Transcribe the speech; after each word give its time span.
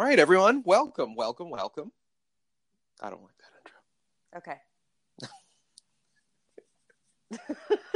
All 0.00 0.06
right, 0.06 0.18
everyone, 0.18 0.62
welcome, 0.64 1.14
welcome, 1.14 1.50
welcome. 1.50 1.92
I 3.02 3.10
don't 3.10 3.20
like 3.20 3.36
that 4.32 4.40
intro. 4.40 4.56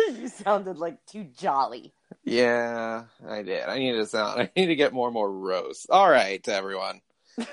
Okay. 0.04 0.18
you 0.20 0.28
sounded 0.28 0.76
like 0.76 0.98
too 1.06 1.24
jolly. 1.34 1.94
Yeah, 2.22 3.04
I 3.26 3.40
did. 3.40 3.62
I 3.62 3.78
need 3.78 3.92
to 3.92 4.04
sound. 4.04 4.38
I 4.42 4.50
need 4.54 4.66
to 4.66 4.76
get 4.76 4.92
more 4.92 5.08
and 5.08 5.14
more 5.14 5.32
roast. 5.32 5.86
All 5.88 6.10
right, 6.10 6.46
everyone. 6.46 7.00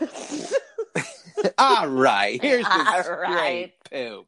All 1.57 1.87
right, 1.87 2.41
here's 2.41 2.65
the 2.65 2.71
All 2.71 3.03
straight 3.03 3.21
right. 3.29 3.73
poop. 3.89 4.27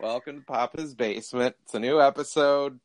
Welcome 0.00 0.40
to 0.40 0.44
Papa's 0.44 0.92
Basement. 0.92 1.54
It's 1.62 1.74
a 1.74 1.78
new 1.78 2.00
episode. 2.00 2.80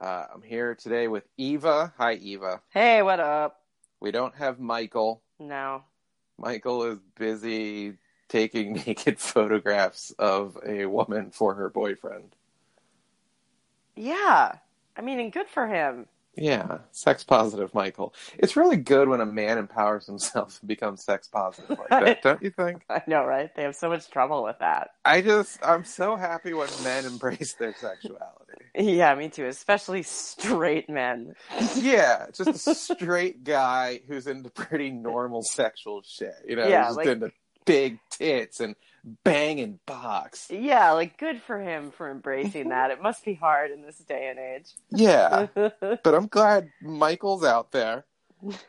Uh, 0.00 0.24
I'm 0.34 0.42
here 0.42 0.74
today 0.74 1.06
with 1.06 1.22
Eva. 1.36 1.94
Hi, 1.98 2.14
Eva. 2.14 2.60
hey, 2.70 3.02
what 3.02 3.20
up? 3.20 3.59
We 4.00 4.10
don't 4.10 4.34
have 4.36 4.58
Michael. 4.58 5.22
No. 5.38 5.84
Michael 6.38 6.84
is 6.84 6.98
busy 7.16 7.94
taking 8.28 8.72
naked 8.86 9.18
photographs 9.18 10.12
of 10.18 10.58
a 10.66 10.86
woman 10.86 11.30
for 11.30 11.54
her 11.54 11.68
boyfriend. 11.68 12.34
Yeah. 13.94 14.52
I 14.96 15.00
mean, 15.02 15.20
and 15.20 15.32
good 15.32 15.48
for 15.48 15.66
him. 15.66 16.06
Yeah, 16.40 16.78
sex 16.90 17.22
positive 17.22 17.74
Michael. 17.74 18.14
It's 18.38 18.56
really 18.56 18.76
good 18.78 19.08
when 19.08 19.20
a 19.20 19.26
man 19.26 19.58
empowers 19.58 20.06
himself 20.06 20.58
and 20.60 20.68
becomes 20.68 21.04
sex 21.04 21.28
positive 21.28 21.78
like 21.78 21.88
that, 21.90 22.22
don't 22.22 22.42
you 22.42 22.50
think? 22.50 22.82
I 22.88 23.02
know, 23.06 23.24
right? 23.24 23.54
They 23.54 23.62
have 23.62 23.76
so 23.76 23.88
much 23.90 24.10
trouble 24.10 24.42
with 24.42 24.58
that. 24.60 24.90
I 25.04 25.20
just, 25.20 25.58
I'm 25.64 25.84
so 25.84 26.16
happy 26.16 26.54
when 26.54 26.68
men 26.82 27.04
embrace 27.04 27.52
their 27.54 27.74
sexuality. 27.74 28.64
Yeah, 28.74 29.14
me 29.14 29.28
too. 29.28 29.46
Especially 29.46 30.02
straight 30.02 30.88
men. 30.88 31.34
Yeah, 31.76 32.26
just 32.32 32.66
a 32.66 32.74
straight 32.74 33.44
guy 33.44 34.00
who's 34.08 34.26
into 34.26 34.48
pretty 34.50 34.90
normal 34.90 35.42
sexual 35.42 36.02
shit. 36.02 36.34
You 36.48 36.56
know, 36.56 36.66
Yeah, 36.66 36.84
just 36.84 36.96
like- 36.96 37.06
into 37.06 37.32
big 37.66 37.98
tits 38.10 38.60
and 38.60 38.74
banging 39.24 39.80
box. 39.86 40.48
Yeah, 40.50 40.92
like 40.92 41.18
good 41.18 41.40
for 41.42 41.60
him 41.60 41.90
for 41.90 42.10
embracing 42.10 42.68
that. 42.70 42.90
It 42.90 43.02
must 43.02 43.24
be 43.24 43.34
hard 43.34 43.70
in 43.70 43.82
this 43.82 43.98
day 43.98 44.28
and 44.28 44.38
age. 44.38 44.70
Yeah, 44.90 45.46
but 45.54 46.14
I'm 46.14 46.26
glad 46.26 46.70
Michael's 46.82 47.44
out 47.44 47.72
there 47.72 48.04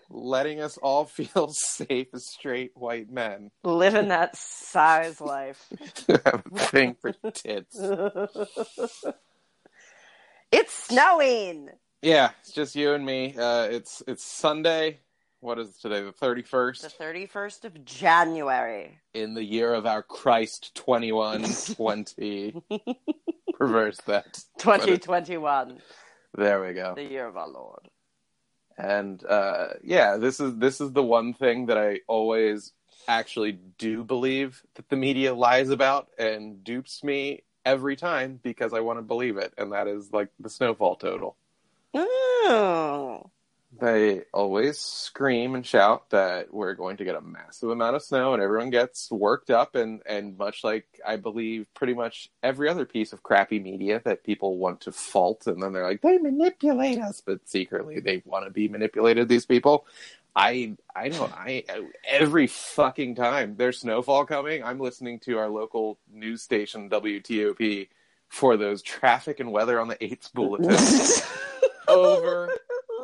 letting 0.09 0.59
us 0.59 0.77
all 0.77 1.05
feel 1.05 1.49
safe 1.53 2.07
as 2.13 2.27
straight 2.27 2.71
white 2.75 3.09
men 3.09 3.51
Living 3.63 4.09
that 4.09 4.35
size 4.35 5.21
life. 5.21 5.65
have 6.07 6.43
a 6.53 6.59
thing 6.59 6.95
for 6.99 7.13
tits. 7.31 7.77
it's 10.51 10.73
snowing. 10.73 11.69
Yeah, 12.01 12.31
it's 12.41 12.51
just 12.51 12.75
you 12.75 12.93
and 12.93 13.05
me. 13.05 13.35
Uh, 13.37 13.63
it's 13.65 14.01
it's 14.07 14.23
Sunday. 14.23 14.99
What 15.41 15.57
is 15.57 15.75
today? 15.77 16.01
The 16.03 16.11
31st 16.13 16.81
The 16.97 17.03
31st 17.03 17.65
of 17.65 17.83
January. 17.83 18.99
in 19.13 19.33
the 19.33 19.43
year 19.43 19.73
of 19.73 19.85
our 19.87 20.03
Christ 20.03 20.75
twenty 20.75 21.11
one 21.11 21.43
twenty. 21.75 22.61
Reverse 23.59 23.97
that. 24.05 24.43
2021, 24.59 25.79
There 26.35 26.63
we 26.63 26.73
go. 26.73 26.93
the 26.95 27.03
year 27.03 27.25
of 27.27 27.37
our 27.37 27.47
Lord. 27.49 27.89
And 28.77 29.23
uh, 29.25 29.69
yeah, 29.83 30.17
this 30.17 30.39
is 30.39 30.55
this 30.57 30.79
is 30.79 30.91
the 30.93 31.03
one 31.03 31.33
thing 31.33 31.65
that 31.67 31.77
I 31.77 32.01
always 32.07 32.71
actually 33.07 33.53
do 33.79 34.03
believe 34.03 34.61
that 34.75 34.89
the 34.89 34.95
media 34.95 35.33
lies 35.33 35.69
about 35.69 36.07
and 36.19 36.63
dupes 36.63 37.03
me 37.03 37.41
every 37.65 37.95
time 37.95 38.39
because 38.43 38.73
I 38.73 38.79
want 38.79 38.99
to 38.99 39.03
believe 39.03 39.37
it, 39.37 39.53
and 39.57 39.71
that 39.73 39.87
is 39.87 40.13
like 40.13 40.29
the 40.39 40.49
snowfall 40.51 40.95
total. 40.97 41.35
Oh. 41.95 43.29
They 43.81 44.21
always 44.31 44.77
scream 44.77 45.55
and 45.55 45.65
shout 45.65 46.11
that 46.11 46.53
we're 46.53 46.75
going 46.75 46.97
to 46.97 47.03
get 47.03 47.15
a 47.15 47.21
massive 47.21 47.71
amount 47.71 47.95
of 47.95 48.03
snow, 48.03 48.35
and 48.35 48.43
everyone 48.43 48.69
gets 48.69 49.09
worked 49.09 49.49
up. 49.49 49.73
And, 49.73 50.03
and 50.05 50.37
much 50.37 50.63
like 50.63 50.85
I 51.03 51.15
believe 51.15 51.65
pretty 51.73 51.95
much 51.95 52.29
every 52.43 52.69
other 52.69 52.85
piece 52.85 53.11
of 53.11 53.23
crappy 53.23 53.59
media 53.59 53.99
that 54.05 54.23
people 54.23 54.57
want 54.57 54.81
to 54.81 54.91
fault, 54.91 55.47
and 55.47 55.63
then 55.63 55.73
they're 55.73 55.83
like, 55.83 56.01
they 56.01 56.19
manipulate 56.19 56.99
us, 56.99 57.23
but 57.25 57.39
secretly 57.49 57.99
they 57.99 58.21
want 58.23 58.45
to 58.45 58.51
be 58.51 58.67
manipulated, 58.67 59.27
these 59.27 59.47
people. 59.47 59.87
I 60.35 60.77
I 60.95 61.09
don't 61.09 61.33
I 61.33 61.63
every 62.07 62.45
fucking 62.47 63.15
time 63.15 63.55
there's 63.57 63.79
snowfall 63.79 64.25
coming, 64.25 64.63
I'm 64.63 64.79
listening 64.79 65.19
to 65.21 65.39
our 65.39 65.49
local 65.49 65.97
news 66.13 66.43
station 66.43 66.87
WTOP 66.87 67.89
for 68.29 68.57
those 68.57 68.83
traffic 68.83 69.39
and 69.39 69.51
weather 69.51 69.79
on 69.79 69.87
the 69.87 70.01
eighth 70.01 70.31
bulletin 70.33 70.77
over 71.87 72.55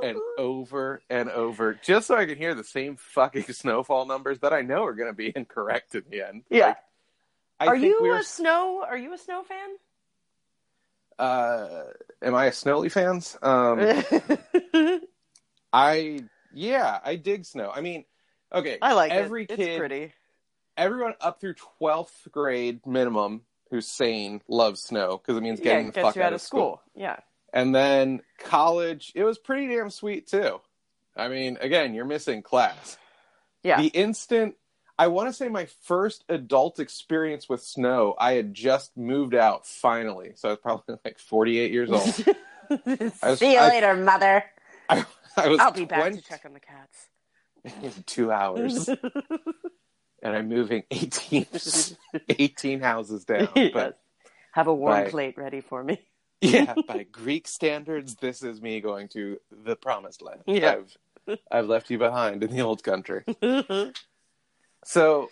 and 0.03 0.17
over 0.37 1.01
and 1.09 1.29
over 1.29 1.73
just 1.83 2.07
so 2.07 2.15
I 2.15 2.25
can 2.25 2.37
hear 2.37 2.53
the 2.55 2.63
same 2.63 2.95
fucking 2.97 3.43
snowfall 3.51 4.05
numbers 4.05 4.39
that 4.39 4.53
I 4.53 4.61
know 4.61 4.83
are 4.85 4.93
going 4.93 5.09
to 5.09 5.15
be 5.15 5.31
incorrect 5.35 5.95
in 5.95 6.03
the 6.09 6.27
end. 6.27 6.43
Yeah. 6.49 6.67
Like, 6.67 6.77
I 7.59 7.67
are 7.67 7.75
you 7.75 7.97
we 8.01 8.09
were, 8.09 8.17
a 8.19 8.23
snow? 8.23 8.85
Are 8.87 8.97
you 8.97 9.13
a 9.13 9.17
snow 9.17 9.43
fan? 9.43 9.69
uh, 11.19 11.83
am 12.21 12.35
I 12.35 12.45
a 12.45 12.51
Snowly 12.51 12.91
fans? 12.91 13.35
Um, 13.41 13.79
I, 15.73 16.19
yeah, 16.53 16.99
I 17.03 17.15
dig 17.15 17.45
snow. 17.45 17.71
I 17.73 17.81
mean, 17.81 18.05
okay. 18.53 18.77
I 18.81 18.93
like 18.93 19.11
every 19.11 19.43
it. 19.43 19.49
kid, 19.49 19.59
It's 19.59 19.77
pretty. 19.79 20.13
everyone 20.77 21.15
up 21.19 21.41
through 21.41 21.55
12th 21.81 22.31
grade 22.31 22.85
minimum 22.85 23.41
who's 23.71 23.87
sane 23.87 24.41
loves 24.47 24.81
snow 24.81 25.17
because 25.17 25.37
it 25.37 25.41
means 25.41 25.59
Yeah, 25.59 25.65
getting 25.65 25.87
it 25.87 25.93
the 25.95 26.01
fuck 26.01 26.15
you 26.15 26.21
out 26.21 26.33
of 26.33 26.41
school. 26.41 26.81
Yeah. 26.95 27.17
And 27.53 27.73
then 27.73 28.21
college, 28.39 29.11
it 29.15 29.23
was 29.23 29.37
pretty 29.37 29.67
damn 29.73 29.89
sweet 29.89 30.27
too. 30.27 30.59
I 31.15 31.27
mean, 31.29 31.57
again, 31.61 31.93
you're 31.93 32.05
missing 32.05 32.41
class. 32.43 32.97
Yeah. 33.63 33.81
The 33.81 33.87
instant 33.87 34.55
I 34.99 35.07
want 35.07 35.29
to 35.29 35.33
say 35.33 35.47
my 35.47 35.67
first 35.83 36.23
adult 36.27 36.79
experience 36.79 37.47
with 37.47 37.61
snow, 37.61 38.15
I 38.17 38.33
had 38.33 38.53
just 38.53 38.97
moved 38.97 39.35
out 39.35 39.67
finally. 39.67 40.31
So 40.35 40.49
I 40.49 40.51
was 40.53 40.59
probably 40.61 40.95
like 41.05 41.19
48 41.19 41.71
years 41.71 41.91
old. 41.91 42.25
was- 43.23 43.39
See 43.39 43.53
you 43.53 43.59
I- 43.59 43.69
later, 43.69 43.95
mother. 43.95 44.43
I, 44.89 45.05
I 45.37 45.47
was 45.49 45.59
I'll 45.59 45.71
be 45.71 45.85
back 45.85 46.11
to 46.13 46.21
check 46.21 46.43
on 46.45 46.53
the 46.53 46.59
cats. 46.59 47.07
in 47.83 48.03
two 48.05 48.31
hours. 48.31 48.87
and 48.89 48.97
I'm 50.35 50.49
moving 50.49 50.83
18, 50.89 51.45
18 52.29 52.79
houses 52.79 53.25
down. 53.25 53.49
Yes. 53.55 53.71
But 53.73 53.99
Have 54.53 54.67
a 54.67 54.73
warm 54.73 55.09
plate 55.09 55.37
ready 55.37 55.61
for 55.61 55.83
me. 55.83 55.99
Yeah, 56.41 56.75
by 56.87 57.03
Greek 57.03 57.47
standards, 57.47 58.15
this 58.15 58.43
is 58.43 58.61
me 58.61 58.81
going 58.81 59.07
to 59.09 59.39
the 59.51 59.75
promised 59.75 60.21
land. 60.21 60.41
Yeah. 60.45 60.77
I've, 61.27 61.37
I've 61.51 61.67
left 61.67 61.89
you 61.89 61.97
behind 61.97 62.43
in 62.43 62.51
the 62.51 62.61
old 62.61 62.83
country. 62.83 63.23
So, 64.83 65.29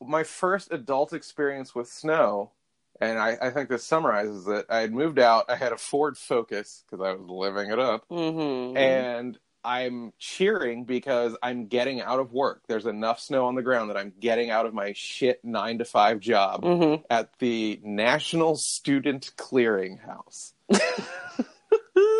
my 0.00 0.22
first 0.22 0.72
adult 0.72 1.12
experience 1.12 1.74
with 1.74 1.88
snow, 1.88 2.52
and 3.00 3.18
I, 3.18 3.36
I 3.42 3.50
think 3.50 3.68
this 3.68 3.82
summarizes 3.82 4.46
it. 4.46 4.66
I 4.68 4.78
had 4.78 4.92
moved 4.92 5.18
out. 5.18 5.46
I 5.48 5.56
had 5.56 5.72
a 5.72 5.76
Ford 5.76 6.16
Focus 6.16 6.84
because 6.88 7.04
I 7.04 7.12
was 7.12 7.28
living 7.28 7.70
it 7.70 7.80
up, 7.80 8.04
hmm 8.08 8.76
and 8.76 9.38
I'm 9.64 10.12
cheering 10.18 10.84
because 10.84 11.36
I'm 11.42 11.66
getting 11.66 12.00
out 12.00 12.18
of 12.20 12.32
work. 12.32 12.62
There's 12.66 12.86
enough 12.86 13.20
snow 13.20 13.46
on 13.46 13.54
the 13.54 13.62
ground 13.62 13.90
that 13.90 13.96
I'm 13.96 14.12
getting 14.18 14.50
out 14.50 14.66
of 14.66 14.74
my 14.74 14.92
shit 14.94 15.44
nine 15.44 15.78
to 15.78 15.84
five 15.84 16.20
job 16.20 16.64
hmm 16.64 16.94
at 17.10 17.30
the 17.38 17.80
National 17.82 18.56
Student 18.56 19.32
Clearinghouse. 19.36 20.52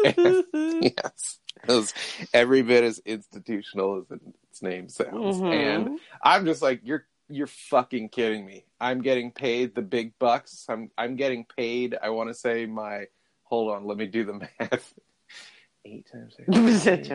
yes, 0.81 1.39
was 1.67 1.95
every 2.33 2.63
bit 2.63 2.85
as 2.85 2.99
institutional 3.05 3.99
as 4.11 4.19
its 4.51 4.63
name 4.63 4.89
sounds, 4.89 5.39
Mhm. 5.41 5.53
and 5.55 6.01
I'm 6.23 6.45
just 6.45 6.63
like, 6.63 6.81
you're 6.85 7.07
you're 7.29 7.47
fucking 7.47 8.11
kidding 8.11 8.45
me. 8.45 8.65
I'm 8.81 9.01
getting 9.01 9.31
paid 9.33 9.75
the 9.75 9.83
big 9.83 10.19
bucks. 10.19 10.67
I'm 10.69 10.91
I'm 10.99 11.17
getting 11.17 11.45
paid. 11.57 11.97
I 12.01 12.11
want 12.11 12.29
to 12.31 12.35
say 12.35 12.67
my. 12.67 13.07
Hold 13.45 13.73
on, 13.73 13.85
let 13.87 13.97
me 13.99 14.07
do 14.07 14.25
the 14.25 14.35
math. 14.61 14.95
Eight 15.85 16.07
times 16.11 16.37
eight. 16.87 17.11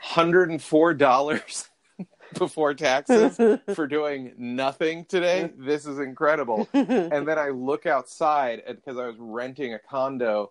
hundred 0.00 0.50
and 0.50 0.60
four 0.62 0.92
dollars 0.94 1.70
before 2.38 2.74
taxes 2.74 3.36
for 3.74 3.86
doing 3.86 4.32
nothing 4.36 5.04
today. 5.04 5.50
This 5.56 5.86
is 5.86 5.98
incredible. 5.98 6.68
And 6.72 7.28
then 7.28 7.38
I 7.38 7.50
look 7.50 7.86
outside 7.86 8.62
because 8.66 8.98
I 8.98 9.06
was 9.06 9.16
renting 9.18 9.72
a 9.74 9.78
condo. 9.78 10.50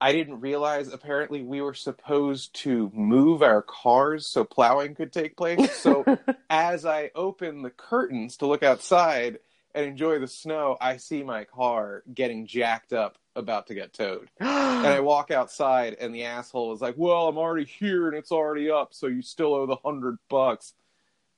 I 0.00 0.12
didn't 0.12 0.40
realize 0.40 0.92
apparently 0.92 1.42
we 1.42 1.60
were 1.60 1.74
supposed 1.74 2.54
to 2.62 2.90
move 2.94 3.42
our 3.42 3.60
cars 3.60 4.26
so 4.26 4.44
plowing 4.44 4.94
could 4.94 5.12
take 5.12 5.36
place. 5.36 5.72
So 5.72 6.04
as 6.48 6.86
I 6.86 7.10
open 7.14 7.62
the 7.62 7.70
curtains 7.70 8.36
to 8.38 8.46
look 8.46 8.62
outside 8.62 9.40
and 9.74 9.86
enjoy 9.86 10.18
the 10.18 10.26
snow, 10.26 10.76
I 10.80 10.96
see 10.96 11.22
my 11.22 11.44
car 11.44 12.02
getting 12.12 12.46
jacked 12.46 12.92
up, 12.92 13.18
about 13.36 13.66
to 13.68 13.74
get 13.74 13.92
towed. 13.92 14.28
And 14.40 14.88
I 14.88 15.00
walk 15.00 15.30
outside, 15.30 15.98
and 16.00 16.14
the 16.14 16.24
asshole 16.24 16.72
is 16.72 16.80
like, 16.80 16.94
"Well, 16.96 17.28
I'm 17.28 17.36
already 17.36 17.66
here, 17.66 18.08
and 18.08 18.16
it's 18.16 18.32
already 18.32 18.70
up, 18.70 18.94
so 18.94 19.08
you 19.08 19.20
still 19.20 19.52
owe 19.52 19.66
the 19.66 19.76
hundred 19.76 20.16
bucks." 20.30 20.72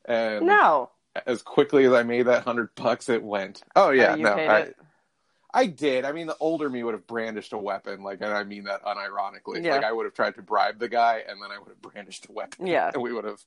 And 0.05 0.46
no. 0.46 0.90
as 1.26 1.43
quickly 1.43 1.84
as 1.84 1.93
I 1.93 2.05
made 2.05 2.26
that 2.26 2.44
hundred 2.44 2.73
bucks, 2.76 3.08
it 3.08 3.20
went. 3.20 3.64
Oh, 3.75 3.88
oh 3.88 3.90
yeah, 3.90 4.12
Oh, 4.12 4.14
you 4.14 4.23
no, 4.23 4.34
I? 4.34 4.73
I 5.55 5.67
did. 5.67 6.05
I 6.05 6.12
mean, 6.12 6.29
the 6.29 6.37
older 6.38 6.70
me 6.70 6.82
would 6.82 6.94
have 6.94 7.06
brandished 7.06 7.52
a 7.52 7.58
weapon, 7.58 8.02
like, 8.02 8.20
and 8.20 8.32
I 8.32 8.44
mean 8.44 8.64
that 8.64 8.84
unironically. 8.84 9.64
Yeah. 9.64 9.76
Like, 9.76 9.84
I 9.84 9.93
would 9.93 10.05
have 10.05 10.14
tried 10.14 10.37
to 10.37 10.43
bribe 10.43 10.79
the 10.79 10.88
guy, 10.88 11.23
and 11.29 11.43
then 11.43 11.50
I 11.50 11.58
would 11.58 11.69
have 11.69 11.82
brandished 11.82 12.26
a 12.29 12.32
weapon. 12.32 12.67
Yeah. 12.67 12.90
and 12.94 13.02
we 13.02 13.12
would 13.12 13.25
have. 13.25 13.43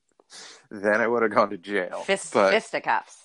Then 0.70 1.02
I 1.02 1.08
would 1.08 1.24
have 1.24 1.32
gone 1.32 1.52
to 1.52 1.58
jail. 1.58 2.02
Fist, 2.02 2.34
but 2.34 2.52
fisticuffs. 2.52 3.25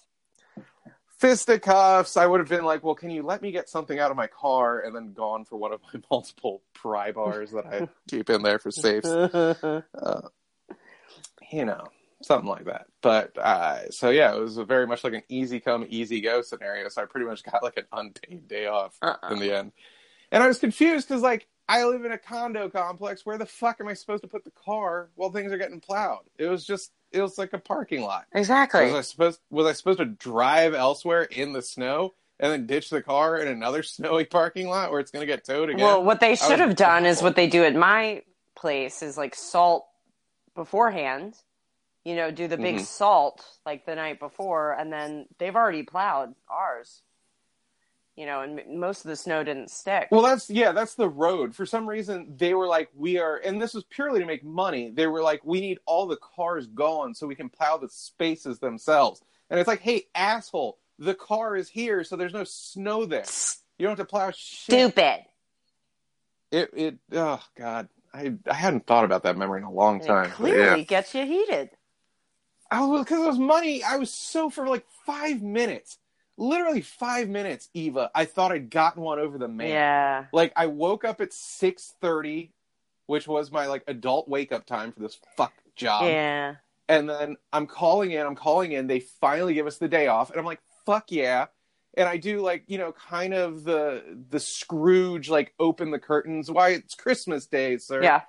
Fisticuffs. 1.20 2.16
I 2.16 2.26
would 2.26 2.40
have 2.40 2.48
been 2.48 2.64
like, 2.64 2.82
"Well, 2.82 2.94
can 2.94 3.10
you 3.10 3.22
let 3.22 3.42
me 3.42 3.52
get 3.52 3.68
something 3.68 3.98
out 3.98 4.10
of 4.10 4.16
my 4.16 4.26
car?" 4.26 4.80
And 4.80 4.94
then 4.96 5.12
gone 5.12 5.44
for 5.44 5.56
one 5.56 5.72
of 5.72 5.80
my 5.92 6.00
multiple 6.10 6.62
pry 6.72 7.12
bars 7.12 7.50
that 7.52 7.66
I 7.66 7.88
keep 8.08 8.30
in 8.30 8.42
there 8.42 8.58
for 8.58 8.70
safes. 8.70 9.08
Uh, 9.94 10.22
you 11.52 11.64
know, 11.64 11.88
something 12.22 12.48
like 12.48 12.64
that. 12.64 12.86
But 13.02 13.36
uh, 13.36 13.90
so 13.90 14.10
yeah, 14.10 14.34
it 14.34 14.40
was 14.40 14.56
a 14.56 14.64
very 14.64 14.86
much 14.86 15.02
like 15.04 15.14
an 15.14 15.22
easy 15.28 15.58
come, 15.60 15.84
easy 15.88 16.20
go 16.20 16.42
scenario. 16.42 16.88
So 16.88 17.02
I 17.02 17.06
pretty 17.06 17.26
much 17.26 17.42
got 17.42 17.62
like 17.62 17.76
an 17.76 17.86
unpaid 17.92 18.48
day 18.48 18.66
off 18.66 18.96
Uh-uh. 19.02 19.32
in 19.32 19.40
the 19.40 19.52
end, 19.56 19.72
and 20.30 20.42
I 20.42 20.46
was 20.46 20.58
confused 20.58 21.08
because 21.08 21.22
like 21.22 21.48
I 21.68 21.84
live 21.84 22.04
in 22.04 22.12
a 22.12 22.18
condo 22.18 22.68
complex. 22.68 23.26
Where 23.26 23.38
the 23.38 23.46
fuck 23.46 23.80
am 23.80 23.88
I 23.88 23.94
supposed 23.94 24.22
to 24.22 24.28
put 24.28 24.44
the 24.44 24.52
car 24.52 25.10
while 25.16 25.30
things 25.30 25.52
are 25.52 25.58
getting 25.58 25.80
plowed? 25.80 26.24
It 26.38 26.46
was 26.46 26.64
just 26.64 26.92
it 27.12 27.20
was 27.20 27.38
like 27.38 27.52
a 27.52 27.58
parking 27.58 28.02
lot. 28.02 28.26
exactly. 28.32 28.84
Was 28.86 28.94
I 28.94 29.00
supposed 29.02 29.40
was 29.50 29.66
I 29.66 29.72
supposed 29.72 29.98
to 29.98 30.04
drive 30.04 30.74
elsewhere 30.74 31.22
in 31.22 31.52
the 31.52 31.62
snow 31.62 32.14
and 32.38 32.52
then 32.52 32.66
ditch 32.66 32.90
the 32.90 33.02
car 33.02 33.38
in 33.38 33.48
another 33.48 33.82
snowy 33.84 34.24
parking 34.24 34.68
lot 34.68 34.90
where 34.90 35.00
it's 35.00 35.10
going 35.10 35.22
to 35.22 35.26
get 35.26 35.44
towed 35.44 35.70
again? 35.70 35.84
Well, 35.84 36.02
what 36.02 36.20
they 36.20 36.36
should 36.36 36.50
was 36.50 36.60
have 36.60 36.76
done 36.76 37.06
is 37.06 37.22
what 37.22 37.36
they 37.36 37.46
do 37.48 37.64
at 37.64 37.74
my 37.74 38.22
place 38.56 39.02
is 39.02 39.16
like 39.18 39.34
salt 39.34 39.86
beforehand. 40.54 41.34
You 42.04 42.16
know, 42.16 42.30
do 42.30 42.48
the 42.48 42.56
big 42.56 42.76
Mhm. 42.76 42.80
salt 42.86 43.44
like 43.66 43.84
the 43.84 43.94
night 43.94 44.18
before, 44.20 44.72
and 44.72 44.90
then 44.90 45.26
they've 45.38 45.54
already 45.54 45.82
plowed 45.82 46.34
ours. 46.48 47.02
You 48.20 48.26
know, 48.26 48.42
and 48.42 48.60
most 48.78 49.02
of 49.02 49.08
the 49.08 49.16
snow 49.16 49.42
didn't 49.42 49.70
stick. 49.70 50.08
Well, 50.10 50.20
that's 50.20 50.50
yeah, 50.50 50.72
that's 50.72 50.94
the 50.94 51.08
road. 51.08 51.54
For 51.56 51.64
some 51.64 51.88
reason, 51.88 52.34
they 52.36 52.52
were 52.52 52.66
like, 52.66 52.90
we 52.94 53.18
are, 53.18 53.36
and 53.36 53.58
this 53.62 53.72
was 53.72 53.84
purely 53.84 54.20
to 54.20 54.26
make 54.26 54.44
money. 54.44 54.90
They 54.94 55.06
were 55.06 55.22
like, 55.22 55.40
we 55.42 55.58
need 55.62 55.78
all 55.86 56.06
the 56.06 56.18
cars 56.18 56.66
gone 56.66 57.14
so 57.14 57.26
we 57.26 57.34
can 57.34 57.48
plow 57.48 57.78
the 57.78 57.88
spaces 57.88 58.58
themselves. 58.58 59.22
And 59.48 59.58
it's 59.58 59.66
like, 59.66 59.80
hey, 59.80 60.04
asshole, 60.14 60.76
the 60.98 61.14
car 61.14 61.56
is 61.56 61.70
here, 61.70 62.04
so 62.04 62.16
there's 62.16 62.34
no 62.34 62.44
snow 62.44 63.06
there. 63.06 63.24
You 63.78 63.86
don't 63.86 63.96
have 63.96 64.06
to 64.06 64.10
plow 64.10 64.30
shit. 64.32 64.64
Stupid. 64.92 65.20
It, 66.50 66.70
it, 66.74 66.98
oh 67.14 67.42
god, 67.56 67.88
I, 68.12 68.34
I 68.46 68.52
hadn't 68.54 68.86
thought 68.86 69.06
about 69.06 69.22
that 69.22 69.38
memory 69.38 69.60
in 69.60 69.64
a 69.64 69.72
long 69.72 70.00
And 70.00 70.06
time. 70.06 70.26
it 70.26 70.32
clearly 70.32 70.80
yeah. 70.80 70.84
gets 70.84 71.14
you 71.14 71.24
heated. 71.24 71.70
Oh, 72.70 72.84
I 72.84 72.86
was 72.86 73.04
because 73.04 73.24
it 73.24 73.26
was 73.28 73.38
money. 73.38 73.82
I 73.82 73.96
was 73.96 74.12
so 74.12 74.50
for 74.50 74.66
like 74.66 74.84
five 75.06 75.40
minutes, 75.40 75.96
literally 76.40 76.80
five 76.80 77.28
minutes. 77.28 77.68
Eva, 77.74 78.10
I 78.14 78.24
thought 78.24 78.50
I'd 78.50 78.70
gotten 78.70 79.02
one 79.02 79.18
over 79.20 79.38
the 79.38 79.46
man. 79.48 79.68
Yeah. 79.68 80.24
Like 80.32 80.52
I 80.56 80.66
woke 80.66 81.04
up 81.04 81.20
at 81.20 81.32
six 81.32 81.94
thirty, 82.00 82.52
which 83.06 83.28
was 83.28 83.52
my 83.52 83.66
like 83.66 83.84
adult 83.86 84.28
wake 84.28 84.50
up 84.50 84.66
time 84.66 84.90
for 84.92 85.00
this 85.00 85.18
fuck 85.36 85.52
job. 85.76 86.04
yeah. 86.04 86.56
And 86.88 87.08
then 87.08 87.36
I'm 87.52 87.68
calling 87.68 88.10
in. 88.10 88.26
I'm 88.26 88.34
calling 88.34 88.72
in. 88.72 88.88
They 88.88 88.98
finally 88.98 89.54
give 89.54 89.68
us 89.68 89.78
the 89.78 89.86
day 89.86 90.08
off, 90.08 90.30
and 90.30 90.40
I'm 90.40 90.44
like, 90.46 90.60
fuck 90.84 91.12
yeah. 91.12 91.46
And 91.96 92.08
I 92.08 92.16
do 92.16 92.40
like 92.40 92.64
you 92.66 92.78
know 92.78 92.92
kind 92.92 93.34
of 93.34 93.62
the 93.64 94.02
the 94.30 94.40
Scrooge 94.40 95.28
like 95.30 95.54
open 95.60 95.90
the 95.92 95.98
curtains. 96.00 96.50
Why 96.50 96.70
it's 96.70 96.94
Christmas 96.94 97.46
Day, 97.46 97.76
sir 97.78 98.02
Yeah. 98.02 98.22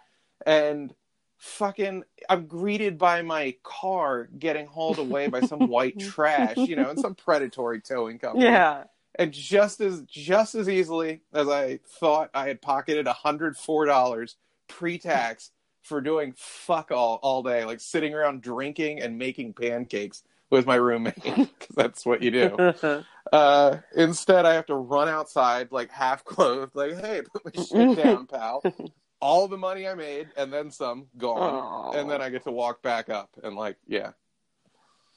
and 0.46 0.94
fucking 1.42 2.04
I'm 2.30 2.46
greeted 2.46 3.00
by 3.00 3.24
my 3.24 3.56
car 3.64 4.30
getting 4.38 4.68
hauled 4.68 5.00
away 5.00 5.28
by 5.28 5.42
some 5.42 5.68
white 5.68 5.98
trash, 6.00 6.56
you 6.56 6.76
know, 6.76 6.92
and 6.92 7.00
some 7.00 7.16
predatory 7.16 7.82
towing 7.82 8.20
company. 8.20 8.46
Yeah. 8.46 8.84
And 9.16 9.34
just 9.34 9.82
as 9.82 10.04
just 10.04 10.54
as 10.54 10.70
easily 10.70 11.22
as 11.34 11.50
I 11.50 11.80
thought 12.00 12.30
I 12.36 12.48
had 12.48 12.62
pocketed 12.62 13.08
hundred 13.08 13.58
four 13.58 13.86
dollars 13.86 14.38
pre 14.68 15.00
tax 15.00 15.50
for 15.82 16.00
doing 16.00 16.34
fuck 16.38 16.92
all 16.92 17.20
all 17.24 17.42
day, 17.42 17.66
like 17.66 17.80
sitting 17.80 18.14
around 18.14 18.44
drinking 18.44 19.02
and 19.02 19.18
making 19.18 19.54
pancakes 19.54 20.22
with 20.52 20.68
my 20.68 20.76
roommate, 20.76 21.16
because 21.24 21.76
that's 21.76 22.06
what 22.06 22.22
you 22.22 22.32
do. 22.32 23.04
Uh, 23.32 23.78
instead, 23.96 24.46
I 24.46 24.56
have 24.56 24.66
to 24.66 24.76
run 24.76 25.08
outside 25.08 25.72
like 25.72 25.90
half 25.90 26.26
clothed, 26.26 26.76
like, 26.76 27.00
"Hey, 27.00 27.22
put 27.22 27.46
my 27.46 27.64
shit 27.64 27.96
down, 28.04 28.28
pal." 28.28 28.62
All 29.22 29.48
the 29.48 29.58
money 29.58 29.88
I 29.88 29.94
made 29.94 30.30
and 30.36 30.52
then 30.52 30.72
some 30.72 31.08
gone, 31.18 31.38
Aw. 31.38 31.92
and 32.00 32.10
then 32.10 32.22
I 32.22 32.30
get 32.30 32.44
to 32.44 32.52
walk 32.52 32.82
back 32.82 33.10
up 33.10 33.30
and 33.44 33.56
like, 33.56 33.78
yeah, 33.88 34.12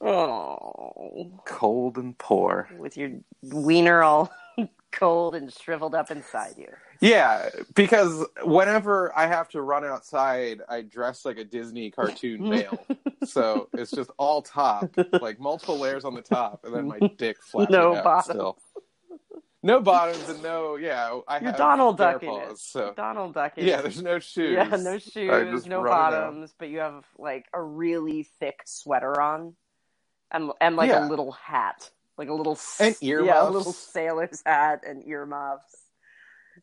oh. 0.00 1.40
cold 1.46 1.96
and 1.96 2.16
poor. 2.18 2.68
With 2.78 2.96
your 2.96 3.10
wiener 3.42 4.02
all 4.02 4.30
cold 4.92 5.34
and 5.34 5.52
shriveled 5.52 5.94
up 5.94 6.10
inside 6.10 6.54
you. 6.58 6.68
Yeah, 7.00 7.50
because 7.74 8.24
whenever 8.44 9.16
I 9.18 9.26
have 9.26 9.48
to 9.50 9.62
run 9.62 9.84
outside, 9.84 10.60
I 10.68 10.82
dress 10.82 11.24
like 11.24 11.38
a 11.38 11.44
Disney 11.44 11.90
cartoon 11.90 12.48
male. 12.48 12.78
so 13.24 13.68
it's 13.74 13.90
just 13.90 14.10
all 14.16 14.42
top, 14.42 14.90
like 15.20 15.40
multiple 15.40 15.78
layers 15.78 16.04
on 16.04 16.14
the 16.14 16.22
top, 16.22 16.64
and 16.64 16.74
then 16.74 16.86
my 16.86 16.98
dick 17.18 17.42
flapping 17.42 17.74
No 17.74 17.96
out 17.96 18.04
bottoms. 18.04 18.34
still. 18.36 18.58
No 19.64 19.80
bottoms 19.80 20.28
and 20.28 20.42
no, 20.42 20.76
yeah, 20.76 21.08
oh, 21.10 21.24
I 21.26 21.38
You're 21.38 21.46
have 21.52 21.56
Donald 21.56 21.96
Ducking 21.96 22.28
paws, 22.28 22.52
it. 22.52 22.58
so 22.58 22.92
Donald 22.94 23.32
Ducking 23.32 23.66
yeah, 23.66 23.80
there's 23.80 24.02
no 24.02 24.18
shoes. 24.18 24.52
Yeah, 24.52 24.76
no 24.76 24.98
shoes, 24.98 25.66
no 25.66 25.80
it 25.82 25.88
out. 25.88 25.90
bottoms, 25.90 26.54
but 26.58 26.68
you 26.68 26.80
have 26.80 27.06
like 27.18 27.46
a 27.54 27.62
really 27.62 28.24
thick 28.38 28.60
sweater 28.66 29.18
on, 29.18 29.56
and 30.30 30.50
and 30.60 30.76
like 30.76 30.90
Yeah. 30.90 31.06
a 31.06 31.08
little 31.08 31.32
hat, 31.32 31.90
like 32.18 32.28
a 32.28 32.34
little 32.34 32.58
And 32.78 32.94
yeah, 33.00 33.42
a 33.42 33.48
little 33.48 33.72
sailor's 33.72 34.42
hat 34.44 34.82
and 34.86 35.02
earmuffs. 35.08 35.78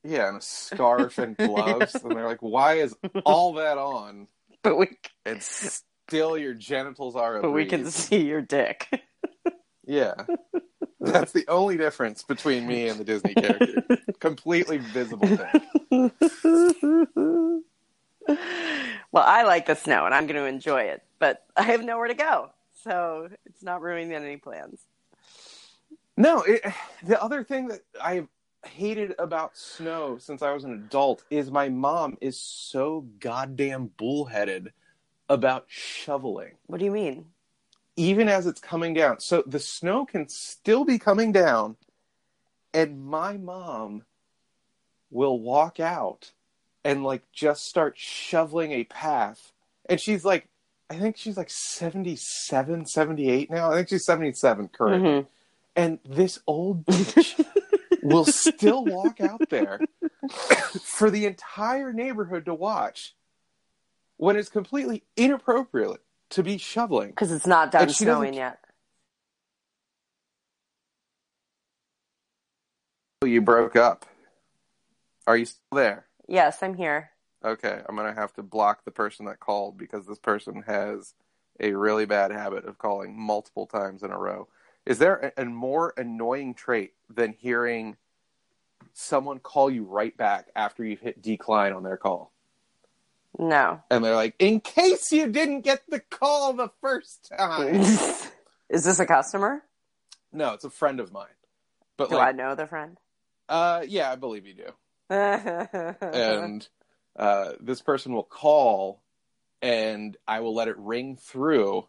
Yeah, 0.04 0.28
and 0.30 0.38
a 0.38 0.42
scarf 0.42 1.18
and 1.18 1.36
gloves, 1.38 1.96
and 1.96 2.12
they're 2.16 2.28
like, 2.28 2.42
"Why 2.44 2.76
is 2.76 2.96
all 3.26 3.54
that 3.54 3.80
on 3.80 4.28
But 4.64 4.78
we 4.78 4.90
and 5.26 5.42
still 5.42 6.38
your 6.38 6.54
genitals 6.54 7.16
are 7.16 7.42
but 7.42 7.50
we 7.50 7.66
can 7.66 7.90
see 7.90 8.28
your 8.28 8.42
dick. 8.42 8.88
Yeah, 9.88 10.14
that's 11.02 11.32
the 11.32 11.46
only 11.48 11.78
difference 11.78 12.24
between 12.24 12.68
me 12.68 12.88
and 12.88 13.00
the 13.00 13.04
Disney 13.04 13.34
character. 13.34 13.84
Completely 14.20 14.78
visible 14.78 15.28
thing. 15.28 16.12
well, 19.12 19.24
I 19.26 19.44
like 19.44 19.66
the 19.66 19.76
snow 19.76 20.06
and 20.06 20.14
I'm 20.14 20.28
going 20.28 20.36
to 20.36 20.46
enjoy 20.46 20.84
it, 20.84 21.04
but 21.20 21.44
I 21.58 21.64
have 21.64 21.84
nowhere 21.84 22.08
to 22.08 22.14
go, 22.14 22.52
so 22.84 23.30
it's 23.46 23.64
not 23.64 23.82
ruining 23.82 24.14
any 24.14 24.38
plans. 24.38 24.86
No, 26.18 26.42
it, 26.44 26.62
the 27.04 27.22
other 27.22 27.44
thing 27.44 27.70
that 27.70 27.82
I 28.02 28.28
hated 28.64 29.16
about 29.18 29.58
snow 29.58 30.18
since 30.20 30.42
I 30.42 30.54
was 30.54 30.64
an 30.64 30.74
adult 30.74 31.24
is 31.32 31.50
my 31.50 31.70
mom 31.70 32.18
is 32.22 32.40
so 32.40 33.08
goddamn 33.20 33.90
bullheaded 33.98 34.72
about 35.30 35.66
shoveling. 35.68 36.54
What 36.68 36.80
do 36.80 36.86
you 36.86 36.92
mean? 36.92 37.26
Even 38.02 38.28
as 38.28 38.48
it's 38.48 38.60
coming 38.60 38.96
down. 38.96 39.20
So 39.20 39.44
the 39.46 39.60
snow 39.60 40.08
can 40.08 40.28
still 40.28 40.86
be 40.86 40.98
coming 40.98 41.32
down, 41.32 41.76
and 42.74 43.00
my 43.06 43.38
mom 43.38 44.06
will 45.12 45.40
walk 45.40 45.80
out 45.80 46.32
and 46.84 47.04
like 47.04 47.22
just 47.32 47.68
start 47.68 47.94
shoveling 47.98 48.72
a 48.72 48.86
path. 48.86 49.52
And 49.88 50.00
she's 50.00 50.26
like, 50.26 50.48
I 50.90 50.96
think 50.96 51.16
she's 51.16 51.38
like 51.38 51.52
77, 51.52 52.88
78 52.88 53.52
now. 53.52 53.72
I 53.72 53.76
think 53.76 53.90
she's 53.90 54.06
77 54.06 54.70
currently. 54.70 55.10
Mhm. 55.10 55.28
And 55.76 56.00
this 56.04 56.40
old 56.48 56.84
bitch 56.88 57.46
will 58.02 58.26
still 58.26 58.84
walk 58.84 59.22
out 59.22 59.48
there 59.50 59.80
for 60.82 61.12
the 61.12 61.28
entire 61.28 61.94
neighborhood 61.94 62.46
to 62.46 62.56
watch 62.56 63.16
when 64.18 64.38
it's 64.38 64.50
completely 64.50 65.04
inappropriate 65.16 66.02
to 66.32 66.44
be 66.44 66.58
shoveling. 66.58 67.10
Because 67.10 67.32
it's 67.32 67.48
not 67.48 67.72
done 67.72 67.84
And 67.84 67.92
she 67.92 68.06
doesn't- 68.06 68.20
snowing 68.22 68.34
yet. 68.34 68.60
Oh, 73.22 73.28
you 73.28 73.42
broke 73.42 73.76
up. 73.76 74.06
Are 75.28 75.38
you 75.38 75.46
still 75.46 75.62
there? 75.74 76.08
Yes, 76.28 76.64
I'm 76.64 76.74
here. 76.74 77.12
Okay, 77.44 77.82
I'm 77.88 77.96
gonna 77.96 78.14
have 78.14 78.34
to 78.34 78.44
block 78.44 78.84
the 78.84 78.92
person 78.92 79.26
that 79.26 79.40
called 79.40 79.78
because 79.78 80.06
this 80.08 80.20
person 80.20 80.64
has 80.64 81.14
a 81.60 81.74
really 81.74 82.06
bad 82.06 82.32
habit 82.32 82.66
of 82.66 82.78
calling 82.78 83.18
multiple 83.20 83.68
times 83.68 84.04
in 84.04 84.12
a 84.12 84.18
row. 84.18 84.48
Is 84.86 84.98
there 84.98 85.32
a, 85.38 85.42
a 85.44 85.46
more 85.46 85.94
annoying 85.98 86.54
trait 86.56 86.94
than 87.10 87.34
hearing 87.34 87.98
someone 88.94 89.40
call 89.40 89.70
you 89.70 89.84
right 89.84 90.16
back 90.18 90.48
after 90.56 90.84
you've 90.84 91.02
hit 91.02 91.22
decline 91.22 91.74
on 91.74 91.84
their 91.84 91.98
call? 91.98 92.32
No. 93.38 93.82
And 93.90 94.04
they're 94.04 94.16
like, 94.16 94.36
in 94.40 94.60
case 94.60 95.12
you 95.12 95.28
didn't 95.28 95.62
get 95.62 95.84
the 95.90 96.00
call 96.00 96.54
the 96.54 96.70
first 96.82 97.32
time. 97.38 97.76
Is 98.70 98.84
this 98.86 99.00
a 99.00 99.06
customer? 99.06 99.64
no, 100.34 100.54
it's 100.54 100.64
a 100.64 100.70
friend 100.70 101.00
of 101.00 101.12
mine. 101.12 101.28
But 101.98 102.10
Do 102.10 102.16
like, 102.16 102.30
I 102.30 102.32
know 102.32 102.56
the 102.56 102.68
friend? 102.68 102.98
uh, 103.50 103.84
yeah, 103.88 104.12
I 104.12 104.16
believe 104.16 104.46
you 104.48 104.54
do. 104.54 104.72
and 105.10 105.96
and 106.02 106.68
uh, 107.16 107.52
this 107.60 107.82
person 107.82 108.14
will 108.14 108.24
call 108.24 109.02
and 109.62 110.16
I 110.28 110.40
will 110.40 110.56
let 110.56 110.70
it 110.70 110.78
ring 110.78 111.18
through 111.18 111.88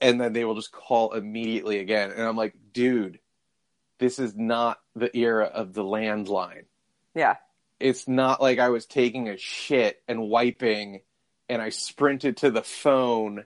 and 0.00 0.20
then 0.20 0.32
they 0.32 0.44
will 0.44 0.56
just 0.56 0.72
call 0.72 1.12
immediately 1.14 1.78
again 1.78 2.10
and 2.10 2.22
I'm 2.22 2.36
like 2.36 2.54
dude 2.72 3.20
this 3.98 4.18
is 4.18 4.34
not 4.34 4.80
the 4.96 5.16
era 5.16 5.44
of 5.44 5.72
the 5.72 5.84
landline. 5.84 6.64
Yeah. 7.14 7.36
It's 7.80 8.08
not 8.08 8.40
like 8.40 8.58
I 8.58 8.68
was 8.68 8.86
taking 8.86 9.28
a 9.28 9.36
shit 9.36 10.02
and 10.08 10.28
wiping 10.28 11.00
and 11.48 11.60
I 11.60 11.68
sprinted 11.70 12.38
to 12.38 12.50
the 12.50 12.62
phone 12.62 13.44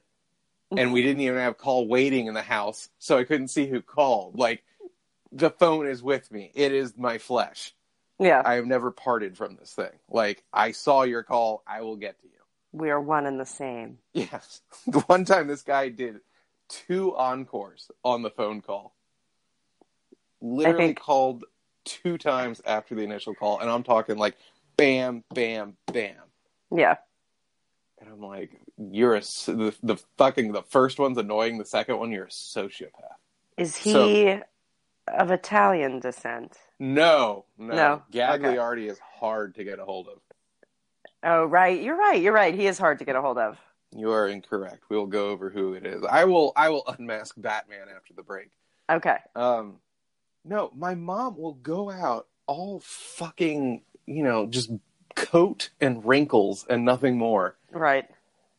and 0.76 0.92
we 0.92 1.02
didn't 1.02 1.22
even 1.22 1.38
have 1.38 1.56
call 1.56 1.88
waiting 1.88 2.26
in 2.26 2.34
the 2.34 2.42
house, 2.42 2.90
so 2.98 3.16
I 3.16 3.24
couldn't 3.24 3.48
see 3.48 3.66
who 3.66 3.80
called. 3.80 4.38
Like 4.38 4.62
the 5.32 5.50
phone 5.50 5.86
is 5.86 6.02
with 6.02 6.30
me. 6.30 6.50
It 6.54 6.72
is 6.72 6.96
my 6.96 7.18
flesh. 7.18 7.74
Yeah. 8.18 8.42
I 8.44 8.54
have 8.54 8.66
never 8.66 8.90
parted 8.90 9.36
from 9.36 9.56
this 9.56 9.72
thing. 9.72 9.90
Like 10.10 10.42
I 10.52 10.72
saw 10.72 11.02
your 11.04 11.22
call, 11.22 11.62
I 11.66 11.80
will 11.82 11.96
get 11.96 12.20
to 12.20 12.26
you. 12.26 12.32
we 12.72 12.90
are 12.90 13.00
one 13.00 13.26
and 13.26 13.40
the 13.40 13.46
same. 13.46 13.98
Yes. 14.12 14.60
The 14.86 15.00
one 15.06 15.24
time 15.24 15.46
this 15.46 15.62
guy 15.62 15.88
did 15.88 16.20
two 16.68 17.16
encores 17.16 17.90
on 18.04 18.22
the 18.22 18.30
phone 18.30 18.60
call. 18.60 18.94
Literally 20.40 20.88
think- 20.88 21.00
called 21.00 21.44
two 21.88 22.18
times 22.18 22.60
after 22.66 22.94
the 22.94 23.02
initial 23.02 23.34
call, 23.34 23.60
and 23.60 23.70
I'm 23.70 23.82
talking 23.82 24.16
like 24.16 24.36
bam, 24.76 25.24
bam, 25.34 25.76
bam. 25.92 26.14
Yeah. 26.74 26.96
And 28.00 28.08
I'm 28.10 28.20
like, 28.20 28.60
you're 28.76 29.16
a 29.16 29.20
the, 29.20 29.74
the 29.82 29.96
fucking 30.18 30.52
the 30.52 30.62
first 30.62 30.98
one's 30.98 31.18
annoying, 31.18 31.58
the 31.58 31.64
second 31.64 31.98
one 31.98 32.12
you're 32.12 32.24
a 32.26 32.28
sociopath. 32.28 33.16
Is 33.56 33.76
he 33.76 33.92
So- 33.92 34.42
of 35.08 35.30
Italian 35.30 36.00
descent? 36.00 36.56
No, 36.78 37.44
no, 37.56 37.74
No? 37.74 38.02
Gagliardi 38.12 38.88
is 38.88 38.98
hard 39.00 39.54
to 39.56 39.64
get 39.64 39.78
a 39.80 39.84
hold 39.84 40.06
of. 40.08 40.18
Oh, 41.24 41.44
right. 41.46 41.82
You're 41.82 41.96
right. 41.96 42.22
You're 42.22 42.32
right. 42.32 42.54
He 42.54 42.66
is 42.68 42.78
hard 42.78 43.00
to 43.00 43.04
get 43.04 43.16
a 43.16 43.20
hold 43.20 43.38
of. 43.38 43.58
You 43.96 44.12
are 44.12 44.28
incorrect. 44.28 44.84
We'll 44.88 45.06
go 45.06 45.30
over 45.30 45.50
who 45.50 45.72
it 45.74 45.84
is. 45.84 46.04
I 46.08 46.24
will. 46.26 46.52
I 46.54 46.68
will 46.68 46.84
unmask 46.86 47.34
Batman 47.36 47.86
after 47.96 48.14
the 48.14 48.22
break. 48.22 48.50
Okay. 48.90 49.16
Um, 49.34 49.76
no, 50.44 50.70
my 50.76 50.94
mom 50.94 51.36
will 51.36 51.54
go 51.54 51.90
out 51.90 52.26
all 52.46 52.80
fucking, 52.80 53.82
you 54.06 54.22
know, 54.22 54.46
just 54.46 54.70
coat 55.14 55.70
and 55.80 56.04
wrinkles 56.04 56.64
and 56.70 56.84
nothing 56.84 57.18
more, 57.18 57.56
Right. 57.72 58.06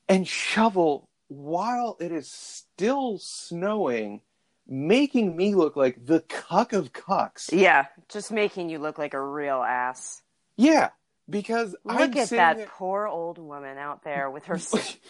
and 0.08 0.28
shovel 0.28 1.08
while 1.28 1.96
it 2.00 2.12
is 2.12 2.30
still 2.32 3.18
snowing, 3.20 4.22
making 4.68 5.36
me 5.36 5.56
look 5.56 5.76
like 5.76 6.06
the 6.06 6.20
cuck 6.22 6.74
of 6.74 6.92
cucks. 6.94 7.50
Yeah. 7.52 7.86
Just 8.10 8.32
making 8.32 8.70
you 8.70 8.80
look 8.80 8.98
like 8.98 9.14
a 9.14 9.22
real 9.22 9.62
ass. 9.64 10.22
Yeah, 10.58 10.90
because 11.30 11.76
Look 11.84 11.96
I'm 12.00 12.18
at 12.18 12.30
that 12.30 12.58
there- 12.58 12.68
poor 12.68 13.08
old 13.08 13.38
woman 13.38 13.78
out 13.78 14.04
there 14.04 14.30
with 14.30 14.46
her 14.46 14.60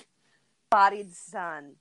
bodied 0.71 1.13
son. 1.13 1.75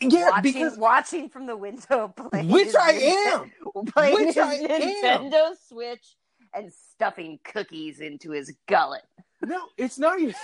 Yeah, 0.00 0.30
watching, 0.30 0.42
because 0.42 0.78
watching 0.78 1.28
from 1.28 1.46
the 1.46 1.56
window 1.56 2.08
playing 2.08 2.48
which 2.50 2.74
I 2.74 2.92
am. 3.34 3.52
playing 3.86 4.14
Which 4.14 4.26
his 4.26 4.38
I 4.38 4.54
am. 4.54 4.70
Nintendo 4.80 5.52
Switch 5.68 6.16
and 6.54 6.72
stuffing 6.72 7.38
cookies 7.44 8.00
into 8.00 8.30
his 8.32 8.54
gullet. 8.68 9.02
No, 9.44 9.60
it's 9.76 9.98
not 9.98 10.18
even. 10.18 10.34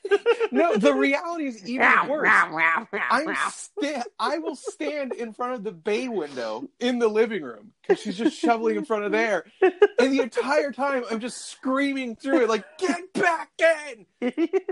no, 0.52 0.76
the 0.76 0.94
reality 0.94 1.46
is 1.48 1.68
even 1.68 2.08
worse. 2.08 2.26
I'm 3.10 3.36
sta- 3.50 4.04
I 4.18 4.38
will 4.38 4.56
stand 4.56 5.12
in 5.12 5.32
front 5.34 5.54
of 5.54 5.64
the 5.64 5.72
bay 5.72 6.08
window 6.08 6.68
in 6.80 6.98
the 6.98 7.08
living 7.08 7.42
room 7.42 7.72
because 7.82 8.00
she's 8.02 8.16
just 8.16 8.36
shoveling 8.38 8.76
in 8.76 8.84
front 8.86 9.04
of 9.04 9.12
there, 9.12 9.44
and 9.62 10.12
the 10.12 10.20
entire 10.22 10.72
time 10.72 11.04
I'm 11.10 11.20
just 11.20 11.46
screaming 11.50 12.16
through 12.16 12.42
it 12.44 12.48
like, 12.48 12.64
"Get 12.78 13.12
back 13.12 13.50
in! 13.60 14.06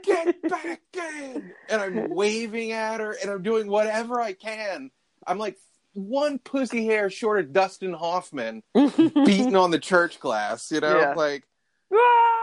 Get 0.02 0.42
back 0.48 0.80
in!" 0.94 1.52
And 1.68 1.82
I'm 1.82 2.10
waving 2.10 2.72
at 2.72 3.00
her, 3.00 3.14
and 3.20 3.30
I'm 3.30 3.42
doing 3.42 3.68
whatever 3.68 4.20
I 4.20 4.32
can. 4.32 4.90
I'm 5.26 5.38
like 5.38 5.58
one 5.92 6.38
pussy 6.38 6.86
hair 6.86 7.10
short 7.10 7.40
of 7.40 7.52
Dustin 7.52 7.92
Hoffman 7.92 8.62
beating 8.74 9.56
on 9.56 9.70
the 9.70 9.78
church 9.78 10.18
glass, 10.20 10.70
you 10.72 10.80
know, 10.80 10.98
Yeah. 10.98 11.14
like 11.14 11.44
ah! 11.92 12.42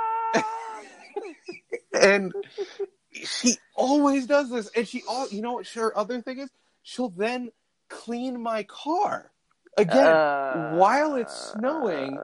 And 1.93 2.33
she 3.11 3.55
always 3.75 4.25
does 4.27 4.49
this. 4.49 4.69
And 4.75 4.87
she 4.87 5.03
all 5.07 5.27
you 5.29 5.41
know 5.41 5.53
what 5.53 5.67
her 5.69 5.95
other 5.97 6.21
thing 6.21 6.39
is? 6.39 6.49
She'll 6.83 7.09
then 7.09 7.51
clean 7.89 8.41
my 8.41 8.63
car. 8.63 9.31
Again 9.75 10.05
Uh, 10.05 10.75
while 10.75 11.15
it's 11.15 11.33
snowing 11.53 12.19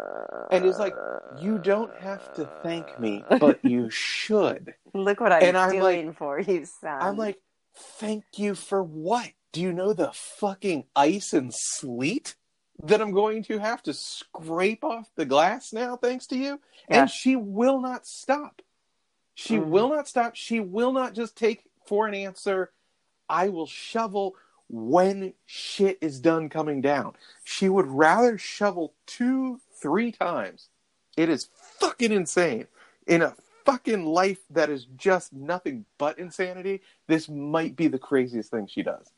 and 0.52 0.66
is 0.66 0.78
like 0.78 0.96
you 1.42 1.58
don't 1.58 1.92
have 1.98 2.32
to 2.36 2.46
thank 2.62 3.00
me 3.00 3.24
but 3.40 3.64
you 3.66 3.90
should. 3.90 4.76
Look 4.94 5.20
what 5.20 5.32
I'm 5.32 5.44
And 5.44 5.58
I'm 5.58 5.72
doing 5.72 6.14
for 6.14 6.40
you, 6.40 6.66
son. 6.66 7.02
i'm 7.02 7.18
like 7.18 7.40
thank 7.76 8.24
you 8.38 8.54
for 8.56 8.84
what? 8.84 9.30
Do 9.52 9.62
you 9.62 9.74
know 9.74 9.94
the 9.94 10.12
fucking 10.14 10.86
ice 10.96 11.34
and 11.34 11.52
sleet 11.52 12.36
that 12.84 13.02
i'm 13.02 13.12
going 13.14 13.42
to 13.44 13.58
have 13.58 13.82
to 13.84 13.94
scrape 13.94 14.84
off 14.84 15.10
the 15.16 15.26
glass 15.26 15.74
now 15.74 15.96
thanks 15.98 16.28
to 16.28 16.38
you? 16.38 16.60
Yeah. 16.88 17.02
and 17.02 17.10
she 17.10 17.36
will 17.36 17.82
not 17.82 18.06
stop 18.06 18.62
she 19.40 19.58
Mhm. 19.58 19.70
will 19.70 19.90
not 19.90 20.06
stop 20.08 20.36
she 20.36 20.60
will 20.60 20.92
not 20.92 21.14
just 21.14 21.38
take 21.38 21.64
for 21.86 22.08
an 22.08 22.14
answer 22.14 22.72
i 23.30 23.48
will 23.48 23.66
shovel 23.66 24.36
when 24.68 25.34
shit 25.46 25.98
is 26.02 26.20
done 26.20 26.50
coming 26.50 26.82
down 26.82 27.16
she 27.44 27.70
would 27.70 27.88
rather 27.88 28.38
shovel 28.38 28.94
two 29.06 29.60
three 29.82 30.12
times 30.12 30.68
it 31.16 31.30
is 31.30 31.50
fucking 31.80 32.12
insane 32.12 32.68
in 33.08 33.22
a 33.22 33.34
fucking 33.66 34.06
life 34.06 34.40
that 34.50 34.70
is 34.70 34.86
just 34.98 35.32
nothing 35.32 35.86
but 35.98 36.20
insanity 36.20 36.82
this 37.08 37.30
might 37.30 37.76
be 37.78 37.88
the 37.88 38.00
craziest 38.00 38.52
thing 38.52 38.68
she 38.68 38.84
does 38.84 39.12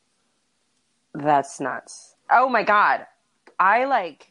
That's 1.14 1.60
nuts. 1.60 2.14
Oh 2.30 2.48
my 2.48 2.62
god. 2.62 3.06
I 3.58 3.84
like 3.84 4.28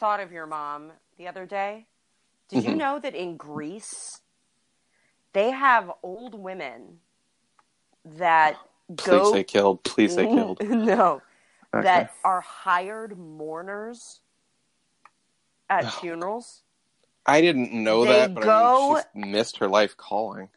thought 0.00 0.18
of 0.18 0.32
your 0.32 0.46
mom 0.46 0.90
the 1.18 1.28
other 1.28 1.46
day. 1.46 1.86
Did 2.48 2.64
you 2.64 2.72
Mhm. 2.72 2.78
know 2.78 2.98
that 2.98 3.14
in 3.14 3.36
Greece 3.36 4.20
they 5.32 5.50
have 5.50 5.90
old 6.02 6.34
women 6.34 6.98
that 8.04 8.56
please 8.96 9.06
go 9.06 9.32
say 9.32 9.44
killed 9.44 9.82
please 9.84 10.14
say 10.14 10.26
killed 10.26 10.58
no, 10.68 11.22
Okay. 11.74 11.82
that 11.84 12.12
are 12.24 12.40
hired 12.40 13.16
mourners 13.16 14.20
at 15.68 15.84
Oh. 15.84 15.88
funerals. 16.00 16.62
i 17.26 17.40
didn't 17.40 17.72
know 17.72 18.04
They 18.04 18.12
that 18.12 18.34
but 18.34 18.42
I 18.42 18.46
go- 18.46 18.94
mean, 18.94 18.96
she's 19.24 19.32
missed 19.32 19.58
her 19.58 19.68
life 19.68 19.96
calling 19.96 20.48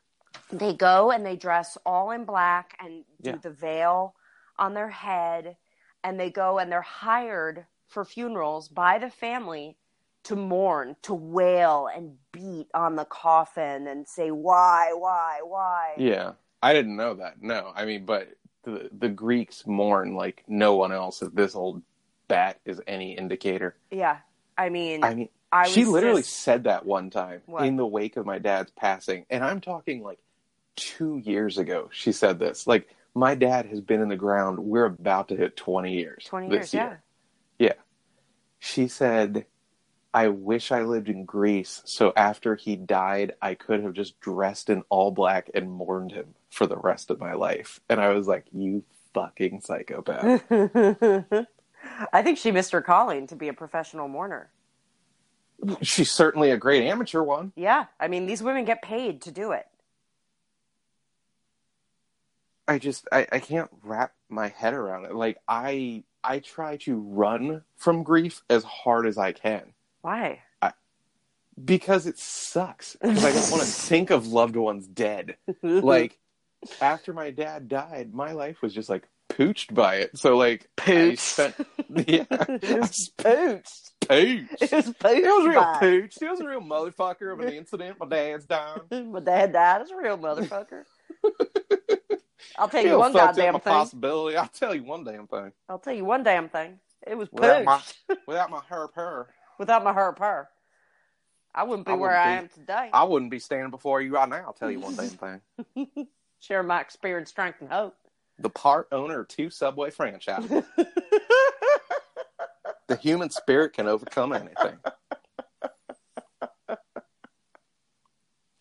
They 0.51 0.73
go 0.73 1.11
and 1.11 1.25
they 1.25 1.35
dress 1.35 1.77
all 1.85 2.11
in 2.11 2.25
black 2.25 2.75
and 2.79 3.03
do 3.21 3.31
Yeah. 3.31 3.35
the 3.37 3.51
veil 3.51 4.15
on 4.57 4.73
their 4.73 4.89
head 4.89 5.57
and 6.03 6.19
they 6.19 6.29
go 6.31 6.57
and 6.59 6.71
they're 6.71 6.81
hired 6.81 7.65
for 7.87 8.03
funerals 8.05 8.67
by 8.69 8.97
the 8.97 9.09
family 9.11 9.77
to 10.23 10.35
mourn, 10.35 10.95
to 11.03 11.13
wail 11.13 11.89
and 11.93 12.15
beat 12.31 12.67
on 12.73 12.95
the 12.95 13.05
coffin 13.05 13.87
and 13.87 14.07
say 14.07 14.31
why, 14.31 14.93
why, 14.95 15.39
why. 15.43 15.93
Yeah, 15.97 16.33
I 16.61 16.73
didn't 16.73 16.95
know 16.95 17.15
that. 17.15 17.41
No, 17.41 17.71
I 17.75 17.85
mean, 17.85 18.05
but 18.05 18.29
the 18.63 18.89
the 18.97 19.09
Greeks 19.09 19.67
mourn 19.67 20.15
like 20.15 20.43
no 20.47 20.75
one 20.75 20.91
else. 20.91 21.21
If 21.21 21.33
this 21.33 21.55
old 21.55 21.81
bat 22.27 22.59
is 22.65 22.81
any 22.87 23.17
indicator, 23.17 23.75
Yeah. 23.91 24.17
I 24.57 24.69
mean, 24.69 25.03
I 25.03 25.13
mean, 25.15 25.29
I 25.51 25.67
she 25.67 25.83
literally 25.85 26.21
just- 26.21 26.37
said 26.37 26.65
that 26.65 26.85
one 26.85 27.09
time 27.09 27.41
What? 27.47 27.65
in 27.65 27.75
the 27.75 27.85
wake 27.87 28.17
of 28.17 28.25
my 28.25 28.37
dad's 28.39 28.71
passing, 28.71 29.25
and 29.29 29.43
I'm 29.43 29.61
talking 29.61 30.03
like 30.03 30.19
two 30.75 31.17
years 31.17 31.57
ago. 31.57 31.89
She 31.91 32.11
said 32.11 32.39
this. 32.39 32.65
Like, 32.67 32.87
my 33.15 33.35
dad 33.35 33.65
has 33.67 33.81
been 33.81 34.01
in 34.01 34.09
the 34.09 34.15
ground. 34.15 34.59
We're 34.59 34.85
about 34.85 35.27
to 35.29 35.35
hit 35.35 35.55
20 35.57 35.93
years. 35.93 36.23
20 36.25 36.49
this 36.49 36.73
years, 36.73 36.73
yeah. 36.73 37.65
year. 37.65 37.75
She 38.59 38.87
said. 38.87 39.45
I 40.13 40.27
wish 40.27 40.71
I 40.71 40.83
lived 40.83 41.09
in 41.09 41.25
Greece, 41.25 41.81
so 41.85 42.13
after 42.15 42.55
he 42.55 42.75
died, 42.75 43.33
I 43.41 43.55
could 43.55 43.81
have 43.81 43.93
just 43.93 44.19
dressed 44.19 44.69
in 44.69 44.83
all 44.89 45.09
black 45.09 45.49
and 45.55 45.71
mourned 45.71 46.11
him 46.11 46.35
for 46.51 46.67
the 46.67 46.77
rest 46.77 47.09
of 47.09 47.19
my 47.19 47.33
life. 47.33 47.79
And 47.89 47.99
I 47.99 48.09
was 48.09 48.27
like, 48.27 48.45
you 48.51 48.83
fucking 49.15 49.61
psychopath. 49.61 50.43
I 52.13 52.21
think 52.21 52.37
she 52.37 52.51
missed 52.51 52.71
her 52.73 52.81
calling 52.81 53.25
to 53.27 53.35
be 53.35 53.47
a 53.47 53.53
professional 53.53 54.07
mourner. 54.07 54.51
She's 55.81 56.11
certainly 56.11 56.51
a 56.51 56.57
great 56.57 56.83
amateur 56.83 57.23
one. 57.23 57.51
Yeah. 57.55 57.85
I 57.99 58.07
mean, 58.07 58.27
these 58.27 58.43
women 58.43 58.65
get 58.65 58.81
paid 58.83 59.21
to 59.23 59.31
do 59.31 59.51
it. 59.51 59.65
I 62.67 62.77
just 62.77 63.07
I, 63.11 63.27
I 63.31 63.39
can't 63.39 63.69
wrap 63.81 64.13
my 64.29 64.49
head 64.49 64.73
around 64.73 65.05
it. 65.05 65.15
Like 65.15 65.37
I 65.47 66.03
I 66.23 66.39
try 66.39 66.77
to 66.77 66.97
run 66.97 67.63
from 67.75 68.03
grief 68.03 68.41
as 68.49 68.63
hard 68.63 69.05
as 69.05 69.17
I 69.17 69.33
can 69.33 69.73
Why? 70.03 70.41
because 71.63 72.07
it 72.07 72.17
sucks. 72.17 72.95
Because 72.99 73.23
I 73.23 73.31
don't 73.31 73.51
want 73.51 73.61
to 73.63 73.67
think 73.69 74.09
of 74.09 74.25
loved 74.27 74.55
ones 74.55 74.87
dead. 74.87 75.37
Like 75.61 76.17
after 76.81 77.13
my 77.13 77.29
dad 77.31 77.67
died, 77.67 78.11
my 78.13 78.31
life 78.31 78.61
was 78.63 78.73
just 78.73 78.89
like 78.89 79.07
pooched 79.29 79.71
by 79.73 79.97
it. 79.97 80.17
So 80.17 80.35
like 80.35 80.67
I 80.79 80.81
Pooched. 80.81 81.17
spent 81.19 81.55
yeah, 82.07 82.25
it 82.29 82.79
was 82.79 82.89
spent 82.95 83.65
pooched. 83.65 83.91
pooched. 84.01 84.61
It 84.61 84.71
was 84.71 84.85
pooched. 84.89 85.15
It 85.17 85.23
was 85.25 85.47
real 85.47 85.61
by- 85.61 85.77
pooch. 85.79 86.17
It 86.21 86.29
was 86.31 86.39
a 86.39 86.47
real 86.47 86.61
motherfucker 86.61 87.31
of 87.33 87.39
an 87.41 87.53
incident. 87.53 87.99
My 87.99 88.07
dad's 88.07 88.45
dying. 88.45 89.11
My 89.11 89.19
dad 89.19 89.53
died. 89.53 89.81
It's 89.81 89.91
a 89.91 89.95
real 89.97 90.17
motherfucker. 90.17 90.83
I'll 92.57 92.67
tell 92.67 92.81
you 92.83 92.89
Real 92.89 92.99
one 92.99 93.13
fucked 93.13 93.29
up 93.29 93.35
goddamn 93.35 93.53
my 93.53 93.59
thing. 93.59 93.73
possibility. 93.73 94.37
I'll 94.37 94.47
tell 94.47 94.75
you 94.75 94.83
one 94.83 95.03
damn 95.03 95.27
thing. 95.27 95.51
I'll 95.69 95.79
tell 95.79 95.93
you 95.93 96.03
one 96.05 96.23
damn 96.23 96.49
thing. 96.49 96.79
It 97.05 97.15
was 97.15 97.31
Without 97.31 97.63
my 97.63 97.81
without 98.27 98.49
my 98.51 98.61
her 98.69 98.87
her, 98.95 99.27
Without 99.59 99.83
my 99.83 99.93
her 99.93 100.11
per. 100.13 100.47
I 101.55 101.63
wouldn't 101.63 101.85
be 101.85 101.91
I 101.91 101.95
where 101.95 102.09
wouldn't 102.09 102.25
I 102.25 102.31
be. 102.31 102.37
am 102.39 102.49
today. 102.49 102.89
I 102.93 103.03
wouldn't 103.03 103.29
be 103.31 103.39
standing 103.39 103.69
before 103.69 104.01
you 104.01 104.13
right 104.15 104.27
now. 104.27 104.43
I'll 104.47 104.53
tell 104.53 104.71
you 104.71 104.79
one 104.79 104.95
damn 104.95 105.41
thing. 105.75 106.07
Share 106.39 106.63
my 106.63 106.81
experience, 106.81 107.29
strength, 107.29 107.61
and 107.61 107.69
hope. 107.69 107.95
The 108.39 108.49
part 108.49 108.87
owner 108.91 109.19
of 109.21 109.27
two 109.27 109.49
Subway 109.51 109.91
franchises. 109.91 110.63
the 112.87 112.95
human 112.97 113.29
spirit 113.29 113.73
can 113.73 113.87
overcome 113.87 114.33
anything. 114.33 114.77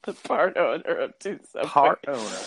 the 0.04 0.12
part 0.25 0.56
owner 0.58 0.99
of 0.99 1.18
two 1.18 1.38
subway 1.50 1.68
Part 1.68 2.00
owner. 2.08 2.38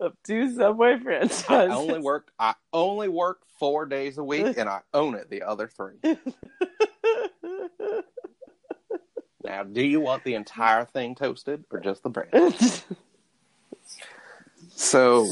of 0.00 0.12
two 0.24 0.54
subway 0.54 0.98
franchises. 0.98 1.44
I 1.50 1.66
only 1.68 1.98
work. 2.00 2.32
I 2.38 2.54
only 2.72 3.08
work 3.08 3.40
four 3.58 3.84
days 3.86 4.16
a 4.18 4.24
week, 4.24 4.56
and 4.56 4.68
I 4.68 4.80
own 4.94 5.14
it 5.16 5.28
the 5.28 5.42
other 5.42 5.68
three. 5.68 5.98
Now, 9.44 9.64
do 9.64 9.84
you 9.84 10.00
want 10.00 10.22
the 10.22 10.34
entire 10.34 10.84
thing 10.84 11.14
toasted 11.16 11.64
or 11.70 11.80
just 11.80 12.02
the 12.02 12.10
bread? 12.10 12.30
So, 14.74 15.28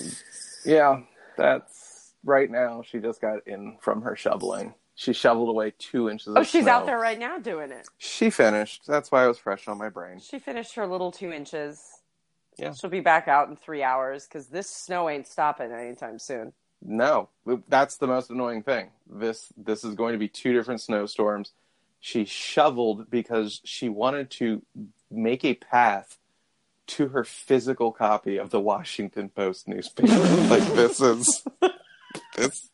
yeah, 0.64 1.00
that's 1.36 2.12
right 2.24 2.50
now. 2.50 2.82
She 2.82 2.98
just 2.98 3.20
got 3.20 3.46
in 3.46 3.78
from 3.80 4.02
her 4.02 4.14
shoveling. 4.14 4.74
She 4.94 5.12
shoveled 5.12 5.48
away 5.48 5.72
two 5.78 6.10
inches. 6.10 6.28
oh, 6.28 6.40
of 6.40 6.46
she's 6.46 6.64
snow. 6.64 6.72
out 6.72 6.86
there 6.86 6.98
right 6.98 7.18
now 7.18 7.38
doing 7.38 7.70
it. 7.72 7.88
She 7.96 8.30
finished. 8.30 8.82
That's 8.86 9.10
why 9.10 9.24
it 9.24 9.28
was 9.28 9.38
fresh 9.38 9.66
on 9.66 9.78
my 9.78 9.88
brain. 9.88 10.20
She 10.20 10.38
finished 10.38 10.74
her 10.74 10.86
little 10.86 11.10
two 11.10 11.32
inches. 11.32 11.82
Yeah. 12.58 12.74
She'll 12.74 12.90
be 12.90 13.00
back 13.00 13.28
out 13.28 13.48
in 13.48 13.56
three 13.56 13.82
hours 13.82 14.24
because 14.26 14.48
this 14.48 14.68
snow 14.68 15.08
ain't 15.08 15.26
stopping 15.26 15.72
anytime 15.72 16.18
soon. 16.18 16.52
No, 16.82 17.28
that's 17.68 17.96
the 17.96 18.06
most 18.06 18.30
annoying 18.30 18.62
thing. 18.62 18.90
This 19.08 19.52
this 19.56 19.84
is 19.84 19.94
going 19.94 20.12
to 20.12 20.18
be 20.18 20.28
two 20.28 20.52
different 20.52 20.80
snowstorms. 20.80 21.52
She 22.00 22.24
shoveled 22.24 23.10
because 23.10 23.60
she 23.64 23.88
wanted 23.88 24.30
to 24.32 24.62
make 25.10 25.44
a 25.44 25.54
path 25.54 26.18
to 26.88 27.08
her 27.08 27.24
physical 27.24 27.92
copy 27.92 28.38
of 28.38 28.50
the 28.50 28.58
Washington 28.60 29.28
Post 29.28 29.68
newspaper. 29.68 30.08
like 30.48 30.66
this 30.74 31.00
is 31.00 31.44
this 32.36 32.70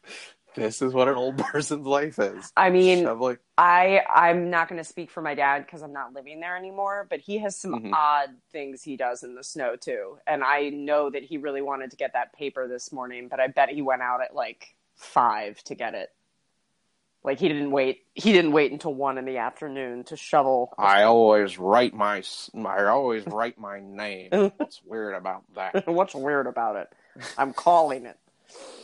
this 0.55 0.81
is 0.81 0.95
what 0.95 1.09
an 1.09 1.17
old 1.17 1.37
person's 1.37 1.87
life 1.87 2.19
is. 2.19 2.51
I 2.57 2.71
mean, 2.71 3.03
Shoveling. 3.03 3.37
I 3.59 4.01
I'm 4.09 4.49
not 4.49 4.69
going 4.69 4.79
to 4.81 4.89
speak 4.89 5.11
for 5.11 5.21
my 5.21 5.35
dad 5.35 5.67
because 5.67 5.83
I'm 5.83 5.93
not 5.93 6.15
living 6.15 6.41
there 6.41 6.57
anymore, 6.57 7.07
but 7.11 7.21
he 7.21 7.39
has 7.39 7.61
some 7.61 7.73
Mhm. 7.75 7.93
odd 7.93 8.31
things 8.53 8.83
he 8.83 8.97
does 8.97 9.23
in 9.23 9.35
the 9.35 9.45
snow 9.45 9.77
too. 9.77 10.19
And 10.27 10.43
I 10.43 10.71
know 10.71 11.11
that 11.11 11.25
he 11.25 11.37
really 11.37 11.61
wanted 11.63 11.91
to 11.91 11.97
get 11.97 12.15
that 12.15 12.33
paper 12.33 12.69
this 12.69 12.91
morning, 12.93 13.29
but 13.29 13.39
I 13.41 13.49
bet 13.49 13.69
he 13.69 13.83
went 13.83 14.01
out 14.03 14.23
at 14.23 14.35
like 14.35 14.77
five 14.95 15.63
to 15.65 15.75
get 15.75 15.95
it. 15.95 16.11
Like 17.27 17.41
he 17.41 17.49
didn't 17.49 17.73
wait. 17.73 18.05
He 18.15 18.33
didn't 18.33 18.53
wait 18.53 18.71
until 18.71 18.95
one 18.95 19.19
in 19.19 19.25
the 19.25 19.39
afternoon 19.39 20.05
to 20.05 20.17
shovel. 20.17 20.73
I 20.79 21.03
always 21.03 21.59
write 21.59 21.93
my 21.93 22.23
I 22.65 22.85
always 22.85 23.27
write 23.27 23.59
my 23.59 23.81
name. 23.81 24.31
What's 24.57 24.81
weird 24.85 25.17
about 25.17 25.43
that? 25.57 25.87
What's 25.89 26.15
weird 26.15 26.47
about 26.47 26.77
it? 26.77 26.89
I'm 27.37 27.53
calling 27.53 28.07
it. 28.07 28.17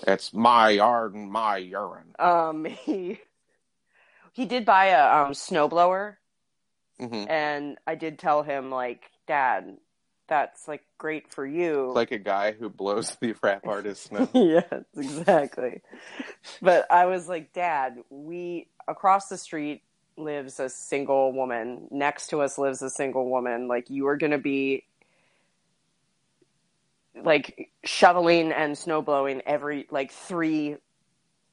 It's 0.09 0.35
my 0.35 0.71
yard 0.71 1.15
and 1.15 1.31
my 1.31 1.59
urine. 1.59 2.17
Um, 2.19 2.65
he 2.85 3.21
he 4.33 4.45
did 4.45 4.65
buy 4.65 4.87
a 4.87 5.23
um 5.23 5.33
snowblower, 5.35 6.17
hmm 6.99 7.25
and 7.29 7.79
I 7.87 7.95
did 7.95 8.19
tell 8.19 8.43
him 8.43 8.73
like, 8.73 9.05
Dad, 9.29 9.77
that's 10.29 10.67
like 10.69 10.83
great 10.99 11.33
for 11.33 11.47
you. 11.47 11.93
Like 11.95 12.13
a 12.13 12.19
guy 12.19 12.53
who 12.53 12.69
blows 12.69 13.17
the 13.21 13.35
rap 13.43 13.67
artist 13.67 14.05
snow. 14.05 14.29
yes, 14.35 14.85
exactly. 14.97 15.83
But 16.61 16.91
I 16.91 17.07
was 17.07 17.29
like, 17.29 17.53
Dad, 17.53 17.99
we 18.11 18.69
across 18.89 19.29
the 19.29 19.39
street 19.39 19.83
lives 20.17 20.61
a 20.61 20.69
single 20.69 21.33
woman. 21.33 21.89
Next 21.91 22.29
to 22.29 22.41
us 22.41 22.59
lives 22.59 22.83
a 22.83 22.91
single 22.91 23.29
woman. 23.29 23.69
Like 23.69 23.91
you 23.91 24.07
are 24.09 24.17
gonna 24.17 24.39
be 24.39 24.85
like 27.15 27.71
shoveling 27.85 28.53
and 28.53 28.77
snow 28.77 29.03
blowing 29.03 29.43
every 29.47 29.87
like 29.91 30.13
three 30.13 30.77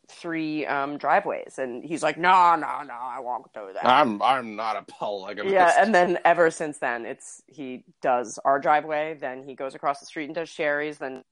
three 0.09 0.65
um 0.65 0.97
driveways 0.97 1.59
and 1.59 1.83
he's 1.83 2.01
like 2.01 2.17
no 2.17 2.55
no 2.55 2.81
no 2.83 2.93
i 2.93 3.19
won't 3.19 3.51
do 3.53 3.69
that 3.73 3.85
I'm 3.85 4.21
I'm 4.21 4.55
not 4.55 4.75
a 4.75 4.81
polygamist. 4.91 5.53
yeah 5.53 5.73
and 5.77 5.93
then 5.93 6.17
ever 6.25 6.49
since 6.51 6.79
then 6.79 7.05
it's 7.05 7.41
he 7.47 7.83
does 8.01 8.39
our 8.43 8.59
driveway 8.59 9.17
then 9.19 9.43
he 9.43 9.55
goes 9.55 9.75
across 9.75 9.99
the 9.99 10.05
street 10.05 10.25
and 10.25 10.35
does 10.35 10.49
sherry's 10.49 10.97
then 10.97 11.23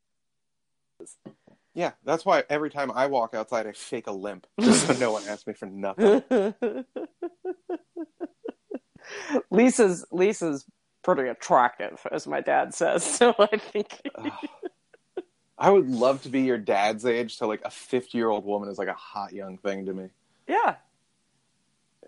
yeah, 1.77 1.91
that's 2.03 2.25
why 2.25 2.43
every 2.49 2.71
time 2.71 2.91
I 2.91 3.05
walk 3.05 3.35
outside, 3.35 3.67
I 3.67 3.71
shake 3.71 4.07
a 4.07 4.11
limp 4.11 4.47
just 4.59 4.87
so 4.87 4.93
no 4.93 5.11
one 5.11 5.21
asks 5.27 5.45
me 5.45 5.53
for 5.53 5.67
nothing. 5.67 6.23
Lisa's 9.51 10.03
Lisa's 10.11 10.65
pretty 11.03 11.29
attractive, 11.29 11.99
as 12.11 12.25
my 12.25 12.41
dad 12.41 12.73
says. 12.73 13.03
So 13.17 13.35
I 13.37 13.57
think 13.57 14.01
I 15.57 15.69
would 15.71 15.89
love 15.89 16.21
to 16.23 16.29
be 16.29 16.41
your 16.41 16.57
dad's 16.57 17.05
age, 17.05 17.35
so 17.35 17.47
like 17.47 17.61
a 17.65 17.69
fifty-year-old 17.71 18.45
woman 18.45 18.69
is 18.69 18.77
like 18.77 18.87
a 18.89 18.93
hot 18.93 19.33
young 19.33 19.57
thing 19.57 19.85
to 19.87 19.93
me. 19.93 20.09
yeah, 20.47 20.75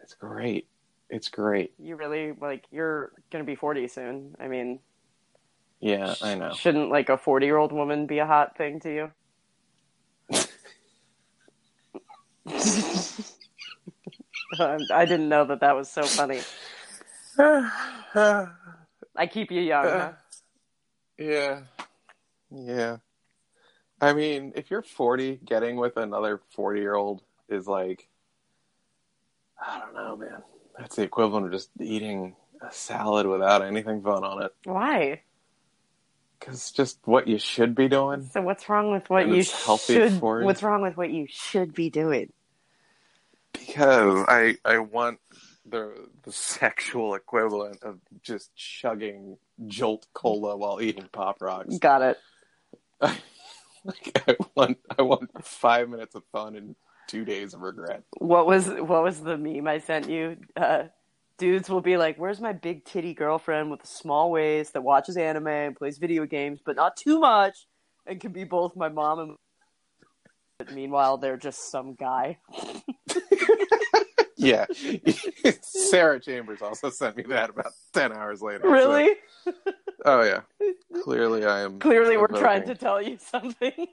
It's 0.03 0.13
great. 0.13 0.67
It's 1.09 1.29
great. 1.29 1.73
you 1.79 1.95
really 1.95 2.33
like 2.39 2.65
you're 2.71 3.11
gonna 3.31 3.43
be 3.43 3.55
forty 3.55 3.87
soon. 3.87 4.35
I 4.39 4.47
mean, 4.47 4.79
Yeah, 5.79 6.13
I 6.21 6.35
know. 6.35 6.51
shouldn't 6.53 6.91
like 6.91 7.09
a 7.09 7.17
forty 7.17 7.47
year 7.47 7.57
old 7.57 7.71
woman 7.71 8.05
be 8.05 8.19
a 8.19 8.25
hot 8.27 8.55
thing 8.57 8.79
to 8.81 8.93
you? 8.93 9.11
Um, 14.59 14.87
I 14.91 15.05
didn't 15.05 15.29
know 15.29 15.45
that 15.45 15.59
that 15.61 15.75
was 15.75 15.89
so 15.91 16.01
funny. 16.01 16.41
I 19.15 19.27
keep 19.31 19.51
you 19.51 19.61
young. 19.61 19.85
Huh? 19.85 20.11
yeah, 21.19 21.59
yeah. 22.51 22.97
I 24.01 24.13
mean, 24.13 24.53
if 24.55 24.71
you're 24.71 24.81
forty, 24.81 25.39
getting 25.43 25.77
with 25.77 25.97
another 25.97 26.41
forty-year-old 26.55 27.21
is 27.49 27.67
like, 27.67 28.07
I 29.61 29.79
don't 29.79 29.93
know, 29.93 30.15
man. 30.15 30.43
That's 30.77 30.95
the 30.95 31.03
equivalent 31.03 31.47
of 31.47 31.51
just 31.51 31.69
eating 31.79 32.35
a 32.61 32.71
salad 32.71 33.27
without 33.27 33.61
anything 33.61 34.01
fun 34.01 34.23
on 34.23 34.43
it. 34.43 34.53
Why? 34.63 35.21
Because 36.39 36.71
just 36.71 36.99
what 37.03 37.27
you 37.27 37.37
should 37.37 37.75
be 37.75 37.89
doing. 37.89 38.29
So 38.31 38.41
what's 38.41 38.69
wrong 38.69 38.91
with 38.91 39.09
what 39.09 39.27
you 39.27 39.43
healthy 39.65 39.95
should? 39.95 40.13
for 40.13 40.39
you. 40.39 40.45
What's 40.45 40.63
wrong 40.63 40.81
with 40.81 40.95
what 40.95 41.09
you 41.09 41.27
should 41.29 41.73
be 41.73 41.89
doing? 41.89 42.31
Because 43.51 44.25
I 44.27 44.55
I 44.63 44.77
want 44.79 45.19
the 45.65 45.93
the 46.23 46.31
sexual 46.31 47.15
equivalent 47.15 47.83
of 47.83 47.99
just 48.21 48.55
chugging 48.55 49.37
Jolt 49.67 50.07
Cola 50.13 50.55
while 50.55 50.81
eating 50.81 51.09
Pop 51.11 51.41
Rocks. 51.41 51.77
Got 51.77 52.01
it. 52.01 52.17
like 53.85 54.23
I 54.27 54.35
want 54.55 54.77
I 54.97 55.01
want 55.01 55.29
five 55.43 55.89
minutes 55.89 56.15
of 56.15 56.23
fun 56.31 56.55
and 56.55 56.75
two 57.07 57.25
days 57.25 57.53
of 57.53 57.61
regret. 57.61 58.03
What 58.17 58.45
was 58.45 58.67
what 58.67 59.03
was 59.03 59.21
the 59.21 59.37
meme 59.37 59.67
I 59.67 59.79
sent 59.79 60.09
you? 60.09 60.37
Uh, 60.55 60.83
dudes 61.37 61.69
will 61.69 61.81
be 61.81 61.97
like, 61.97 62.17
"Where's 62.17 62.39
my 62.39 62.53
big 62.53 62.85
titty 62.85 63.13
girlfriend 63.13 63.71
with 63.71 63.83
a 63.83 63.87
small 63.87 64.31
waist 64.31 64.73
that 64.73 64.83
watches 64.83 65.17
anime 65.17 65.47
and 65.47 65.75
plays 65.75 65.97
video 65.97 66.25
games, 66.25 66.59
but 66.63 66.75
not 66.75 66.95
too 66.95 67.19
much, 67.19 67.67
and 68.05 68.19
can 68.19 68.31
be 68.31 68.43
both 68.43 68.75
my 68.75 68.89
mom 68.89 69.19
and." 69.19 69.35
But 70.59 70.73
meanwhile, 70.73 71.17
they're 71.17 71.37
just 71.37 71.71
some 71.71 71.95
guy. 71.95 72.37
Yeah. 74.41 74.65
Sarah 75.61 76.19
Chambers 76.19 76.61
also 76.61 76.89
sent 76.89 77.17
me 77.17 77.23
that 77.23 77.49
about 77.49 77.73
ten 77.93 78.13
hours 78.13 78.41
later. 78.41 78.61
so- 78.63 78.69
Really? 78.71 79.15
oh 80.05 80.23
yeah. 80.23 80.41
Clearly 81.03 81.45
I 81.45 81.61
am 81.61 81.77
Clearly, 81.79 82.15
we're 82.17 82.27
trying 82.27 82.65
to 82.67 82.75
tell 82.75 83.01
you 83.01 83.17
something. 83.19 83.71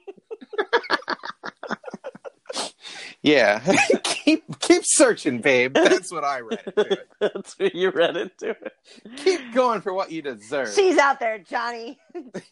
Yeah. 3.23 3.59
keep 4.03 4.59
keep 4.59 4.83
searching, 4.85 5.41
babe. 5.41 5.73
That's 5.73 6.11
what 6.11 6.23
I 6.23 6.39
read 6.39 6.61
into 6.65 6.91
it. 6.93 7.09
That's 7.19 7.59
what 7.59 7.75
you 7.75 7.89
read 7.89 8.15
into 8.15 8.51
it. 8.51 8.73
Keep 9.17 9.53
going 9.53 9.81
for 9.81 9.91
what 9.93 10.11
you 10.11 10.21
deserve. 10.21 10.69
She's 10.73 10.97
out 10.97 11.19
there, 11.19 11.39
Johnny. 11.39 11.99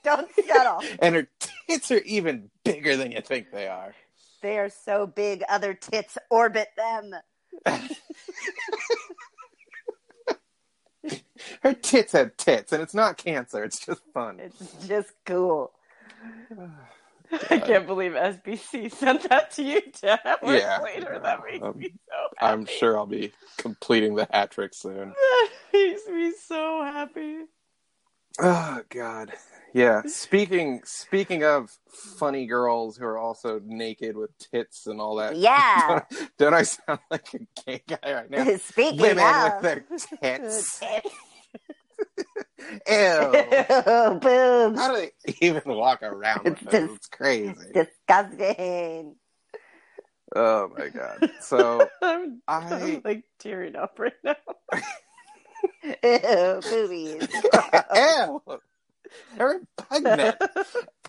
Don't 0.03 0.29
settle. 0.47 0.81
and 0.99 1.15
her 1.15 1.27
tits 1.69 1.91
are 1.91 1.99
even 1.99 2.49
bigger 2.65 2.97
than 2.97 3.11
you 3.11 3.21
think 3.21 3.51
they 3.51 3.67
are. 3.67 3.93
They 4.41 4.57
are 4.57 4.69
so 4.69 5.07
big, 5.07 5.43
other 5.49 5.73
tits 5.75 6.17
orbit 6.29 6.67
them. 6.75 7.11
Her 11.63 11.73
tits 11.73 12.13
have 12.13 12.37
tits, 12.37 12.73
and 12.73 12.81
it's 12.83 12.93
not 12.95 13.17
cancer. 13.17 13.63
It's 13.63 13.79
just 13.85 14.01
fun. 14.13 14.39
It's 14.39 14.87
just 14.87 15.13
cool. 15.25 15.71
I 17.51 17.59
can't 17.59 17.87
believe 17.87 18.13
SBC 18.13 18.91
sent 18.93 19.29
that 19.29 19.51
to 19.53 19.63
you 19.63 19.81
ten 19.93 20.19
hours 20.25 20.63
Yeah. 20.63 20.77
later. 20.77 21.19
That 21.23 21.39
makes 21.51 21.65
Um, 21.65 21.75
me 21.79 21.89
so 22.09 22.15
happy. 22.37 22.57
I'm 22.57 22.65
sure 22.65 22.97
I'll 22.97 23.05
be 23.07 23.33
completing 23.57 24.15
the 24.15 24.27
hat 24.31 24.51
trick 24.51 24.73
soon. 24.73 25.15
That 25.23 25.49
makes 25.73 26.07
me. 26.07 26.24
Oh 28.39 28.81
God. 28.89 29.31
Yeah. 29.73 30.01
Speaking 30.07 30.81
speaking 30.85 31.43
of 31.43 31.69
funny 32.17 32.45
girls 32.45 32.95
who 32.97 33.05
are 33.05 33.17
also 33.17 33.59
naked 33.65 34.15
with 34.15 34.31
tits 34.37 34.87
and 34.87 34.99
all 35.01 35.15
that. 35.15 35.35
Yeah. 35.37 36.01
Don't, 36.09 36.37
don't 36.37 36.53
I 36.53 36.63
sound 36.63 36.99
like 37.11 37.33
a 37.33 37.39
gay 37.65 37.83
guy 37.87 38.13
right 38.13 38.29
now? 38.29 38.55
Speaking 38.57 39.01
Women 39.01 39.23
of 39.23 39.53
with 39.53 39.61
their 39.61 39.79
tits. 40.39 40.79
tits. 40.79 40.81
Ew. 42.87 44.19
boobs. 44.19 44.79
How 44.79 44.93
do 44.95 45.09
they 45.25 45.35
even 45.41 45.63
walk 45.65 46.03
around 46.03 46.43
with 46.45 46.53
It's 46.61 46.71
just- 46.71 46.95
It's 46.95 47.07
crazy. 47.07 47.53
Disgusting. 47.73 49.15
Oh 50.35 50.69
my 50.77 50.89
god. 50.89 51.31
So 51.41 51.87
I'm, 52.01 52.41
I 52.47 52.57
I'm 52.57 53.01
like 53.05 53.23
tearing 53.39 53.75
up 53.75 53.99
right 53.99 54.13
now. 54.23 54.35
Ew, 55.83 56.61
boobies. 56.61 57.27
Ew. 57.95 58.41
They're 59.37 59.61
repugnant. 59.77 60.37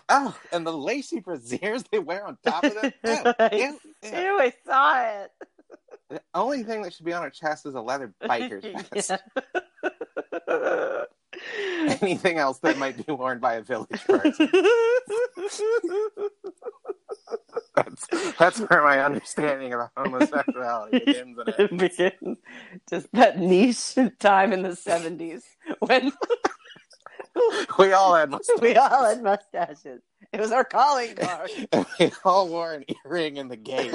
Oh, 0.09 0.37
and 0.51 0.65
the 0.65 0.73
lacy 0.73 1.21
brassieres 1.21 1.83
they 1.91 1.99
wear 1.99 2.25
on 2.25 2.37
top 2.45 2.63
of 2.63 2.75
them. 2.75 2.93
Ew, 3.05 3.33
ew, 3.51 3.79
ew. 4.03 4.09
Ew, 4.09 4.39
I 4.39 4.53
saw 4.65 5.01
it. 5.01 5.31
The 6.09 6.21
only 6.33 6.63
thing 6.63 6.81
that 6.83 6.93
should 6.93 7.05
be 7.05 7.13
on 7.13 7.23
her 7.23 7.29
chest 7.29 7.65
is 7.65 7.75
a 7.75 7.81
leather 7.81 8.13
biker's 8.23 8.63
vest. 8.93 9.11
Yeah. 10.47 11.03
Anything 12.01 12.37
else 12.37 12.59
that 12.59 12.77
might 12.77 13.05
be 13.05 13.11
worn 13.11 13.39
by 13.39 13.55
a 13.55 13.61
village 13.61 14.03
person. 14.05 14.49
That's 17.75 18.07
that's 18.37 18.59
where 18.59 18.83
my 18.83 19.03
understanding 19.03 19.73
of 19.73 19.89
homosexuality 19.95 20.99
begins 21.05 21.37
and 21.37 21.55
ends. 21.59 21.97
Begins 21.97 22.37
just 22.89 23.07
that 23.13 23.37
niche 23.39 23.95
time 24.19 24.53
in 24.53 24.63
the 24.63 24.75
seventies 24.75 25.43
when 25.79 26.11
We 27.77 27.91
all 27.93 28.15
had 28.15 28.31
mustaches. 28.31 28.61
we 28.61 28.75
all 28.75 29.05
had 29.05 29.21
mustaches. 29.21 30.01
It 30.33 30.39
was 30.39 30.51
our 30.51 30.63
calling 30.63 31.15
card. 31.15 31.51
And 31.71 31.85
we 31.99 32.11
all 32.23 32.47
wore 32.49 32.73
an 32.73 32.85
earring 33.05 33.37
in 33.37 33.47
the 33.47 33.57
gate, 33.57 33.93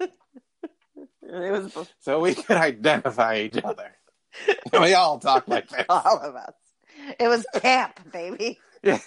It 0.00 1.50
was 1.52 1.74
so 2.00 2.20
we 2.20 2.34
could 2.34 2.56
identify 2.56 3.38
each 3.38 3.58
other. 3.64 3.90
We 4.80 4.94
all 4.94 5.18
talk 5.18 5.46
like 5.48 5.66
all 5.88 6.18
of 6.18 6.34
us. 6.34 6.54
It 7.20 7.28
was 7.28 7.46
camp, 7.60 8.00
baby. 8.12 8.58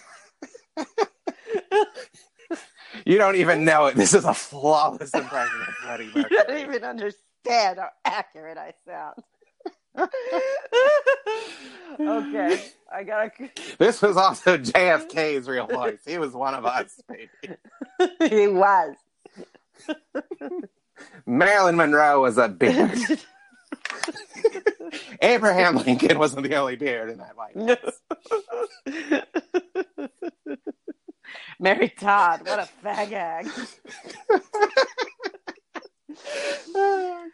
You 3.05 3.17
don't 3.17 3.35
even 3.35 3.63
know 3.65 3.85
it. 3.87 3.95
This 3.95 4.13
is 4.13 4.23
a 4.25 4.33
flawless 4.33 5.13
impression 5.13 5.59
of 5.61 5.73
Freddie 5.75 6.05
You 6.05 6.11
Mercury. 6.15 6.37
don't 6.47 6.57
even 6.69 6.83
understand 6.83 7.77
how 7.79 7.89
accurate 8.05 8.57
I 8.57 8.73
sound. 8.85 9.15
okay, 11.99 12.63
I 12.91 13.03
gotta. 13.03 13.31
This 13.77 14.01
was 14.01 14.15
also 14.17 14.57
JFK's 14.57 15.47
real 15.47 15.67
voice. 15.67 15.99
He 16.05 16.17
was 16.17 16.33
one 16.33 16.53
of 16.55 16.65
us, 16.65 16.99
baby. 17.09 17.29
he 18.29 18.47
was. 18.47 18.95
Marilyn 21.25 21.75
Monroe 21.75 22.21
was 22.21 22.37
a 22.37 22.47
beard. 22.47 22.97
Abraham 25.21 25.75
Lincoln 25.77 26.17
wasn't 26.19 26.43
the 26.43 26.55
only 26.55 26.75
beard 26.75 27.09
in 27.09 27.17
that 27.19 27.35
White 27.35 27.55
House. 27.57 28.01
Mary 31.59 31.89
Todd, 31.89 32.41
what 32.47 32.59
a 32.59 32.69
fag 32.83 33.09
hag. 33.09 33.47
Oh, 36.75 37.29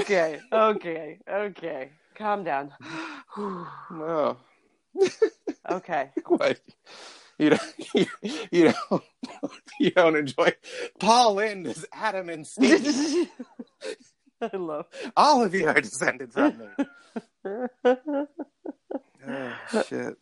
Okay, 0.00 0.40
okay, 0.52 1.18
okay. 1.30 1.90
Calm 2.14 2.44
down. 2.44 2.72
Oh, 3.36 4.36
Okay. 5.70 6.10
what? 6.26 6.58
You 7.38 7.50
don't, 7.50 7.74
you, 7.94 8.06
you 8.50 8.72
don't, 8.90 9.02
you 9.78 9.90
don't 9.92 10.16
enjoy. 10.16 10.52
Paul 10.98 11.34
Lynde 11.36 11.68
is 11.68 11.86
Adam 11.92 12.28
and 12.30 12.44
Steve. 12.46 13.28
I 14.52 14.56
love. 14.56 14.86
All 15.16 15.42
of 15.44 15.54
you 15.54 15.66
are 15.68 15.80
descended 15.80 16.32
from 16.32 16.58
me. 16.58 16.66
Oh, 19.30 19.82
shit. 19.86 20.16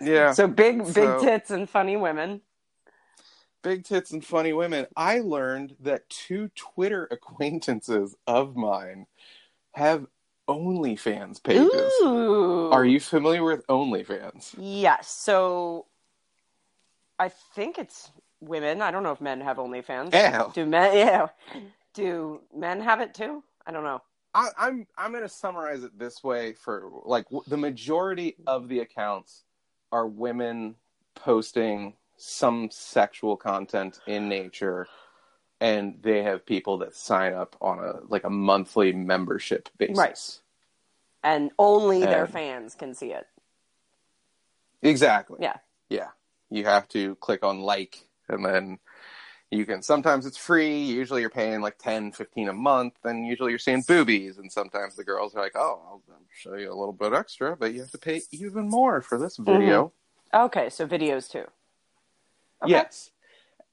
Yeah. 0.00 0.32
So 0.32 0.46
big, 0.46 0.78
big 0.84 0.92
So- 0.94 1.20
tits 1.22 1.50
and 1.50 1.68
funny 1.70 1.96
women. 1.96 2.42
Big 3.62 3.84
tits 3.84 4.10
and 4.10 4.24
funny 4.24 4.52
women. 4.52 4.86
I 4.96 5.20
learned 5.20 5.76
that 5.80 6.08
two 6.10 6.50
Twitter 6.56 7.06
acquaintances 7.10 8.16
of 8.26 8.56
mine 8.56 9.06
have 9.74 10.06
OnlyFans 10.48 11.40
pages. 11.42 11.70
Ooh. 12.02 12.70
Are 12.72 12.84
you 12.84 12.98
familiar 12.98 13.44
with 13.44 13.64
OnlyFans? 13.68 14.54
Yes. 14.58 15.08
So 15.08 15.86
I 17.20 17.28
think 17.28 17.78
it's 17.78 18.10
women. 18.40 18.82
I 18.82 18.90
don't 18.90 19.04
know 19.04 19.12
if 19.12 19.20
men 19.20 19.40
have 19.40 19.58
OnlyFans. 19.58 20.12
Ew. 20.12 20.52
Do 20.52 20.66
men? 20.66 20.96
Yeah. 20.96 21.28
Do 21.94 22.40
men 22.54 22.80
have 22.80 23.00
it 23.00 23.14
too? 23.14 23.42
I 23.66 23.72
don't 23.72 23.84
know. 23.84 24.02
I, 24.34 24.48
I'm 24.58 24.86
I'm 24.96 25.10
going 25.12 25.22
to 25.22 25.28
summarize 25.28 25.84
it 25.84 25.98
this 25.98 26.24
way: 26.24 26.52
for 26.54 26.90
like 27.04 27.24
w- 27.26 27.44
the 27.46 27.56
majority 27.56 28.36
of 28.46 28.68
the 28.68 28.80
accounts 28.80 29.44
are 29.90 30.06
women 30.06 30.76
posting 31.14 31.94
some 32.16 32.70
sexual 32.70 33.36
content 33.36 34.00
in 34.06 34.28
nature, 34.28 34.86
and 35.60 35.98
they 36.02 36.22
have 36.22 36.46
people 36.46 36.78
that 36.78 36.94
sign 36.94 37.34
up 37.34 37.56
on 37.60 37.78
a 37.78 38.00
like 38.08 38.24
a 38.24 38.30
monthly 38.30 38.92
membership 38.92 39.68
basis. 39.76 39.98
Right. 39.98 40.38
And 41.24 41.52
only 41.58 42.00
their 42.00 42.26
fans 42.26 42.74
can 42.74 42.94
see 42.94 43.12
it. 43.12 43.26
Exactly. 44.82 45.38
Yeah. 45.40 45.56
Yeah. 45.88 46.08
You 46.50 46.64
have 46.64 46.88
to 46.88 47.14
click 47.16 47.44
on 47.44 47.60
like 47.60 48.04
and 48.28 48.44
then 48.44 48.78
you 49.52 49.66
can 49.66 49.82
sometimes 49.82 50.24
it's 50.24 50.38
free, 50.38 50.82
usually 50.82 51.20
you're 51.20 51.30
paying 51.30 51.60
like 51.60 51.76
10, 51.78 52.12
15 52.12 52.48
a 52.48 52.52
month, 52.52 52.94
and 53.04 53.26
usually 53.26 53.50
you're 53.50 53.58
seeing 53.58 53.82
boobies 53.82 54.38
and 54.38 54.50
sometimes 54.50 54.96
the 54.96 55.04
girls 55.04 55.34
are 55.34 55.42
like, 55.42 55.52
"Oh, 55.54 55.82
I'll, 55.86 56.02
show 56.34 56.54
you 56.54 56.72
a 56.72 56.74
little 56.74 56.94
bit 56.94 57.12
extra, 57.12 57.54
but 57.56 57.74
you 57.74 57.80
have 57.82 57.90
to 57.90 57.98
pay 57.98 58.22
even 58.32 58.68
more 58.68 59.02
for 59.02 59.18
this 59.18 59.36
video." 59.36 59.92
Okay, 60.32 60.70
so 60.70 60.86
videos 60.86 61.30
too. 61.30 61.40
Mm-hmm. 61.40 62.64
Okay. 62.64 62.70
Yes. 62.72 63.10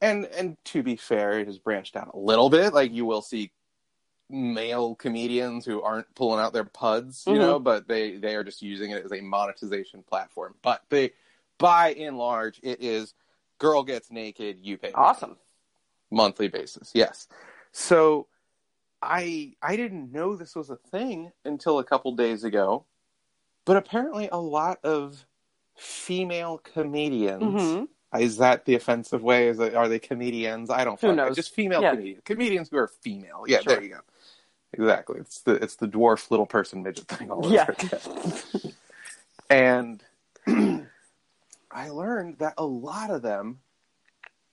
And 0.02 0.26
and 0.26 0.58
to 0.66 0.84
be 0.84 0.98
fair, 0.98 1.40
it 1.40 1.48
has 1.48 1.58
branched 1.58 1.96
out 1.96 2.12
a 2.14 2.18
little 2.18 2.50
bit. 2.50 2.74
Like 2.74 2.92
you 2.92 3.06
will 3.06 3.22
see 3.22 3.52
male 4.30 4.96
comedians 4.96 5.66
who 5.66 5.82
aren't 5.82 6.14
pulling 6.14 6.40
out 6.40 6.54
their 6.54 6.66
puds, 6.66 7.26
you 7.26 7.34
Mhm. 7.34 7.40
know, 7.40 7.60
but 7.60 7.88
they 7.88 8.18
they 8.18 8.36
are 8.36 8.44
just 8.44 8.62
using 8.62 8.92
it 8.92 9.04
as 9.06 9.14
a 9.14 9.22
monetization 9.22 10.04
platform. 10.04 10.56
But 10.62 10.84
they 10.90 11.14
by 11.58 11.94
and 11.94 12.18
large 12.18 12.60
it 12.64 12.82
is 12.82 13.14
girl 13.60 13.84
gets 13.84 14.12
naked, 14.12 14.60
you 14.62 14.78
pay 14.78 14.92
Awesome. 14.94 15.38
Monthly 16.12 16.48
basis. 16.48 16.92
Yes. 16.94 17.28
So 17.72 18.28
I 19.02 19.54
I 19.62 19.76
didn't 19.76 20.12
know 20.12 20.36
this 20.36 20.56
was 20.56 20.70
a 20.70 20.76
thing 20.76 21.32
until 21.46 21.80
a 21.80 21.84
couple 21.84 22.16
days 22.16 22.44
ago. 22.44 22.86
But 23.66 23.78
apparently 23.78 24.30
a 24.32 24.38
lot 24.38 24.80
of 24.84 25.26
female 25.76 26.58
comedians 26.58 27.62
hmm 27.62 27.84
is 28.20 28.38
that 28.38 28.66
the 28.66 28.74
offensive 28.74 29.22
way? 29.22 29.50
Is 29.50 29.60
it, 29.60 29.76
are 29.76 29.88
they 29.88 30.00
comedians? 30.00 30.72
I 30.72 30.84
don't 30.84 31.00
Who 31.00 31.14
knows? 31.16 31.36
Just 31.36 31.54
female 31.54 31.84
Yeah. 31.84 31.92
comedians. 31.92 32.24
Comedians 32.26 32.70
who 32.72 32.78
are 32.78 32.88
female. 32.88 33.44
Yeah, 33.46 33.62
Sure. 33.62 33.76
there 33.76 33.84
you 33.84 33.90
go. 33.90 34.00
Exactly. 34.74 35.20
It's 35.20 35.42
the 35.42 35.54
it's 35.56 35.76
the 35.76 35.88
dwarf 35.88 36.32
little 36.32 36.48
person 36.48 36.82
midget 36.82 37.08
thing 37.08 37.30
all 37.30 37.46
over 37.46 37.54
Yeah. 37.54 37.66
again. 37.70 38.00
And 39.52 40.04
I 41.72 41.90
learned 41.90 42.40
that 42.40 42.54
a 42.58 42.66
lot 42.66 43.10
of 43.10 43.22
them 43.22 43.60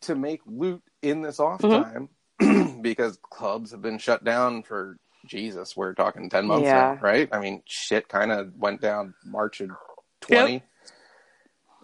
to 0.06 0.14
make 0.14 0.40
loot 0.46 0.82
in 1.02 1.22
this 1.22 1.38
off 1.40 1.60
Mhm. 1.62 2.08
time 2.38 2.78
because 2.82 3.18
clubs 3.22 3.70
have 3.70 3.82
been 3.82 3.98
shut 3.98 4.24
down 4.24 4.62
for 4.62 4.96
Jesus, 5.26 5.76
we're 5.76 5.94
talking 5.94 6.28
10 6.30 6.46
months 6.46 6.66
Yeah. 6.68 6.94
now, 6.94 6.98
right? 7.00 7.28
I 7.32 7.40
mean, 7.40 7.62
shit 7.66 8.08
kind 8.08 8.30
of 8.32 8.54
went 8.56 8.80
down 8.80 9.14
March 9.24 9.60
of 9.60 9.70
20 10.20 10.62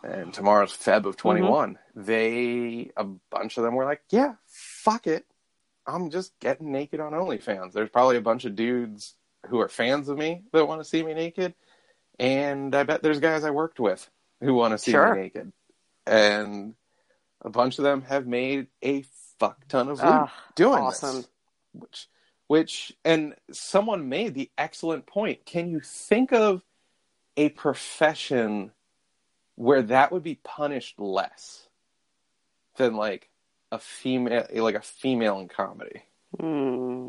and 0.04 0.32
tomorrow's 0.34 0.72
Feb 0.76 1.04
of 1.06 1.16
21. 1.16 1.78
They, 1.94 2.90
a 2.96 3.04
bunch 3.30 3.56
of 3.56 3.64
them 3.64 3.74
were 3.74 3.84
like, 3.84 4.02
yeah, 4.10 4.34
fuck 4.46 5.06
it. 5.06 5.24
I'm 5.86 6.10
just 6.10 6.38
getting 6.40 6.70
naked 6.72 7.00
on 7.00 7.12
OnlyFans. 7.12 7.72
There's 7.72 7.90
probably 7.90 8.16
a 8.16 8.20
bunch 8.22 8.44
of 8.44 8.54
dudes 8.54 9.14
who 9.48 9.60
are 9.60 9.68
fans 9.68 10.08
of 10.08 10.16
me 10.18 10.42
that 10.52 10.66
want 10.66 10.80
to 10.80 10.84
see 10.88 11.02
me 11.02 11.14
naked. 11.14 11.54
And 12.18 12.74
I 12.74 12.84
bet 12.84 13.02
there's 13.02 13.18
guys 13.20 13.42
I 13.44 13.50
worked 13.50 13.80
with 13.80 14.08
who 14.40 14.54
want 14.54 14.72
to 14.72 14.78
see 14.78 14.92
Sure. 14.92 15.14
me 15.14 15.22
naked. 15.22 15.52
And 16.06 16.74
a 17.42 17.50
bunch 17.50 17.78
of 17.78 17.84
them 17.84 18.02
have 18.02 18.26
made 18.26 18.68
a 18.82 19.02
fuck 19.38 19.66
ton 19.68 19.88
of 19.88 19.98
loot 19.98 20.06
Ah, 20.08 20.32
doing 20.54 20.78
awesome. 20.82 21.16
this. 21.16 21.28
Which, 21.72 22.08
which, 22.46 22.92
and 23.04 23.34
someone 23.50 24.08
made 24.08 24.34
the 24.34 24.50
excellent 24.58 25.06
point. 25.06 25.44
Can 25.46 25.68
you 25.70 25.80
think 25.80 26.32
of 26.32 26.62
a 27.36 27.48
profession 27.50 28.72
where 29.54 29.82
that 29.82 30.12
would 30.12 30.22
be 30.22 30.34
punished 30.36 30.98
less 31.00 31.68
than 32.76 32.94
like 32.96 33.28
a 33.70 33.78
female, 33.78 34.46
like 34.54 34.74
a 34.74 34.82
female 34.82 35.38
in 35.38 35.48
comedy? 35.48 36.02
Hmm. 36.38 37.08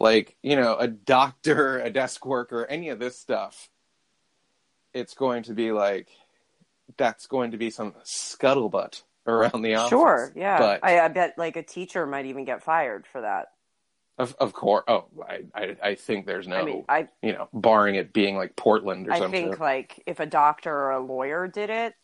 Like, 0.00 0.36
you 0.42 0.54
know, 0.56 0.76
a 0.76 0.86
doctor, 0.88 1.80
a 1.80 1.90
desk 1.90 2.24
worker, 2.26 2.64
any 2.66 2.88
of 2.90 2.98
this 2.98 3.18
stuff. 3.18 3.68
it's 4.94 5.14
going 5.14 5.42
to 5.44 5.54
be 5.54 5.70
like 5.72 6.08
that's 6.96 7.26
going 7.26 7.50
to 7.52 7.56
be 7.58 7.70
some 7.70 7.92
scuttlebutt 8.04 9.02
around 9.28 9.62
the 9.62 9.76
office. 9.76 9.90
Sure, 9.90 10.32
yeah. 10.36 10.58
But 10.58 10.80
I, 10.82 11.00
I 11.00 11.08
bet 11.08 11.34
like 11.38 11.56
a 11.56 11.62
teacher 11.62 12.06
might 12.06 12.26
even 12.26 12.44
get 12.44 12.62
fired 12.64 13.06
for 13.06 13.22
that. 13.22 13.48
of 14.18 14.34
of 14.40 14.52
course, 14.52 14.84
oh, 14.88 15.06
I, 15.28 15.40
I 15.54 15.76
I 15.82 15.94
think 15.96 16.26
there's 16.26 16.48
no, 16.48 16.56
I 16.56 16.62
mean, 16.62 16.84
I 16.88 17.08
you 17.22 17.32
know, 17.34 17.48
barring 17.52 17.96
it 17.96 18.12
being 18.12 18.36
like 18.36 18.56
Portland 18.56 19.08
or 19.08 19.12
I 19.12 19.18
something. 19.18 19.40
think 19.42 19.60
like 19.60 20.02
if 20.06 20.20
a 20.20 20.26
doctor 20.26 20.72
or 20.74 20.92
a 20.92 21.00
lawyer 21.00 21.48
did 21.48 21.70
it, 21.70 21.94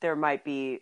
there 0.00 0.16
might 0.16 0.44
be 0.44 0.80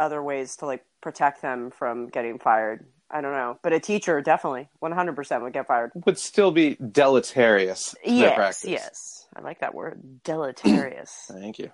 other 0.00 0.22
ways 0.22 0.56
to 0.56 0.66
like 0.66 0.84
protect 1.00 1.42
them 1.42 1.70
from 1.70 2.08
getting 2.08 2.38
fired. 2.38 2.86
I 3.10 3.20
don't 3.22 3.32
know, 3.32 3.58
but 3.62 3.72
a 3.72 3.80
teacher 3.80 4.20
definitely 4.22 4.68
100% 4.82 5.42
would 5.42 5.52
get 5.54 5.66
fired. 5.66 5.92
would 5.94 6.18
still 6.18 6.50
be 6.52 6.76
deleterious. 6.76 7.94
to 8.08 8.14
their 8.16 8.30
Yes, 8.30 8.32
practice. 8.32 8.64
yes. 8.64 9.26
I 9.36 9.40
like 9.42 9.60
that 9.60 9.74
word, 9.74 10.22
deleterious. 10.24 11.32
Thank 11.32 11.58
you. 11.58 11.70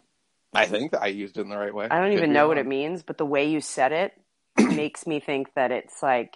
I 0.55 0.67
think 0.67 0.93
that 0.93 1.03
I 1.03 1.07
used 1.09 1.37
it 1.37 1.43
in 1.43 1.49
the 1.49 1.57
right 1.57 1.75
way. 1.75 1.89
I 1.91 1.99
don't 1.99 2.11
Could 2.11 2.19
even 2.19 2.33
know 2.33 2.49
what 2.49 2.59
it 2.59 2.67
means, 2.67 3.03
but 3.03 3.19
the 3.19 3.27
way 3.27 3.49
you 3.49 3.61
said 3.61 3.93
it 3.93 4.13
makes 4.57 5.07
me 5.07 5.21
think 5.21 5.55
that 5.55 5.71
it's 5.71 6.03
like 6.03 6.35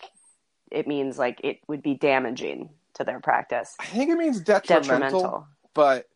it 0.70 0.86
means 0.86 1.18
like 1.18 1.40
it 1.44 1.58
would 1.68 1.82
be 1.82 1.94
damaging 1.94 2.70
to 2.94 3.04
their 3.04 3.20
practice. 3.20 3.74
I 3.78 3.86
think 3.86 4.10
it 4.10 4.16
means 4.18 4.40
detrimental, 4.40 4.88
Detrimental. 4.88 5.46
but 5.74 6.06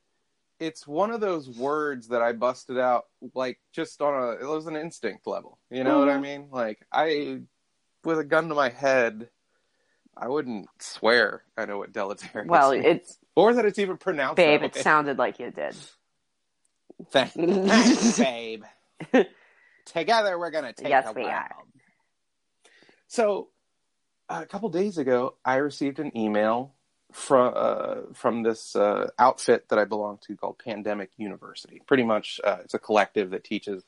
it's 0.61 0.87
one 0.87 1.11
of 1.11 1.21
those 1.21 1.49
words 1.49 2.09
that 2.09 2.23
I 2.23 2.33
busted 2.33 2.79
out 2.79 3.05
like 3.35 3.59
just 3.73 4.01
on 4.03 4.15
a 4.15 4.31
it 4.33 4.47
was 4.47 4.67
an 4.67 4.77
instinct 4.77 5.27
level. 5.27 5.59
You 5.71 5.85
know 5.85 5.99
what 5.99 6.09
I 6.09 6.19
Mhm. 6.19 6.23
mean? 6.23 6.49
Like 6.51 6.85
I 6.93 7.41
with 8.05 8.19
a 8.19 8.25
gun 8.25 8.49
to 8.49 8.55
my 8.55 8.69
head, 8.69 9.29
I 10.17 10.29
wouldn't 10.29 10.69
swear 10.81 11.45
I 11.57 11.65
know 11.67 11.79
what 11.79 11.93
deleterious 11.93 12.49
Well, 12.49 12.73
means. 12.73 12.85
it's 12.85 13.19
or 13.35 13.55
that 13.55 13.65
it's 13.65 13.79
even 13.79 13.97
pronounced 13.97 14.37
babe, 14.37 14.63
it 14.63 14.75
sounded 14.75 15.19
like 15.19 15.39
you 15.39 15.51
did. 15.51 15.77
Thanks, 17.11 17.35
thanks, 17.35 18.19
babe. 18.19 18.65
Together 19.87 20.39
we're 20.39 20.51
gonna 20.51 20.73
take 20.73 20.89
Yes, 20.89 21.07
the 21.07 21.13
we 21.13 21.23
world. 21.23 21.35
are. 21.35 21.51
So, 23.09 23.49
a 24.29 24.47
couple 24.47 24.69
days 24.71 24.99
ago, 24.99 25.35
I 25.45 25.57
received 25.57 25.99
an 25.99 26.17
email 26.17 26.73
from 27.13 27.53
uh, 27.55 27.95
from 28.15 28.43
this 28.43 28.75
uh, 28.77 29.11
outfit 29.19 29.69
that 29.69 29.79
I 29.79 29.85
belong 29.85 30.19
to 30.27 30.37
called 30.37 30.59
Pandemic 30.65 31.11
University. 31.19 31.83
Pretty 31.87 32.05
much, 32.05 32.41
uh, 32.45 32.59
it's 32.65 32.75
a 32.75 32.79
collective 32.79 33.31
that 33.31 33.45
teaches 33.45 33.85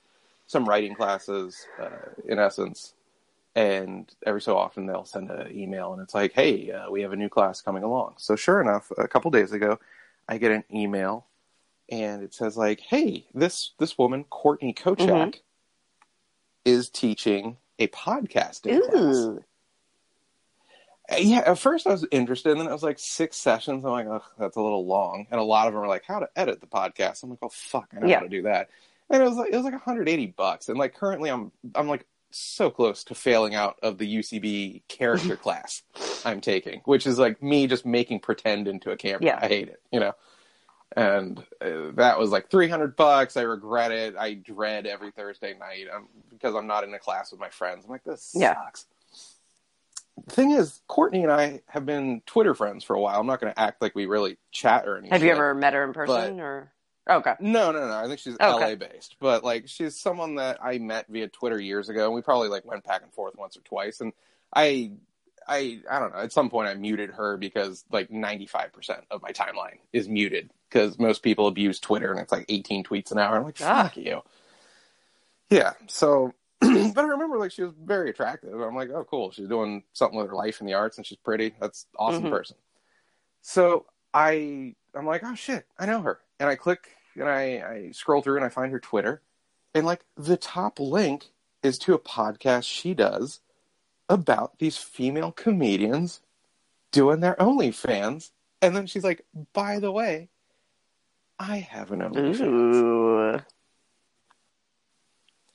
some 0.47 0.69
writing 0.69 0.95
classes, 0.95 1.67
uh, 1.81 1.89
in 2.29 2.39
essence. 2.39 2.93
And 3.57 4.13
every 4.27 4.43
so 4.43 4.59
often, 4.59 4.87
they'll 4.87 5.05
send 5.05 5.31
an 5.31 5.57
email, 5.57 5.93
and 5.93 6.03
it's 6.03 6.13
like, 6.15 6.33
"Hey, 6.33 6.71
uh, 6.73 6.91
we 6.91 7.03
have 7.03 7.13
a 7.13 7.17
new 7.17 7.29
class 7.29 7.63
coming 7.63 7.85
along." 7.85 8.15
So, 8.19 8.35
sure 8.37 8.61
enough, 8.61 8.91
a 8.99 9.07
couple 9.09 9.31
days 9.31 9.53
ago, 9.53 9.79
I 10.29 10.39
get 10.39 10.51
an 10.51 10.65
email, 10.75 11.25
and 11.89 12.23
it 12.23 12.35
says 12.35 12.57
like, 12.57 12.81
"Hey, 12.81 13.27
this 13.35 13.73
this 13.79 13.97
woman, 13.99 14.25
Courtney 14.25 14.73
Kocak, 14.75 15.07
Mhm. 15.07 15.41
is 16.65 16.89
teaching 16.91 17.57
a 17.79 17.87
podcasting 17.89 18.81
class." 18.91 18.95
Ooh. 19.17 19.45
Uh, 21.11 21.17
Yeah, 21.19 21.41
at 21.47 21.59
first 21.59 21.87
I 21.87 21.91
was 21.91 22.07
interested, 22.11 22.53
and 22.53 22.61
then 22.61 22.69
it 22.69 22.73
was 22.73 22.83
like 22.83 22.99
six 22.99 23.37
sessions. 23.37 23.85
I'm 23.85 23.91
like, 23.93 24.07
oh, 24.07 24.25
that's 24.39 24.57
a 24.57 24.63
little 24.63 24.87
long. 24.87 25.27
And 25.31 25.39
a 25.39 25.45
lot 25.45 25.67
of 25.69 25.75
them 25.75 25.83
are 25.83 25.87
like, 25.89 26.05
how 26.07 26.19
to 26.21 26.29
edit 26.35 26.61
the 26.63 26.67
podcast. 26.67 27.23
I'm 27.23 27.31
like, 27.31 27.41
oh 27.43 27.51
fuck, 27.51 27.89
I 27.95 28.01
know 28.01 28.07
Yeah. 28.07 28.17
how 28.17 28.23
to 28.23 28.29
do 28.29 28.43
that. 28.43 28.71
And 29.11 29.23
it 29.23 29.27
was 29.27 29.37
like 29.37 29.53
it 29.53 29.57
was 29.57 29.65
like 29.65 29.75
180 29.75 30.27
bucks. 30.29 30.69
And 30.71 30.79
like 30.79 30.95
currently, 30.95 31.31
I'm 31.31 31.53
I'm 31.75 31.89
like 31.89 32.07
so 32.31 32.71
close 32.71 33.05
to 33.05 33.15
failing 33.15 33.55
out 33.55 33.79
of 33.83 33.99
the 33.99 34.07
UCB 34.17 34.83
character 34.89 35.37
class 35.45 35.83
I'm 36.25 36.41
taking, 36.41 36.81
which 36.87 37.07
is 37.07 37.19
like 37.19 37.43
me 37.43 37.67
just 37.67 37.85
making 37.85 38.21
pretend 38.21 38.67
into 38.67 38.91
a 38.91 38.97
camera. 38.97 39.21
Yeah. 39.25 39.39
I 39.43 39.47
hate 39.49 39.69
it, 39.69 39.83
you 39.93 40.01
know. 40.01 40.15
And 40.97 41.39
uh, 41.61 41.91
that 41.95 42.19
was 42.19 42.31
like 42.31 42.51
300 42.51 42.95
bucks. 42.95 43.37
I 43.37 43.43
regret 43.43 43.91
it. 43.91 44.15
I 44.17 44.35
dread 44.35 44.87
every 44.87 45.11
Thursday 45.11 45.55
night 45.59 45.87
um, 45.93 46.09
because 46.31 46.55
I'm 46.55 46.67
not 46.69 46.85
in 46.85 46.95
a 46.95 46.99
class 46.99 47.33
with 47.33 47.41
my 47.41 47.49
friends. 47.49 47.85
I'm 47.85 47.91
like, 47.91 48.05
this 48.05 48.33
Yeah. 48.35 48.55
sucks 48.55 48.87
the 50.27 50.31
thing 50.33 50.53
is, 50.53 50.81
Courtney 50.87 51.23
and 51.23 51.33
I 51.33 51.61
have 51.67 51.85
been 51.85 52.23
Twitter 52.27 52.55
friends 52.55 52.85
for 52.85 52.95
a 52.95 53.01
while. 53.01 53.21
I'm 53.21 53.27
not 53.27 53.41
going 53.41 53.53
to 53.53 53.61
act 53.61 53.83
like 53.83 53.95
we 53.95 54.07
really 54.07 54.37
chat 54.53 54.87
or 54.87 54.97
anything. 54.97 55.13
Have 55.13 55.23
you 55.25 55.31
ever 55.33 55.55
met 55.55 55.75
her 55.75 55.83
in 55.85 55.93
person 55.93 56.39
or 56.41 56.73
okay. 57.11 57.35
No, 57.41 57.73
no, 57.73 57.81
no. 57.87 57.97
I 57.99 58.07
think 58.07 58.21
she's 58.21 58.35
Okay. 58.41 58.71
LA 58.71 58.75
based, 58.77 59.17
but 59.21 59.43
like 59.45 59.65
she's 59.69 59.97
someone 59.97 60.37
that 60.37 60.59
I 60.63 60.79
met 60.79 61.07
via 61.09 61.29
Twitter 61.29 61.61
years 61.61 61.89
ago, 61.89 62.05
and 62.07 62.15
we 62.15 62.23
probably 62.23 62.49
like 62.49 62.65
went 62.65 62.85
back 62.85 63.03
and 63.03 63.13
forth 63.13 63.35
once 63.37 63.57
or 63.57 63.61
twice. 63.63 64.01
And 64.01 64.13
I, 64.55 64.93
I, 65.49 65.81
I 65.91 65.99
don't 65.99 66.13
know. 66.13 66.21
At 66.21 66.33
some 66.33 66.51
point, 66.51 66.69
I 66.69 66.75
muted 66.75 67.11
her 67.11 67.37
because 67.37 67.85
like 67.91 68.11
95 68.11 68.73
percent 68.73 69.01
of 69.11 69.23
my 69.23 69.31
timeline 69.31 69.79
is 69.93 70.09
muted 70.09 70.51
because 70.69 70.99
most 70.99 71.23
people 71.23 71.47
abuse 71.47 71.79
Twitter, 71.81 72.11
and 72.11 72.21
it's 72.21 72.33
like 72.33 72.47
18 72.49 72.85
tweets 72.85 73.13
an 73.13 73.19
hour. 73.19 73.37
I'm 73.37 73.45
like, 73.45 73.59
Ah. 73.63 73.85
fuck 73.85 73.97
you. 73.97 74.23
Yeah. 75.51 75.73
So, 75.89 76.33
but 76.61 76.99
I 76.99 77.03
remember 77.03 77.39
like 77.39 77.53
she 77.53 77.63
was 77.63 77.73
very 77.83 78.11
attractive. 78.11 78.59
I'm 78.61 78.75
like, 78.75 78.91
oh, 78.91 79.05
cool. 79.09 79.31
She's 79.31 79.49
doing 79.49 79.85
something 79.93 80.19
with 80.19 80.29
her 80.29 80.35
life 80.35 80.61
in 80.61 80.67
the 80.67 80.75
arts, 80.75 80.97
and 80.97 81.07
she's 81.07 81.19
pretty. 81.19 81.55
That's 81.61 81.87
awesome 81.99 82.25
Mhm. 82.25 82.31
person. 82.31 82.57
So 83.43 83.87
I, 84.13 84.75
I'm 84.95 85.07
like, 85.07 85.23
oh 85.25 85.35
shit, 85.35 85.67
I 85.79 85.87
know 85.87 86.01
her, 86.03 86.21
and 86.41 86.49
I 86.49 86.55
click 86.57 86.89
and 87.17 87.29
I, 87.29 87.43
I 87.61 87.91
scroll 87.93 88.23
through 88.23 88.37
and 88.37 88.45
I 88.45 88.49
find 88.49 88.73
her 88.73 88.81
Twitter, 88.81 89.21
and 89.75 89.85
like 89.87 90.05
the 90.17 90.37
top 90.37 90.81
link 90.81 91.27
is 91.63 91.79
to 91.79 91.95
a 91.95 91.99
podcast 91.99 92.65
she 92.65 92.95
does 92.95 93.41
about 94.09 94.59
these 94.59 94.77
female 94.77 95.33
comedians 95.33 96.21
doing 96.93 97.21
their 97.21 97.35
OnlyFans, 97.37 98.31
and 98.63 98.77
then 98.77 98.87
she's 98.87 99.05
like, 99.05 99.25
by 99.53 99.79
the 99.79 99.91
way, 99.93 100.29
I 101.39 101.59
have 101.59 101.91
an 101.93 102.01
OnlyFans. 102.01 102.41
Ooh. 102.41 103.41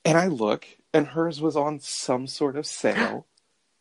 And 0.06 0.18
I 0.18 0.28
look, 0.28 0.66
and 0.94 1.08
hers 1.08 1.42
was 1.42 1.56
on 1.56 1.80
some 1.80 2.28
sort 2.28 2.58
of 2.58 2.66
sale 2.66 3.26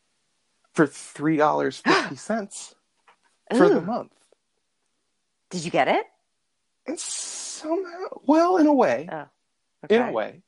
for 0.72 0.86
three 0.86 1.36
dollars 1.36 1.78
fifty 1.78 2.16
cents 2.16 2.74
for 3.56 3.68
the 3.68 3.80
month. 3.80 4.12
Did 5.50 5.64
you 5.64 5.70
get 5.70 5.88
it? 5.88 6.04
And 6.86 6.98
somehow, 6.98 8.20
well, 8.24 8.56
in 8.58 8.66
a 8.66 8.72
way, 8.74 9.08
Okay. 9.84 9.96
in 9.96 10.02
a 10.02 10.12
way. 10.12 10.42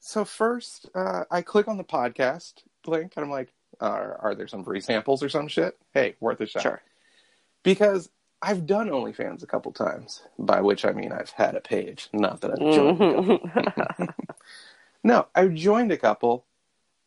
So 0.00 0.24
first, 0.24 0.88
uh, 0.94 1.24
I 1.30 1.42
click 1.42 1.68
on 1.68 1.76
the 1.76 1.84
podcast 1.84 2.54
link, 2.86 3.12
and 3.16 3.24
I'm 3.24 3.30
like, 3.30 3.52
are, 3.80 4.16
"Are 4.20 4.34
there 4.34 4.48
some 4.48 4.64
free 4.64 4.80
samples 4.80 5.22
or 5.22 5.28
some 5.28 5.46
shit? 5.46 5.78
Hey, 5.92 6.16
worth 6.20 6.40
a 6.40 6.46
shot." 6.46 6.62
Sure. 6.62 6.82
Because 7.62 8.08
I've 8.42 8.66
done 8.66 8.88
OnlyFans 8.88 9.42
a 9.42 9.46
couple 9.46 9.70
times, 9.72 10.22
by 10.38 10.62
which 10.62 10.86
I 10.86 10.92
mean 10.92 11.12
I've 11.12 11.30
had 11.30 11.54
a 11.54 11.60
page, 11.60 12.08
not 12.14 12.40
that 12.40 12.52
I've 12.52 12.58
joined. 12.74 13.00
a 13.02 13.14
couple. 13.14 13.38
Mhm. 13.38 14.14
No, 15.02 15.28
I've 15.34 15.54
joined 15.54 15.92
a 15.92 15.96
couple, 15.96 16.44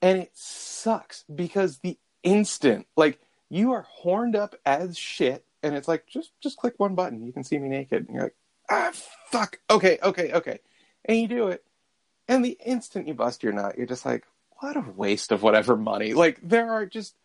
and 0.01 0.17
it 0.17 0.32
sucks 0.34 1.25
because 1.34 1.77
the 1.79 1.97
instant, 2.23 2.88
like, 2.97 3.19
you 3.49 3.71
are 3.71 3.84
horned 3.84 4.36
up 4.36 4.56
as 4.65 4.97
shit, 4.97 5.45
and 5.62 5.75
it's 5.75 5.88
like 5.88 6.08
just 6.08 6.32
just 6.41 6.58
click 6.58 6.73
one 6.77 6.95
button, 6.95 7.23
you 7.23 7.32
can 7.32 7.43
see 7.43 7.60
me 7.60 7.69
naked, 7.69 8.06
and 8.08 8.15
you're 8.15 8.23
like, 8.23 8.36
ah, 8.71 8.89
fuck, 9.29 9.60
okay, 9.69 9.99
okay, 10.01 10.32
okay, 10.34 10.60
and 11.06 11.19
you 11.19 11.27
do 11.27 11.49
it, 11.49 11.63
and 12.27 12.43
the 12.43 12.57
instant 12.65 13.07
you 13.07 13.13
bust 13.13 13.43
your 13.43 13.53
nut, 13.53 13.77
you're 13.77 13.88
just 13.88 14.05
like, 14.05 14.25
what 14.59 14.77
a 14.77 14.86
waste 14.95 15.31
of 15.31 15.43
whatever 15.43 15.75
money. 15.75 16.13
Like, 16.13 16.39
there 16.41 16.71
are 16.71 16.86
just 16.86 17.15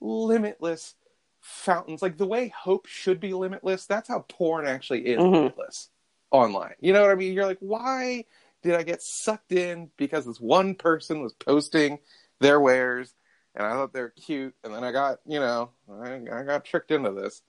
limitless 0.00 0.94
fountains, 1.40 2.02
like 2.02 2.16
the 2.16 2.26
way 2.26 2.48
hope 2.48 2.86
should 2.86 3.20
be 3.20 3.32
limitless. 3.32 3.86
That's 3.86 4.08
how 4.08 4.24
porn 4.28 4.66
actually 4.66 5.06
is 5.06 5.20
Mhm. 5.20 5.32
limitless 5.32 5.90
online. 6.30 6.74
You 6.80 6.92
know 6.92 7.02
what 7.02 7.10
I 7.10 7.14
mean? 7.14 7.32
You're 7.32 7.46
like, 7.46 7.60
why? 7.60 8.24
did 8.62 8.74
I 8.74 8.82
get 8.82 9.02
sucked 9.02 9.52
in 9.52 9.90
because 9.96 10.26
this 10.26 10.40
one 10.40 10.74
person 10.74 11.22
was 11.22 11.32
posting 11.32 11.98
their 12.40 12.60
wares 12.60 13.14
and 13.54 13.66
I 13.66 13.72
thought 13.72 13.92
they 13.92 14.00
were 14.00 14.10
cute 14.10 14.54
and 14.64 14.74
then 14.74 14.84
I 14.84 14.92
got, 14.92 15.18
you 15.26 15.40
know, 15.40 15.70
I, 15.90 16.20
I 16.32 16.42
got 16.42 16.64
tricked 16.64 16.90
into 16.90 17.12
this. 17.12 17.42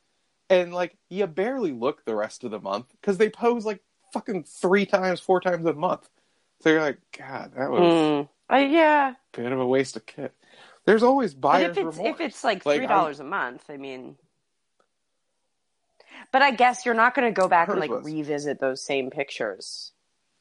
And 0.49 0.73
like 0.73 0.97
you 1.09 1.25
barely 1.27 1.71
look 1.71 2.05
the 2.05 2.15
rest 2.15 2.43
of 2.43 2.51
the 2.51 2.59
month 2.59 2.87
because 2.91 3.17
they 3.17 3.29
pose 3.29 3.65
like 3.65 3.81
fucking 4.13 4.43
three 4.43 4.85
times, 4.85 5.19
four 5.19 5.41
times 5.41 5.65
a 5.65 5.73
month. 5.73 6.09
So 6.61 6.69
you're 6.69 6.81
like, 6.81 6.99
God, 7.17 7.53
that 7.55 7.69
was 7.71 7.81
Mm. 7.81 8.29
Uh, 8.51 8.57
yeah, 8.57 9.11
a 9.11 9.37
bit 9.37 9.51
of 9.51 9.59
a 9.59 9.67
waste 9.67 9.95
of 9.95 10.05
kit. 10.05 10.33
There's 10.85 11.03
always 11.03 11.35
but 11.35 11.61
if 11.61 11.77
it's 11.77 11.97
remorse. 11.97 12.15
if 12.15 12.21
it's 12.21 12.43
like 12.43 12.65
Like, 12.65 12.77
three 12.77 12.87
dollars 12.87 13.19
a 13.19 13.23
month, 13.23 13.63
I 13.69 13.77
mean. 13.77 14.17
But 16.31 16.41
I 16.41 16.51
guess 16.51 16.85
you're 16.85 16.95
not 16.95 17.15
going 17.15 17.33
to 17.33 17.39
go 17.39 17.47
back 17.47 17.69
and 17.69 17.79
like 17.79 17.89
was. 17.89 18.03
revisit 18.05 18.59
those 18.59 18.83
same 18.83 19.09
pictures. 19.09 19.93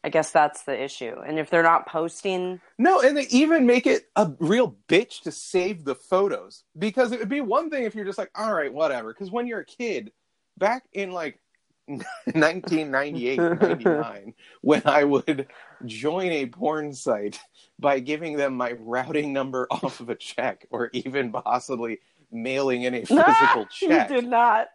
I 0.04 0.10
guess 0.10 0.30
that's 0.30 0.62
the 0.62 0.80
issue. 0.80 1.16
And 1.26 1.38
if 1.38 1.50
they're 1.50 1.62
not 1.62 1.86
posting, 1.86 2.60
No, 2.78 3.00
and 3.00 3.16
they 3.16 3.26
even 3.30 3.66
make 3.66 3.86
it 3.86 4.04
a 4.16 4.32
real 4.38 4.76
bitch 4.88 5.22
to 5.22 5.32
save 5.32 5.84
the 5.84 5.94
photos 5.94 6.62
because 6.78 7.12
it 7.12 7.18
would 7.18 7.28
be 7.28 7.40
one 7.40 7.68
thing 7.68 7.82
if 7.84 7.94
you're 7.94 8.04
just 8.04 8.18
like, 8.18 8.30
all 8.34 8.54
right, 8.54 8.72
whatever. 8.72 9.12
Because 9.12 9.30
when 9.30 9.46
you're 9.46 9.60
a 9.60 9.66
kid, 9.66 10.12
back 10.56 10.84
in 10.92 11.10
like 11.10 11.40
1998, 11.86 13.38
99, 13.38 14.34
when 14.60 14.82
I 14.84 15.04
would 15.04 15.48
join 15.84 16.30
a 16.30 16.46
porn 16.46 16.92
site 16.92 17.38
by 17.78 18.00
giving 18.00 18.36
them 18.36 18.54
my 18.54 18.72
routing 18.72 19.32
number 19.32 19.66
off 19.70 20.00
of 20.00 20.08
a 20.08 20.14
check 20.14 20.66
or 20.70 20.90
even 20.92 21.32
possibly 21.32 21.98
mailing 22.30 22.82
in 22.82 22.94
a 22.94 23.00
physical 23.06 23.66
check. 23.70 24.10
you 24.10 24.16
did 24.16 24.28
not. 24.28 24.68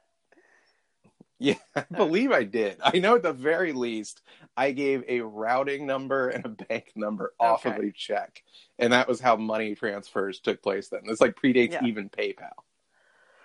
Yeah, 1.39 1.55
I 1.75 1.83
believe 1.95 2.31
I 2.31 2.43
did. 2.43 2.77
I 2.81 2.99
know 2.99 3.15
at 3.15 3.23
the 3.23 3.33
very 3.33 3.73
least 3.73 4.21
I 4.55 4.71
gave 4.71 5.03
a 5.09 5.19
routing 5.21 5.85
number 5.85 6.29
and 6.29 6.45
a 6.45 6.49
bank 6.49 6.93
number 6.95 7.33
off 7.39 7.65
of 7.65 7.77
a 7.77 7.91
check. 7.91 8.43
And 8.79 8.93
that 8.93 9.07
was 9.07 9.19
how 9.19 9.35
money 9.35 9.75
transfers 9.75 10.39
took 10.39 10.61
place 10.61 10.87
then. 10.87 11.01
This 11.05 11.19
like 11.19 11.35
predates 11.35 11.73
Yeah. 11.73 11.85
even 11.85 12.09
PayPal. 12.09 12.51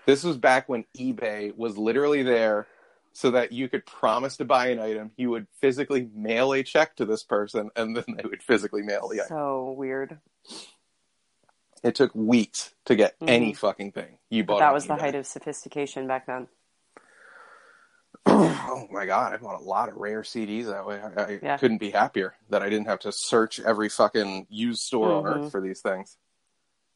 This 0.06 0.22
was 0.22 0.36
back 0.36 0.68
when 0.68 0.84
eBay 0.96 1.54
was 1.56 1.76
literally 1.76 2.22
there 2.22 2.66
so 3.12 3.30
that 3.32 3.52
you 3.52 3.68
could 3.68 3.84
promise 3.86 4.36
to 4.36 4.44
buy 4.44 4.68
an 4.68 4.78
item, 4.78 5.10
you 5.16 5.30
would 5.30 5.46
physically 5.60 6.08
mail 6.14 6.52
a 6.52 6.62
check 6.62 6.96
to 6.96 7.04
this 7.04 7.22
person, 7.24 7.70
and 7.76 7.96
then 7.96 8.04
they 8.16 8.28
would 8.28 8.42
physically 8.42 8.82
mail 8.82 9.08
the 9.08 9.20
item. 9.20 9.28
So 9.28 9.70
weird. 9.76 10.18
It 11.82 11.94
took 11.94 12.14
weeks 12.14 12.74
to 12.86 12.96
get 12.96 13.18
Mhm. 13.20 13.28
any 13.28 13.54
fucking 13.54 13.92
thing 13.92 14.18
you 14.30 14.42
But 14.44 14.54
bought. 14.54 14.58
that 14.60 14.72
was 14.74 14.86
the 14.86 14.96
height 14.96 15.14
of 15.14 15.26
sophistication 15.26 16.06
back 16.06 16.26
then. 16.26 16.48
oh 18.26 18.86
my 18.90 19.06
god, 19.06 19.32
I 19.32 19.36
bought 19.38 19.60
a 19.60 19.64
lot 19.64 19.88
of 19.88 19.96
rare 19.96 20.22
CDs 20.22 20.66
that 20.66 20.86
way. 20.86 21.00
I, 21.00 21.22
I 21.22 21.38
Yeah. 21.42 21.56
couldn't 21.56 21.78
be 21.78 21.90
happier 21.90 22.34
that 22.50 22.62
I 22.62 22.68
didn't 22.68 22.86
have 22.88 22.98
to 23.00 23.12
search 23.12 23.60
every 23.60 23.88
fucking 23.88 24.46
used 24.50 24.80
store 24.82 25.12
on 25.14 25.24
Mhm. 25.24 25.26
earth 25.44 25.52
for 25.52 25.60
these 25.60 25.80
things. 25.80 26.16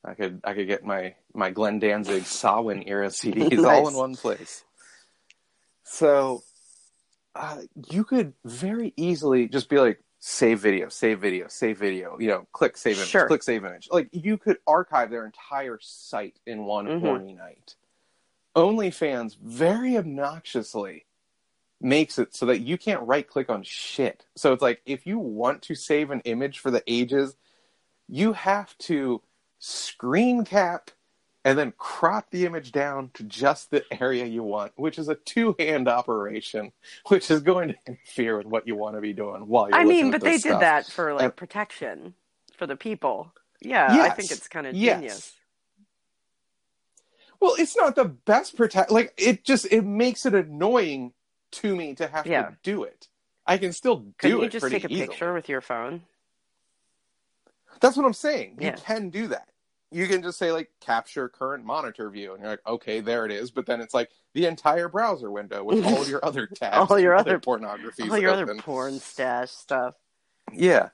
I 0.04 0.14
could 0.14 0.40
I 0.44 0.54
could 0.54 0.66
get 0.66 0.84
my 0.84 1.14
my 1.32 1.50
Glenn 1.50 1.78
Danzig 1.78 2.24
Samhain 2.24 2.82
era 2.86 3.06
CDs 3.10 3.64
all 3.64 3.88
in 3.88 3.94
one 3.94 4.16
place. 4.16 4.64
So 5.84 6.42
uh, 7.34 7.62
you 7.90 8.04
could 8.04 8.34
very 8.44 8.92
easily 8.96 9.48
just 9.48 9.68
be 9.68 9.78
like 9.78 10.02
save 10.18 10.60
video, 10.60 10.88
save 10.88 11.20
video, 11.20 11.48
save 11.48 11.78
video. 11.78 12.16
You 12.18 12.28
know, 12.28 12.46
click 12.52 12.76
save 12.76 12.96
image, 12.96 13.08
Sure. 13.08 13.26
click 13.26 13.42
save 13.42 13.64
image. 13.64 13.88
Like 13.90 14.08
you 14.12 14.38
could 14.38 14.58
archive 14.66 15.10
their 15.10 15.26
entire 15.26 15.78
site 15.80 16.38
in 16.46 16.64
one 16.64 16.86
Mhm. 16.86 17.00
horny 17.00 17.32
night. 17.34 17.74
OnlyFans 18.54 19.36
very 19.38 19.96
obnoxiously 19.96 21.06
makes 21.80 22.18
it 22.18 22.34
so 22.34 22.46
that 22.46 22.60
you 22.60 22.78
can't 22.78 23.02
right 23.02 23.26
click 23.26 23.50
on 23.50 23.62
shit. 23.62 24.26
So 24.36 24.52
it's 24.52 24.62
like 24.62 24.82
if 24.86 25.06
you 25.06 25.18
want 25.18 25.62
to 25.62 25.74
save 25.74 26.10
an 26.10 26.20
image 26.20 26.58
for 26.60 26.70
the 26.70 26.84
ages, 26.86 27.36
you 28.08 28.34
have 28.34 28.76
to 28.78 29.22
screen 29.58 30.44
cap 30.44 30.90
and 31.44 31.58
then 31.58 31.72
crop 31.76 32.30
the 32.30 32.46
image 32.46 32.70
down 32.72 33.10
to 33.14 33.24
just 33.24 33.70
the 33.70 33.84
area 34.00 34.24
you 34.24 34.42
want, 34.42 34.72
which 34.76 34.98
is 34.98 35.08
a 35.08 35.16
two 35.16 35.54
hand 35.58 35.88
operation, 35.88 36.72
which 37.08 37.30
is 37.30 37.40
going 37.40 37.68
to 37.70 37.74
interfere 37.86 38.36
with 38.38 38.46
what 38.46 38.66
you 38.66 38.76
want 38.76 38.94
to 38.96 39.00
be 39.00 39.12
doing 39.12 39.46
while 39.48 39.68
you're 39.68 39.76
I 39.78 39.84
mean, 39.84 40.10
but 40.10 40.20
they 40.20 40.32
this 40.32 40.42
did 40.42 40.60
that 40.60 40.86
for 40.86 41.14
like 41.14 41.24
And- 41.24 41.36
protection 41.36 42.14
for 42.56 42.66
the 42.66 42.76
people. 42.76 43.32
Yeah, 43.60 43.88
I 44.02 44.10
think 44.10 44.30
it's 44.30 44.48
kind 44.48 44.66
of 44.66 44.74
Yes. 44.74 44.96
genius. 44.96 45.32
Well, 47.40 47.54
it's 47.58 47.76
not 47.76 47.96
the 47.96 48.04
best 48.04 48.56
protect. 48.56 48.90
Like 48.90 49.12
it 49.16 49.44
just 49.44 49.66
it 49.72 49.82
makes 49.84 50.26
it 50.26 50.34
annoying 50.34 51.12
to 51.52 51.74
me 51.74 51.94
to 51.96 52.06
have 52.06 52.26
Yeah. 52.26 52.42
to 52.42 52.56
do 52.62 52.84
it. 52.84 53.08
I 53.46 53.58
can 53.58 53.72
still 53.72 53.96
do 53.96 54.12
Couldn't 54.18 54.38
it 54.38 54.42
you 54.44 54.48
just 54.50 54.68
take 54.70 54.84
a 54.84 54.88
easily. 54.88 55.08
picture 55.08 55.32
with 55.34 55.48
your 55.48 55.60
phone? 55.60 56.02
That's 57.80 57.96
what 57.96 58.06
I'm 58.06 58.12
saying. 58.12 58.58
You 58.60 58.72
can 58.72 59.10
do 59.10 59.26
that. 59.28 59.48
You 59.92 60.06
can 60.08 60.22
just 60.22 60.38
say 60.38 60.52
like 60.52 60.70
capture 60.80 61.28
current 61.28 61.64
monitor 61.64 62.08
view, 62.10 62.32
and 62.32 62.40
you're 62.42 62.50
like, 62.50 62.66
okay, 62.66 63.00
there 63.00 63.24
it 63.26 63.32
is. 63.32 63.50
But 63.50 63.66
then 63.66 63.80
it's 63.80 63.94
like 63.94 64.10
the 64.34 64.46
entire 64.46 64.88
browser 64.88 65.30
window 65.30 65.62
with 65.62 65.84
all 65.84 66.06
your 66.08 66.20
other 66.24 66.46
tabs, 66.46 66.90
All 66.90 66.98
your 66.98 67.14
other- 67.14 67.38
pornography, 67.38 68.08
All 68.08 68.18
your 68.18 68.30
other 68.32 68.54
porn 68.56 68.98
stash 69.00 69.50
stuff. 69.50 69.94
Yeah. 70.52 70.88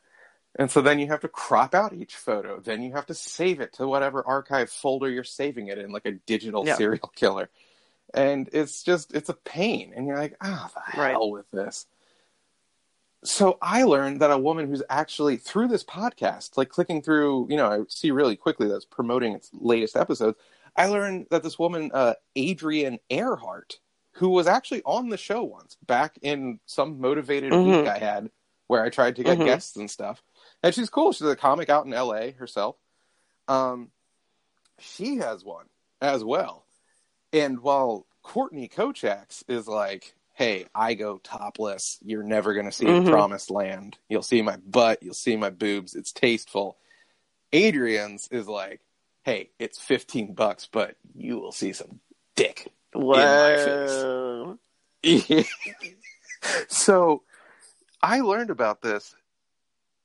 And 0.59 0.71
so 0.71 0.81
then 0.81 0.99
you 0.99 1.07
have 1.09 1.21
to 1.21 1.29
crop 1.29 1.75
out 1.75 1.93
each 1.93 2.17
photo. 2.17 2.59
Then 2.59 2.83
you 2.83 2.93
have 2.95 3.07
to 3.07 3.15
save 3.15 3.61
it 3.61 3.75
to 3.75 3.87
whatever 3.87 4.27
archive 4.27 4.71
folder 4.71 5.09
you're 5.09 5.23
saving 5.23 5.69
it 5.69 5.79
in, 5.79 5.93
like 5.93 6.07
a 6.07 6.13
digital 6.13 6.67
Yeah. 6.67 6.75
serial 6.77 7.13
killer. 7.15 7.49
And 8.15 8.49
it's 8.53 8.83
just, 8.83 9.15
it's 9.15 9.29
a 9.29 9.35
pain. 9.35 9.93
And 9.95 10.07
you're 10.07 10.17
like, 10.19 10.37
ah, 10.41 10.71
the 10.75 11.01
Right. 11.01 11.11
hell 11.13 11.31
with 11.31 11.49
this. 11.53 11.87
So 13.25 13.59
I 13.61 13.83
learned 13.83 14.21
that 14.21 14.31
a 14.31 14.39
woman 14.39 14.69
who's 14.69 14.83
actually 14.89 15.37
through 15.39 15.69
this 15.69 15.85
podcast, 15.85 16.57
like 16.57 16.69
clicking 16.69 17.03
through, 17.03 17.49
you 17.51 17.57
know, 17.57 17.67
I 17.67 17.81
see 17.89 18.11
really 18.11 18.37
quickly 18.37 18.69
that's 18.69 18.85
promoting 18.85 19.33
its 19.33 19.51
latest 19.53 19.97
episodes. 19.97 20.39
I 20.77 20.87
learned 20.87 21.27
that 21.31 21.43
this 21.43 21.59
woman, 21.59 21.91
uh, 21.93 22.15
Adrienne 22.39 23.01
Earhart, 23.11 23.81
who 24.13 24.29
was 24.29 24.47
actually 24.47 24.83
on 24.85 25.09
the 25.09 25.17
show 25.17 25.43
once 25.43 25.77
back 25.87 26.19
in 26.23 26.61
some 26.67 27.01
motivated 27.01 27.53
Mhm. 27.53 27.81
week 27.81 27.87
I 27.89 27.99
had 27.99 28.31
where 28.69 28.83
I 28.85 28.91
tried 28.91 29.17
to 29.17 29.25
get 29.25 29.39
Mhm. 29.39 29.45
guests 29.45 29.77
and 29.77 29.91
stuff. 29.91 30.23
And 30.63 30.75
she's 30.75 30.91
cool. 30.91 31.13
She's 31.13 31.27
a 31.27 31.35
comic 31.35 31.69
out 31.69 31.87
in 31.87 31.93
LA 31.93 32.31
herself. 32.33 32.77
Um, 33.49 33.91
she 34.79 35.17
has 35.17 35.45
one 35.45 35.69
as 36.01 36.23
well. 36.23 36.65
And 37.33 37.61
while 37.61 38.07
Courtney 38.23 38.69
Kocak's 38.69 39.43
is 39.49 39.67
like, 39.67 40.15
hey, 40.39 40.67
I 40.73 40.95
go 40.95 41.19
topless. 41.19 41.99
You're 42.01 42.23
never 42.23 42.55
going 42.55 42.67
to 42.67 42.73
see 42.73 42.87
Mhm. 42.87 43.05
the 43.07 43.11
promised 43.11 43.51
land. 43.51 43.99
You'll 44.09 44.23
see 44.23 44.41
my 44.41 44.57
butt. 44.57 45.03
You'll 45.03 45.13
see 45.13 45.37
my 45.37 45.51
boobs. 45.51 45.97
It's 45.97 46.13
tasteful. 46.13 46.79
Adrienne's 47.53 48.29
is 48.31 48.47
like, 48.47 48.81
hey, 49.25 49.51
it's 49.59 49.81
15 49.81 50.35
bucks, 50.35 50.69
but 50.71 50.97
you 51.13 51.41
will 51.41 51.51
see 51.51 51.73
some 51.73 51.99
dick. 52.37 52.73
Whoa. 52.93 54.59
so 56.69 57.25
I 58.01 58.21
learned 58.21 58.51
about 58.51 58.81
this 58.81 59.17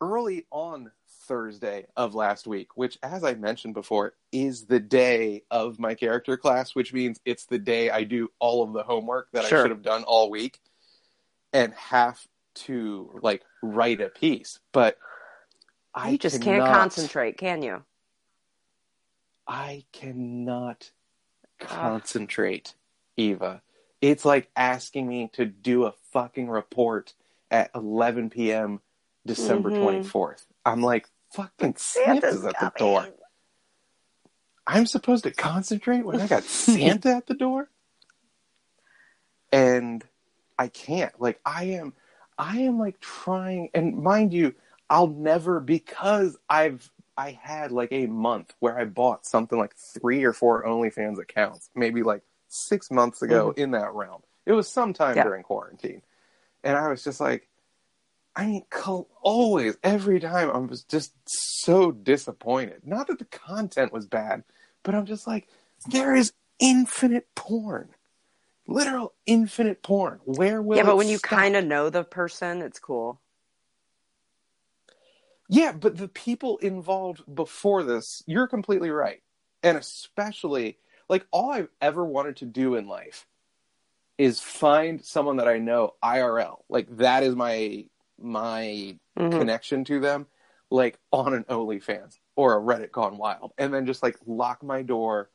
early 0.02 0.48
on 0.50 0.92
Thursday 1.24 1.86
of 1.96 2.16
last 2.16 2.48
week, 2.48 2.76
which, 2.76 2.98
as 3.04 3.24
I 3.24 3.34
mentioned 3.34 3.74
before, 3.74 4.14
is 4.32 4.66
the 4.66 4.80
day 4.80 5.44
of 5.50 5.80
my 5.80 5.96
character 5.96 6.38
class, 6.38 6.76
which 6.76 6.94
means 6.94 7.20
it's 7.26 7.46
the 7.46 7.60
day 7.60 7.90
I 7.90 8.04
do 8.04 8.30
all 8.40 8.64
of 8.64 8.74
the 8.74 8.84
homework 8.84 9.30
that 9.32 9.46
Sure. 9.46 9.60
I 9.60 9.62
should 9.64 9.72
have 9.72 9.82
done 9.82 10.04
all 10.04 10.30
week 10.30 10.60
and 11.52 11.74
have 11.74 12.20
to 12.56 13.20
like 13.22 13.44
write 13.62 14.02
a 14.02 14.10
piece. 14.10 14.60
But 14.72 14.98
I 15.94 16.12
you 16.12 16.18
just 16.18 16.42
can't 16.42 16.66
concentrate, 16.66 17.38
can 17.38 17.62
you? 17.62 17.84
I 19.48 19.86
cannot 19.92 20.92
concentrate, 21.60 22.76
Eva. 23.18 23.62
It's 24.02 24.26
like 24.26 24.50
asking 24.56 25.08
me 25.08 25.30
to 25.34 25.46
do 25.46 25.86
a 25.86 25.94
fucking 26.12 26.50
report 26.50 27.14
at 27.50 27.72
11 27.76 28.30
p.m. 28.30 28.82
December 29.26 29.72
Mhm. 29.72 30.04
24th. 30.04 30.46
I'm 30.66 30.82
like, 30.82 31.08
fucking 31.34 31.76
Santa's 31.78 32.46
at 32.46 32.60
the 32.60 32.72
door. 32.78 33.08
I'm 34.66 34.86
supposed 34.86 35.26
to 35.26 35.32
concentrate 35.32 36.06
when 36.06 36.22
I 36.22 36.28
got 36.28 36.44
Santa 36.44 37.16
at 37.16 37.28
the 37.28 37.34
door? 37.34 37.70
And 39.52 40.04
I 40.58 40.68
can't. 40.68 41.14
Like 41.20 41.40
I 41.46 41.66
am 41.66 41.94
I 42.38 42.60
am 42.62 42.80
like 42.80 43.00
trying 43.00 43.70
and 43.74 43.98
mind 43.98 44.34
you, 44.34 44.56
I'll 44.90 45.08
never 45.08 45.60
because 45.60 46.38
I've 46.50 46.90
I 47.18 47.38
had 47.42 47.72
like 47.72 47.92
a 47.92 48.08
month 48.08 48.54
where 48.60 48.78
I 48.78 48.86
bought 48.86 49.26
something 49.26 49.58
like 49.58 49.76
three 49.76 50.24
or 50.24 50.34
four 50.34 50.64
OnlyFans 50.66 51.20
accounts, 51.20 51.70
maybe 51.76 52.02
like 52.02 52.24
six 52.48 52.90
months 52.90 53.22
ago 53.22 53.50
mm-hmm. 53.50 53.60
in 53.60 53.72
that 53.72 53.94
realm. 53.94 54.22
It 54.46 54.54
was 54.54 54.68
sometime 54.68 55.16
Yeah. 55.16 55.24
during 55.24 55.44
quarantine. 55.44 56.02
And 56.64 56.78
I 56.78 56.88
was 56.88 57.04
just 57.04 57.20
like, 57.20 57.48
I 58.36 58.48
mean, 58.48 58.64
always, 59.22 59.78
every 59.84 60.20
time, 60.20 60.50
I 60.50 60.58
was 60.58 60.84
just 60.84 61.14
so 61.26 61.92
disappointed. 61.92 62.82
Not 62.84 63.08
that 63.08 63.20
the 63.20 63.26
content 63.26 63.94
was 63.94 64.08
bad, 64.08 64.44
but 64.82 64.96
I'm 64.96 65.06
just 65.06 65.28
like, 65.28 65.48
there 65.88 66.16
is 66.16 66.34
infinite 66.60 67.28
porn, 67.36 67.90
literal 68.68 69.14
infinite 69.28 69.84
porn. 69.84 70.20
Where 70.26 70.62
will 70.62 70.78
yeah, 70.78 70.84
but 70.84 70.98
when 70.98 71.10
you 71.10 71.20
kind 71.20 71.56
of 71.56 71.66
know 71.66 71.90
the 71.90 72.04
person, 72.04 72.62
it's 72.64 72.80
cool. 72.80 73.20
Yeah, 75.48 75.72
but 75.72 75.98
the 75.98 76.08
people 76.08 76.58
involved 76.58 77.24
before 77.34 77.84
this, 77.84 78.24
you're 78.26 78.48
completely 78.48 78.90
right. 78.90 79.22
And 79.62 79.78
especially, 79.78 80.80
like, 81.08 81.28
all 81.30 81.52
I've 81.52 81.70
ever 81.80 82.04
wanted 82.04 82.38
to 82.38 82.46
do 82.46 82.74
in 82.76 82.88
life 82.88 83.28
is 84.18 84.40
find 84.40 85.06
someone 85.06 85.38
that 85.38 85.48
I 85.48 85.60
know 85.60 85.94
IRL. 86.04 86.64
Like, 86.70 86.98
that 86.98 87.22
is 87.22 87.36
my 87.36 87.86
my 88.24 88.98
Mhm. 89.18 89.32
connection 89.40 89.84
to 89.86 90.00
them, 90.00 90.28
like 90.72 90.98
on 91.12 91.34
an 91.34 91.44
OnlyFans 91.46 92.20
or 92.36 92.58
a 92.58 92.62
Reddit 92.62 92.92
Gone 92.92 93.18
Wild, 93.18 93.54
and 93.58 93.74
then 93.74 93.86
just 93.86 94.02
like 94.02 94.18
lock 94.26 94.64
my 94.64 94.82
door 94.82 95.30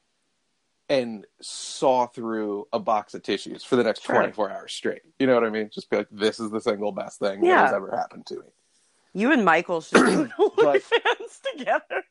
and 0.89 1.27
saw 1.43 2.07
through 2.07 2.67
a 2.73 2.79
box 2.79 3.13
of 3.15 3.23
tissues 3.23 3.63
for 3.63 3.77
the 3.77 3.85
next 3.85 4.03
Sure. 4.03 4.15
24 4.17 4.51
hours 4.51 4.73
straight. 4.73 5.03
You 5.19 5.27
know 5.27 5.35
what 5.35 5.45
I 5.45 5.51
mean? 5.51 5.69
Just 5.73 5.91
be 5.91 5.99
like, 5.99 6.09
this 6.11 6.41
is 6.41 6.51
the 6.51 6.61
single 6.63 6.93
best 6.93 7.19
thing 7.19 7.43
that 7.43 7.47
has 7.67 7.73
ever 7.75 7.95
happened 7.95 8.27
to 8.29 8.37
me. 8.37 8.47
You 9.13 9.33
and 9.33 9.45
Michael 9.45 9.81
should 9.83 10.05
do 10.07 10.29
But- 10.57 10.83
OnlyFans 10.83 11.41
together. 11.59 12.05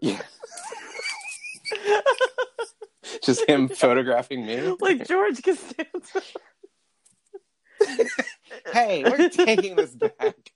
Yeah. 0.00 0.22
Just 3.22 3.48
him 3.48 3.68
photographing 3.68 4.44
me. 4.46 4.60
like 4.80 5.06
George 5.06 5.42
Costanza. 5.42 6.22
hey, 8.72 9.04
we're 9.04 9.28
taking 9.28 9.76
this 9.76 9.94
back. 9.94 10.52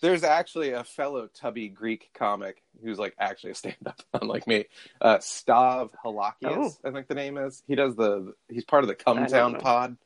there's 0.00 0.22
actually 0.24 0.70
a 0.72 0.84
fellow 0.84 1.26
tubby 1.34 1.68
Greek 1.68 2.10
comic 2.14 2.62
who's 2.82 2.98
like 2.98 3.14
actually 3.18 3.50
a 3.52 3.54
stand-up, 3.54 4.00
unlike 4.20 4.46
me. 4.46 4.66
Uh, 5.00 5.16
Stav 5.18 5.90
Halakias, 6.04 6.78
I 6.84 6.90
think 6.90 7.08
the 7.08 7.14
name 7.14 7.36
is. 7.38 7.62
He 7.66 7.74
does 7.74 7.96
the. 7.96 8.34
He's 8.48 8.64
part 8.64 8.84
of 8.84 8.88
the 8.88 8.94
Cum 8.94 9.18
Oh. 9.18 9.26
Town. 9.26 9.58
Pod, 9.60 9.96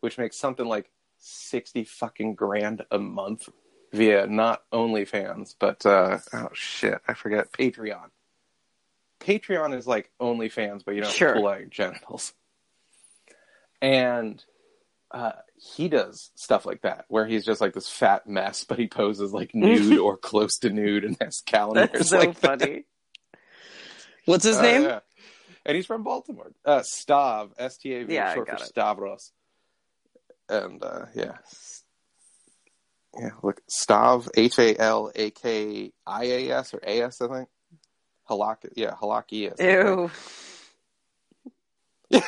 which 0.00 0.18
makes 0.18 0.36
something 0.36 0.66
like 0.66 0.90
sixty 1.18 1.84
fucking 1.84 2.34
grand 2.34 2.84
a 2.90 2.98
month 2.98 3.48
via 3.92 4.26
not 4.26 4.62
OnlyFans, 4.72 5.54
but 5.58 5.84
uh, 5.84 6.18
oh 6.32 6.48
shit, 6.54 6.98
I 7.08 7.14
forget 7.14 7.52
Patreon. 7.52 8.10
Patreon 9.20 9.76
is 9.76 9.86
like 9.86 10.10
OnlyFans, 10.20 10.82
but 10.84 10.94
you 10.94 11.02
don't 11.02 11.12
Sure. 11.12 11.34
pull 11.34 11.48
out 11.48 11.58
your 11.60 11.68
genitals. 11.68 12.32
And 13.82 14.42
uh, 15.10 15.32
he 15.56 15.88
does 15.88 16.30
stuff 16.36 16.64
like 16.66 16.82
that, 16.82 17.04
where 17.08 17.26
he's 17.26 17.44
just 17.44 17.60
like 17.60 17.72
this 17.74 17.88
fat 17.88 18.26
mess, 18.28 18.64
but 18.64 18.78
he 18.78 18.86
poses 18.86 19.32
like 19.32 19.50
nude 19.54 19.98
or 19.98 20.16
close 20.16 20.58
to 20.60 20.70
nude 20.70 21.04
and 21.04 21.16
has 21.20 21.40
calendars 21.44 21.90
That's 21.92 22.08
so 22.10 22.18
like 22.18 22.38
that. 22.40 22.60
funny. 22.60 22.84
What's 24.26 24.44
his 24.44 24.56
Uh, 24.56 24.62
name? 24.62 24.82
yeah. 24.82 25.00
And 25.66 25.76
he's 25.76 25.86
from 25.86 26.02
Baltimore. 26.04 26.52
Uh, 26.64 26.80
Stav, 26.80 27.50
S 27.58 27.76
T 27.76 27.92
A 27.94 28.04
V, 28.04 28.14
Yeah, 28.14 28.34
short 28.34 28.48
for 28.48 28.54
it. 28.56 28.60
Stavros. 28.62 29.32
And 30.48 30.82
uh, 30.82 31.06
yeah, 31.14 31.36
yeah. 33.18 33.30
Look, 33.42 33.60
Stav, 33.68 34.28
H 34.36 34.58
A 34.58 34.76
L 34.80 35.12
A 35.14 35.30
K 35.30 35.92
I 36.06 36.24
A 36.24 36.50
S 36.52 36.72
or 36.74 36.80
A 36.86 37.02
S, 37.02 37.20
I 37.20 37.28
think. 37.28 37.48
Halak, 38.28 38.56
yeah, 38.74 38.92
Halakias. 38.94 39.60
Ew. 39.60 40.10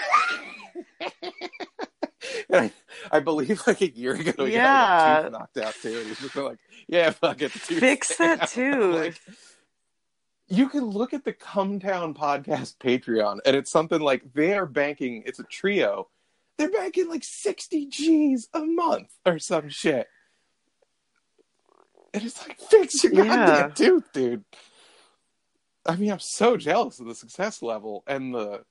I, 2.52 2.70
I 3.10 3.20
believe 3.20 3.62
like 3.66 3.80
a 3.80 3.88
year 3.90 4.14
ago, 4.14 4.44
he 4.44 4.52
got 4.52 4.54
Yeah. 4.54 5.20
like, 5.22 5.32
knocked 5.32 5.58
out 5.58 5.74
too. 5.80 5.98
And 5.98 6.06
he's 6.08 6.18
just 6.20 6.36
like, 6.36 6.58
yeah, 6.88 7.10
fuck 7.10 7.40
it. 7.42 7.50
Fix 7.50 8.16
that 8.16 8.48
tooth. 8.50 8.94
Like, 8.94 9.20
you 10.48 10.68
can 10.68 10.84
look 10.84 11.14
at 11.14 11.24
the 11.24 11.32
Cum 11.32 11.80
Town 11.80 12.12
podcast 12.14 12.76
Patreon, 12.76 13.38
and 13.46 13.56
it's 13.56 13.70
something 13.70 14.00
like 14.00 14.34
they 14.34 14.52
are 14.54 14.66
banking. 14.66 15.22
It's 15.24 15.38
a 15.38 15.44
trio. 15.44 16.08
They're 16.58 16.70
banking 16.70 17.08
like 17.08 17.24
sixty 17.24 17.86
G's 17.86 18.48
a 18.52 18.60
month 18.60 19.08
or 19.24 19.38
some 19.38 19.70
shit. 19.70 20.06
And 22.14 22.22
it's 22.24 22.46
like, 22.46 22.60
fix 22.60 23.02
your 23.02 23.14
Yeah. 23.14 23.24
goddamn 23.24 23.72
tooth, 23.72 24.12
dude. 24.12 24.44
I 25.86 25.96
mean, 25.96 26.12
I'm 26.12 26.20
so 26.20 26.56
jealous 26.58 27.00
of 27.00 27.06
the 27.06 27.14
success 27.14 27.62
level 27.62 28.04
and 28.06 28.34
the 28.34 28.62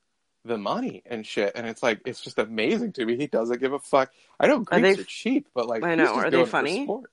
the 0.44 0.58
money 0.58 1.02
and 1.06 1.24
shit. 1.26 1.52
And 1.54 1.66
it's 1.66 1.82
like, 1.82 2.00
it's 2.04 2.20
just 2.20 2.38
amazing 2.38 2.92
to 2.94 3.04
me. 3.06 3.16
He 3.16 3.26
doesn't 3.26 3.60
give 3.60 3.72
a 3.72 3.78
fuck. 3.78 4.10
I 4.40 4.46
know 4.48 4.56
Are 4.70 4.80
Greeks 4.80 4.96
they- 4.96 5.02
are, 5.02 5.06
cheap, 5.06 5.48
but 5.54 5.66
like, 5.66 5.82
I 5.84 5.94
know. 5.94 6.04
just 6.06 6.16
Are 6.16 6.30
they 6.30 6.44
funny? 6.46 6.84
sport. 6.84 7.10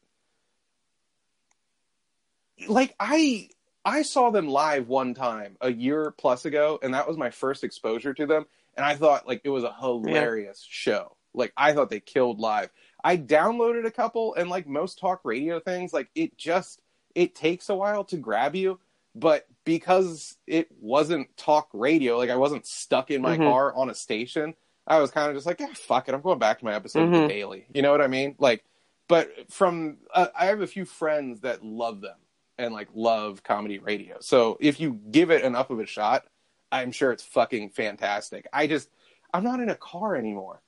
Like 2.67 2.95
I, 2.99 3.49
I 3.85 4.01
saw 4.01 4.31
them 4.31 4.47
live 4.47 4.87
one 4.87 5.13
time 5.13 5.55
a 5.61 5.71
year 5.71 6.11
plus 6.17 6.45
ago, 6.45 6.79
and 6.81 6.93
that 6.93 7.07
was 7.07 7.17
my 7.17 7.29
first 7.29 7.63
exposure 7.63 8.13
to 8.13 8.25
them. 8.25 8.45
And 8.75 8.85
I 8.85 8.95
thought 8.95 9.27
like 9.27 9.41
it 9.43 9.49
was 9.49 9.63
a 9.63 9.73
hilarious 9.73 10.65
show. 10.69 11.15
Like 11.33 11.53
I 11.55 11.73
thought 11.73 11.89
they 11.89 11.99
killed 11.99 12.39
live. 12.39 12.69
I 13.03 13.15
downloaded 13.17 13.85
a 13.85 13.91
couple, 13.91 14.35
and 14.35 14.49
like 14.49 14.67
most 14.67 14.99
talk 14.99 15.21
radio 15.23 15.59
things, 15.59 15.93
like 15.93 16.09
it 16.15 16.37
just 16.37 16.81
it 17.15 17.33
takes 17.35 17.69
a 17.69 17.75
while 17.75 18.03
to 18.05 18.17
grab 18.17 18.55
you. 18.55 18.79
But 19.15 19.45
because 19.65 20.37
it 20.47 20.67
wasn't 20.79 21.35
talk 21.37 21.69
radio, 21.73 22.17
like 22.17 22.29
I 22.29 22.35
wasn't 22.35 22.65
stuck 22.65 23.11
in 23.11 23.21
my 23.21 23.37
Mhm. 23.37 23.43
car 23.45 23.73
on 23.75 23.89
a 23.89 23.95
station, 23.95 24.55
I 24.87 24.99
was 24.99 25.11
kind 25.11 25.29
of 25.29 25.35
just 25.35 25.45
like, 25.45 25.59
yeah, 25.59 25.73
fuck 25.73 26.07
it, 26.07 26.13
I'm 26.15 26.21
going 26.21 26.39
back 26.39 26.59
to 26.59 26.65
my 26.65 26.73
episode 26.73 27.03
of 27.03 27.09
Mhm. 27.09 27.21
the 27.23 27.27
Daily. 27.27 27.65
You 27.73 27.81
know 27.81 27.91
what 27.91 28.01
I 28.01 28.07
mean? 28.07 28.35
Like, 28.39 28.63
but 29.07 29.51
from 29.51 29.97
uh, 30.13 30.27
I 30.35 30.45
have 30.45 30.61
a 30.61 30.67
few 30.67 30.85
friends 30.85 31.41
that 31.41 31.63
love 31.63 32.01
them 32.01 32.17
and 32.57 32.73
like 32.73 32.89
love 32.93 33.43
comedy 33.43 33.79
radio. 33.79 34.17
So 34.19 34.57
if 34.59 34.79
you 34.79 34.93
give 35.11 35.31
it 35.31 35.43
enough 35.43 35.69
of 35.69 35.79
a 35.79 35.85
shot, 35.85 36.25
I'm 36.71 36.91
sure 36.91 37.11
it's 37.11 37.23
fucking 37.23 37.71
fantastic. 37.71 38.47
I 38.53 38.67
just 38.67 38.89
I'm 39.33 39.43
not 39.43 39.59
in 39.59 39.69
a 39.69 39.75
car 39.75 40.15
anymore. 40.15 40.61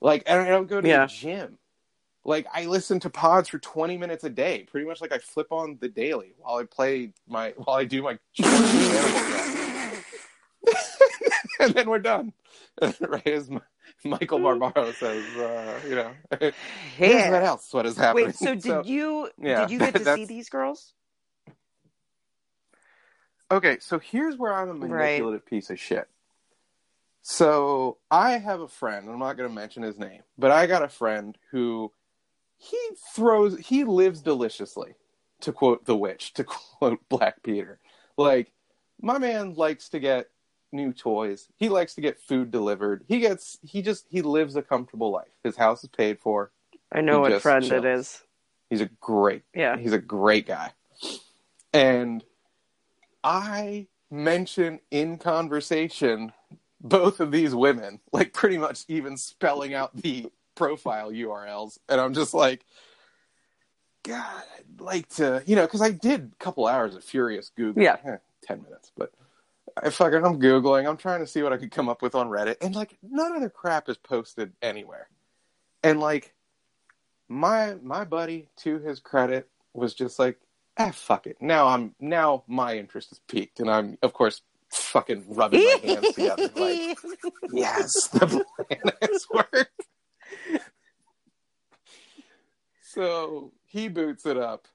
Like 0.00 0.24
and 0.26 0.40
I 0.40 0.48
don't 0.48 0.66
go 0.68 0.80
to 0.80 0.88
Yeah. 0.88 1.06
the 1.06 1.12
gym. 1.12 1.58
Like 2.26 2.48
I 2.52 2.66
listen 2.66 2.98
to 3.00 3.10
pods 3.10 3.48
for 3.48 3.60
20 3.60 3.96
minutes 3.98 4.24
a 4.24 4.30
day, 4.30 4.66
pretty 4.68 4.84
much 4.84 5.00
like 5.00 5.12
I 5.12 5.18
flip 5.18 5.52
on 5.52 5.78
the 5.80 5.88
daily 5.88 6.32
while 6.38 6.56
I 6.56 6.64
play 6.64 7.12
my 7.28 7.54
while 7.56 7.76
I 7.76 7.84
do 7.84 8.02
my 8.02 8.18
and 8.38 8.48
Animal 8.48 9.20
Crossing. 9.20 10.04
and 11.60 11.74
then 11.74 11.88
we're 11.88 12.00
done. 12.00 12.32
right 13.00 13.26
as 13.28 13.48
Michael 14.04 14.40
Barbaro 14.40 14.92
says, 14.92 15.36
uh, 15.38 15.80
you 15.88 15.94
know, 15.94 16.12
here's 16.96 17.30
what 17.30 17.44
else 17.44 17.72
what 17.72 17.86
is 17.86 17.96
happening. 17.96 18.26
Wait, 18.26 18.34
so 18.34 18.54
did 18.56 18.86
you 18.86 19.30
yeah, 19.40 19.60
did 19.60 19.70
you 19.70 19.78
get 19.78 19.94
to 19.94 20.04
see 20.04 20.24
these 20.24 20.48
girls? 20.48 20.94
Okay, 23.52 23.78
so 23.80 24.00
here's 24.00 24.36
where 24.36 24.52
I'm 24.52 24.68
a 24.68 24.74
Right. 24.74 24.90
manipulative 24.90 25.46
piece 25.46 25.70
of 25.70 25.78
shit. 25.78 26.08
So 27.22 27.98
I 28.10 28.38
have 28.38 28.60
a 28.60 28.68
friend, 28.68 29.08
I'm 29.08 29.20
not 29.20 29.36
going 29.36 29.48
to 29.48 29.54
mention 29.54 29.84
his 29.84 29.96
name, 29.96 30.22
but 30.36 30.50
I 30.50 30.66
got 30.66 30.82
a 30.82 30.88
friend 30.88 31.38
who 31.52 31.92
he 32.56 32.78
throws, 33.14 33.58
he 33.58 33.84
lives 33.84 34.20
deliciously, 34.22 34.94
to 35.40 35.52
quote 35.52 35.84
The 35.84 35.96
Witch, 35.96 36.32
to 36.34 36.44
quote 36.44 37.00
Black 37.08 37.42
Peter. 37.42 37.78
Like, 38.16 38.52
my 39.00 39.18
man 39.18 39.54
likes 39.54 39.88
to 39.90 39.98
get 39.98 40.30
new 40.72 40.92
toys. 40.92 41.48
He 41.56 41.68
likes 41.68 41.94
to 41.94 42.00
get 42.00 42.20
food 42.20 42.50
delivered. 42.50 43.04
He 43.08 43.20
gets, 43.20 43.58
he 43.62 43.82
just, 43.82 44.06
he 44.10 44.22
lives 44.22 44.56
a 44.56 44.62
comfortable 44.62 45.10
life. 45.10 45.28
His 45.44 45.56
house 45.56 45.82
is 45.84 45.90
paid 45.90 46.18
for. 46.18 46.50
I 46.92 47.00
know 47.00 47.24
He 47.24 47.32
what 47.32 47.42
friend 47.42 47.64
chills. 47.64 47.72
it 47.72 47.84
is. 47.84 48.22
He's 48.70 48.80
a 48.80 48.90
great 49.00 49.42
Yeah. 49.54 49.76
He's 49.76 49.92
a 49.92 49.98
great 49.98 50.46
guy. 50.46 50.72
And 51.72 52.24
I 53.22 53.86
mention 54.10 54.80
in 54.90 55.18
conversation 55.18 56.32
both 56.80 57.20
of 57.20 57.30
these 57.30 57.54
women, 57.54 58.00
like 58.12 58.32
pretty 58.32 58.58
much 58.58 58.84
even 58.88 59.16
spelling 59.16 59.74
out 59.74 59.96
the 59.96 60.30
profile 60.56 61.12
URLs. 61.12 61.78
And 61.88 62.00
I'm 62.00 62.14
just 62.14 62.34
like, 62.34 62.64
God, 64.02 64.42
I'd 64.58 64.80
like 64.80 65.08
to, 65.16 65.42
you 65.46 65.54
know, 65.54 65.62
because 65.62 65.82
I 65.82 65.92
did 65.92 66.32
a 66.32 66.44
couple 66.44 66.66
hours 66.66 66.96
of 66.96 67.04
furious 67.04 67.50
Google. 67.56 67.82
Yeah. 67.82 67.96
Eh, 68.04 68.16
10 68.44 68.62
minutes, 68.62 68.90
but 68.96 69.12
I 69.80 69.90
fucking, 69.90 70.24
I'm 70.24 70.40
Googling. 70.40 70.88
I'm 70.88 70.96
trying 70.96 71.20
to 71.20 71.26
see 71.26 71.42
what 71.42 71.52
I 71.52 71.56
could 71.56 71.70
come 71.70 71.88
up 71.88 72.02
with 72.02 72.14
on 72.14 72.28
Reddit. 72.28 72.56
And 72.60 72.74
like, 72.74 72.96
none 73.02 73.36
of 73.36 73.42
the 73.42 73.50
crap 73.50 73.88
is 73.88 73.96
posted 73.96 74.52
anywhere. 74.62 75.08
And 75.82 76.00
like, 76.00 76.34
my 77.28 77.74
my 77.82 78.04
buddy, 78.04 78.48
to 78.58 78.78
his 78.78 79.00
credit, 79.00 79.48
was 79.74 79.94
just 79.94 80.18
like, 80.18 80.38
ah, 80.78 80.90
fuck 80.92 81.26
it. 81.26 81.36
Now 81.40 81.68
I'm 81.68 81.94
now 82.00 82.44
my 82.46 82.76
interest 82.76 83.12
is 83.12 83.20
peaked, 83.28 83.60
and 83.60 83.70
I'm 83.70 83.98
of 84.02 84.12
course 84.12 84.42
fucking 84.70 85.24
rubbing 85.28 85.64
my 85.64 85.80
hands 85.82 86.12
together 86.12 86.50
like, 86.56 86.98
yes, 87.52 88.08
the 88.08 88.26
plan 88.26 88.92
has 89.02 89.26
worked. 89.32 89.85
So 92.96 93.52
he 93.66 93.88
boots 93.88 94.24
it 94.26 94.36
up, 94.38 94.66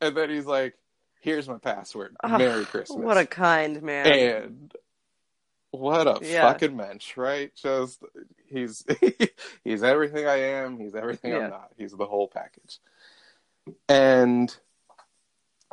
and 0.00 0.16
then 0.16 0.30
he's 0.30 0.46
like, 0.46 0.74
"Here's 1.20 1.48
my 1.48 1.58
password. 1.58 2.16
Oh, 2.22 2.38
Merry 2.38 2.64
Christmas." 2.64 2.98
What 3.04 3.18
a 3.18 3.26
kind 3.26 3.82
man. 3.82 4.06
and 4.06 4.74
what 5.72 6.06
a 6.06 6.24
Yeah. 6.24 6.42
fucking 6.52 6.76
mensch, 6.76 7.16
right? 7.16 7.52
Just 7.54 8.02
he's 8.46 8.84
he's 9.64 9.82
everything 9.82 10.26
I 10.26 10.36
am. 10.36 10.78
He's 10.78 10.94
everything 10.94 11.32
Yeah. 11.32 11.38
I'm 11.44 11.50
not. 11.50 11.72
He's 11.76 11.92
the 11.92 12.06
whole 12.06 12.28
package. 12.28 12.78
And 13.88 14.56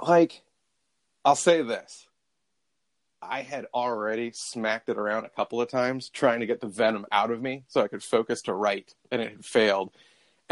like, 0.02 0.42
I'll 1.24 1.36
say 1.36 1.62
this: 1.62 2.08
I 3.22 3.44
had 3.44 3.68
already 3.72 4.32
smacked 4.32 4.90
it 4.90 4.98
around 4.98 5.26
a 5.26 5.30
couple 5.30 5.62
of 5.62 5.70
times 5.70 6.10
trying 6.10 6.40
to 6.40 6.48
get 6.48 6.60
the 6.60 6.68
venom 6.68 7.06
out 7.12 7.30
of 7.30 7.40
me 7.40 7.66
so 7.68 7.82
I 7.82 7.88
could 7.88 8.02
focus 8.04 8.42
to 8.44 8.54
write, 8.54 8.96
and 9.12 9.22
it 9.22 9.30
had 9.32 9.46
failed. 9.46 9.92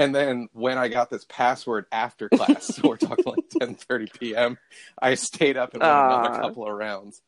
And 0.01 0.15
then 0.15 0.49
when 0.53 0.79
I 0.79 0.87
got 0.87 1.11
this 1.11 1.25
password 1.29 1.85
after 1.91 2.27
class, 2.27 2.65
so 2.65 2.87
we're 2.87 2.97
talking 2.97 3.33
like 3.33 3.41
10:30 3.59 4.19
p.m., 4.19 4.57
I 4.99 5.13
stayed 5.13 5.57
up 5.57 5.75
and 5.75 5.83
went 5.83 6.05
another 6.05 6.29
Aw. 6.29 6.41
couple 6.41 6.65
of 6.65 6.73
rounds. 6.73 7.21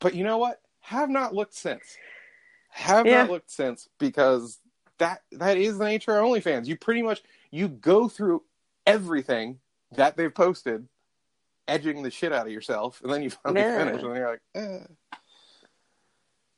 But 0.00 0.14
you 0.14 0.24
know 0.24 0.38
what? 0.38 0.62
Have 0.80 1.10
not 1.10 1.34
looked 1.34 1.52
since. 1.52 1.98
Have 2.70 3.04
Yeah. 3.04 3.24
not 3.24 3.30
looked 3.30 3.50
since 3.50 3.90
because 3.98 4.58
that 4.96 5.20
that 5.32 5.58
is 5.58 5.76
the 5.76 5.84
nature 5.84 6.16
of 6.16 6.24
OnlyFans. 6.24 6.64
You 6.64 6.78
pretty 6.78 7.02
much 7.02 7.22
you 7.50 7.68
go 7.68 8.08
through 8.08 8.44
everything 8.86 9.58
that 9.96 10.16
they've 10.16 10.34
posted, 10.34 10.88
edging 11.68 12.02
the 12.02 12.10
shit 12.10 12.32
out 12.32 12.46
of 12.46 12.52
yourself, 12.54 13.02
and 13.02 13.12
then 13.12 13.22
you 13.22 13.28
finally 13.28 13.60
Yeah. 13.60 13.76
finish, 13.84 14.02
and 14.02 14.16
you're 14.16 14.30
like, 14.30 14.40
eh. 14.54 14.78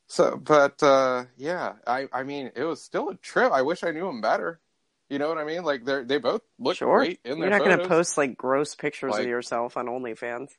So, 0.06 0.36
but 0.36 0.80
uh, 0.80 1.24
yeah, 1.36 1.72
I 1.88 2.06
I 2.12 2.22
mean, 2.22 2.52
it 2.54 2.62
was 2.62 2.80
still 2.80 3.08
a 3.08 3.16
trip. 3.16 3.50
I 3.50 3.62
wish 3.62 3.82
I 3.82 3.90
knew 3.90 4.06
him 4.06 4.20
better. 4.20 4.60
You 5.08 5.18
know 5.18 5.28
what 5.28 5.38
I 5.38 5.44
mean? 5.44 5.62
Like 5.64 5.84
they 5.84 6.02
they 6.04 6.18
both 6.18 6.42
look 6.58 6.76
Sure. 6.76 6.98
great 6.98 7.20
in. 7.24 7.38
You're 7.38 7.48
not 7.50 7.64
going 7.64 7.78
to 7.78 7.88
post 7.88 8.18
like 8.18 8.36
gross 8.36 8.74
pictures 8.74 9.12
Like- 9.12 9.22
of 9.22 9.26
yourself 9.28 9.76
on 9.76 9.86
OnlyFans. 9.86 10.50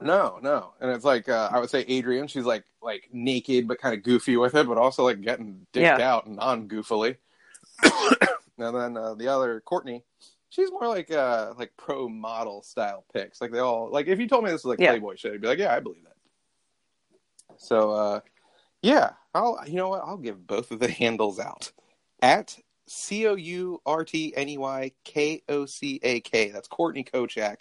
No, 0.00 0.38
no, 0.42 0.72
and 0.80 0.90
it's 0.90 1.04
like 1.04 1.28
uh, 1.28 1.48
I 1.50 1.58
would 1.60 1.70
say 1.70 1.84
Adrienne. 1.88 2.26
She's 2.26 2.44
like 2.44 2.64
like 2.82 3.08
naked 3.12 3.66
but 3.68 3.78
kind 3.78 3.94
of 3.96 4.02
goofy 4.02 4.36
with 4.36 4.54
it, 4.54 4.66
but 4.66 4.76
also 4.76 5.04
like 5.04 5.20
getting 5.22 5.66
dicked 5.72 5.82
Yeah. 5.82 6.00
out 6.14 6.28
non 6.28 6.68
goofily. 6.68 7.16
and 7.82 8.76
then 8.76 8.96
uh, 8.96 9.14
the 9.14 9.28
other 9.28 9.60
Courtney, 9.60 10.02
she's 10.50 10.70
more 10.70 10.88
like 10.88 11.10
uh 11.10 11.54
like 11.56 11.72
pro 11.78 12.08
model 12.08 12.62
style 12.62 13.04
pics. 13.14 13.40
Like 13.40 13.52
they 13.52 13.60
all 13.60 13.88
like 13.90 14.06
if 14.08 14.18
you 14.18 14.28
told 14.28 14.44
me 14.44 14.50
this 14.50 14.64
was 14.64 14.70
like 14.76 14.80
Yeah. 14.80 14.90
Playboy 14.90 15.14
shit, 15.16 15.32
I'd 15.32 15.40
be 15.40 15.48
like, 15.48 15.58
yeah, 15.58 15.74
I 15.74 15.80
believe 15.80 16.02
that. 16.04 17.58
So 17.60 17.92
uh 17.92 18.20
yeah, 18.82 19.10
I'll 19.34 19.58
you 19.66 19.76
know 19.76 19.88
what? 19.88 20.02
I'll 20.04 20.18
give 20.18 20.44
both 20.46 20.70
of 20.70 20.80
the 20.80 20.88
handles 20.90 21.38
out. 21.40 21.72
At 22.24 22.56
C 22.86 23.26
O 23.26 23.34
U 23.34 23.82
R 23.84 24.02
T 24.02 24.32
N 24.34 24.48
E 24.48 24.56
Y 24.56 24.92
K 25.04 25.42
O 25.46 25.66
C 25.66 26.00
A 26.02 26.20
K. 26.20 26.48
That's 26.48 26.68
Courtney 26.68 27.04
Kocak. 27.04 27.56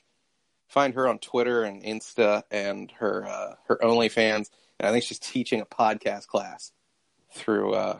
Find 0.69 0.93
her 0.93 1.05
on 1.05 1.19
Twitter 1.19 1.63
and 1.63 1.83
Insta 1.83 2.43
and 2.49 2.89
her 2.91 3.27
uh 3.27 3.55
her 3.67 3.77
OnlyFans. 3.83 4.49
And 4.79 4.87
I 4.87 4.91
think 4.91 5.03
she's 5.03 5.19
teaching 5.19 5.59
a 5.59 5.65
podcast 5.65 6.27
class 6.27 6.71
through 7.33 7.73
uh 7.73 7.99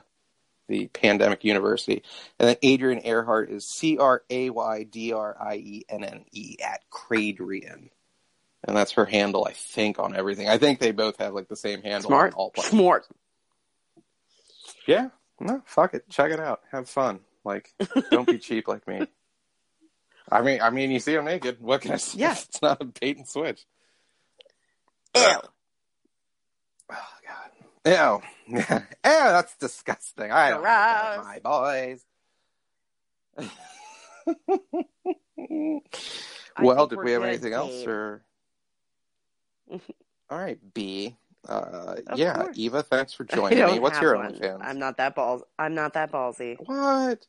the 0.70 0.88
pandemic 0.88 1.44
university. 1.44 2.02
And 2.40 2.48
then 2.48 2.56
Adrienne 2.64 3.02
Earhart 3.04 3.50
is 3.50 3.68
C 3.68 3.98
R 3.98 4.24
A 4.30 4.50
Y 4.50 4.84
D 4.84 5.12
R 5.12 5.36
I 5.38 5.56
E 5.56 5.86
N 5.90 6.06
N 6.06 6.24
E 6.32 6.56
at 6.64 6.80
Craydrienne. 6.90 7.90
And 8.64 8.78
that's 8.78 8.94
her 8.94 9.04
handle, 9.04 9.44
I 9.46 9.52
think, 9.52 10.00
on 10.00 10.16
everything. 10.16 10.48
I 10.48 10.58
think 10.58 10.80
they 10.80 10.94
both 10.94 11.18
have 11.18 11.34
like 11.34 11.50
the 11.50 11.58
same 11.58 11.82
handle 11.82 12.08
Smart. 12.08 12.32
on 12.32 12.38
all 12.38 12.52
platforms. 12.52 12.82
Smart. 12.82 13.08
Yeah. 14.88 15.10
No, 15.44 15.62
fuck 15.66 15.94
it. 15.94 16.10
Check 16.10 16.32
it 16.32 16.40
out. 16.40 16.62
Have 16.72 16.90
fun. 16.90 17.20
Like, 17.44 17.74
don't 18.10 18.26
be 18.26 18.38
cheap 18.40 18.68
like 18.70 18.88
me. 18.88 19.06
I 20.32 20.42
mean, 20.42 20.62
I 20.62 20.70
mean, 20.70 20.90
you 20.90 21.00
see 21.02 21.16
I'm 21.16 21.26
naked. 21.26 21.58
What 21.60 21.82
can 21.82 21.92
I 21.92 21.98
say? 21.98 22.20
Yeah. 22.20 22.32
It's 22.48 22.62
not 22.62 22.82
a 22.82 22.86
bait 22.86 23.18
and 23.18 23.28
switch. 23.28 23.66
Ew. 25.16 25.22
Oh 26.90 27.14
god. 27.84 28.22
Ew. 28.48 28.56
Ew, 28.58 28.64
that's 29.04 29.56
disgusting. 29.58 30.32
I 30.32 30.50
don't 30.52 30.64
my 30.64 31.40
boys. 31.44 32.06
Well, 36.62 36.88
did 36.88 36.98
we're 36.98 37.14
have 37.14 37.24
anything 37.24 37.54
else 37.54 37.86
or 37.86 38.24
All 40.30 40.38
right, 40.38 40.60
B. 40.74 41.18
Uh 41.48 41.96
yeah, 42.16 42.36
course. 42.36 42.58
Eva, 42.58 42.84
thanks 42.84 43.14
for 43.14 43.24
joining 43.36 43.66
me. 43.66 43.80
What's 43.80 44.00
your 44.00 44.16
one. 44.16 44.34
OnlyFans? 44.34 44.60
I'm 44.62 44.80
not 44.80 44.98
that 44.98 45.16
balls. 45.16 45.44
I'm 45.60 45.76
not 45.76 45.94
that 45.94 46.12
ballsy. 46.12 46.58
What? 46.60 47.26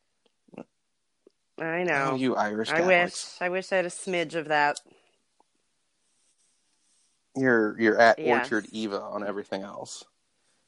I 1.58 1.84
know. 1.84 2.10
Oh, 2.12 2.16
you 2.16 2.34
Irish 2.36 2.70
I 2.70 2.80
wish. 2.80 3.26
I 3.40 3.48
wish 3.48 3.72
I 3.72 3.76
had 3.76 3.84
a 3.84 3.90
smidge 3.90 4.34
of 4.34 4.48
that. 4.48 4.80
You're 7.36 7.80
you're 7.80 7.98
at 7.98 8.18
Yes. 8.18 8.44
Orchard 8.44 8.66
Eva 8.72 9.00
on 9.00 9.26
everything 9.26 9.62
else. 9.62 10.04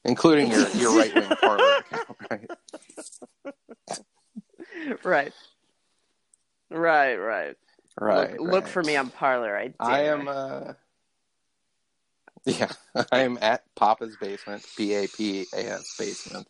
Including 0.03 0.51
your, 0.51 0.69
your 0.69 0.91
right 0.97 1.13
wing 1.13 1.29
Parler 1.41 1.77
account, 1.79 2.17
right? 2.29 2.49
Right. 5.03 5.33
Right. 6.69 7.15
Right. 7.15 7.55
Right. 7.99 8.39
Look, 8.39 8.51
look 8.51 8.67
for 8.67 8.83
me 8.83 8.95
on 8.95 9.09
Parler. 9.09 9.57
I, 9.57 9.73
I 9.79 10.01
am 10.03 10.27
uh 10.27 10.73
yeah, 12.47 12.71
I 13.11 13.19
am 13.19 13.37
at 13.41 13.63
Papa's 13.75 14.15
basement, 14.19 14.65
P 14.75 14.93
A 14.95 15.07
P 15.07 15.45
A 15.53 15.57
S 15.73 15.95
basement, 15.99 16.47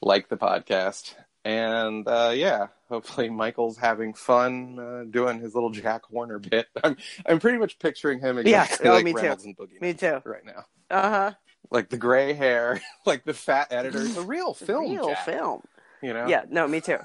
like 0.00 0.28
the 0.28 0.36
podcast. 0.36 1.14
And 1.44 2.06
uh 2.08 2.32
yeah, 2.34 2.66
hopefully 2.88 3.28
Michael's 3.30 3.76
having 3.78 4.14
fun 4.14 4.78
uh, 4.80 5.04
doing 5.08 5.38
his 5.38 5.54
little 5.54 5.70
Jack 5.70 6.02
Horner 6.04 6.38
bit. 6.40 6.66
I'm 6.84 6.96
I'm 7.24 7.38
pretty 7.38 7.58
much 7.58 7.78
picturing 7.78 8.18
him 8.20 8.36
Yeah, 8.44 8.64
exactly 8.64 8.88
oh, 8.90 8.94
like 8.94 9.04
me 9.04 9.12
too. 9.12 9.18
Reynolds 9.18 9.44
and 9.44 9.56
Boogie 9.56 9.80
Me 9.80 9.94
too. 9.94 10.20
right 10.24 10.44
now. 10.44 10.64
Uh 10.90 11.10
huh. 11.10 11.32
Like 11.70 11.88
the 11.88 11.98
gray 11.98 12.32
hair, 12.32 12.80
like 13.06 13.24
the 13.24 13.34
fat 13.34 13.68
editor, 13.70 14.02
the 14.06 14.22
real 14.22 14.54
film 14.54 14.90
Real 14.92 15.08
Jack, 15.08 15.24
film. 15.24 15.62
you 16.02 16.12
know? 16.12 16.26
Yeah. 16.26 16.44
No. 16.48 16.66
Me 16.68 16.80
too. 16.80 16.98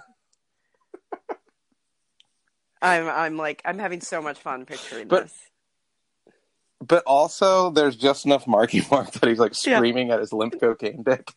I'm. 2.81 3.07
I'm 3.07 3.37
like. 3.37 3.61
I'm 3.65 3.77
having 3.79 4.01
so 4.01 4.21
much 4.21 4.39
fun 4.39 4.65
picturing 4.65 5.07
But- 5.07 5.23
this. 5.23 5.37
But 6.81 7.03
also, 7.05 7.69
there's 7.69 7.95
just 7.95 8.25
enough 8.25 8.47
Marky 8.47 8.81
Mark 8.91 9.11
that 9.11 9.29
he's 9.29 9.39
like 9.39 9.53
Yeah. 9.65 9.77
screaming 9.77 10.09
at 10.11 10.19
his 10.19 10.33
limp 10.33 10.59
cocaine 10.59 11.03
dick 11.03 11.31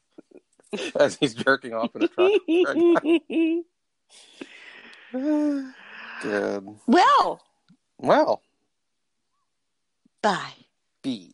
as 0.99 1.17
he's 1.17 1.35
jerking 1.35 1.75
off 1.75 1.95
in 1.95 2.03
a 2.03 2.09
truck. 2.09 2.33
Good. 6.23 6.77
well. 6.87 7.43
Well, 7.99 8.43
Bye. 10.23 10.55
B. 11.03 11.34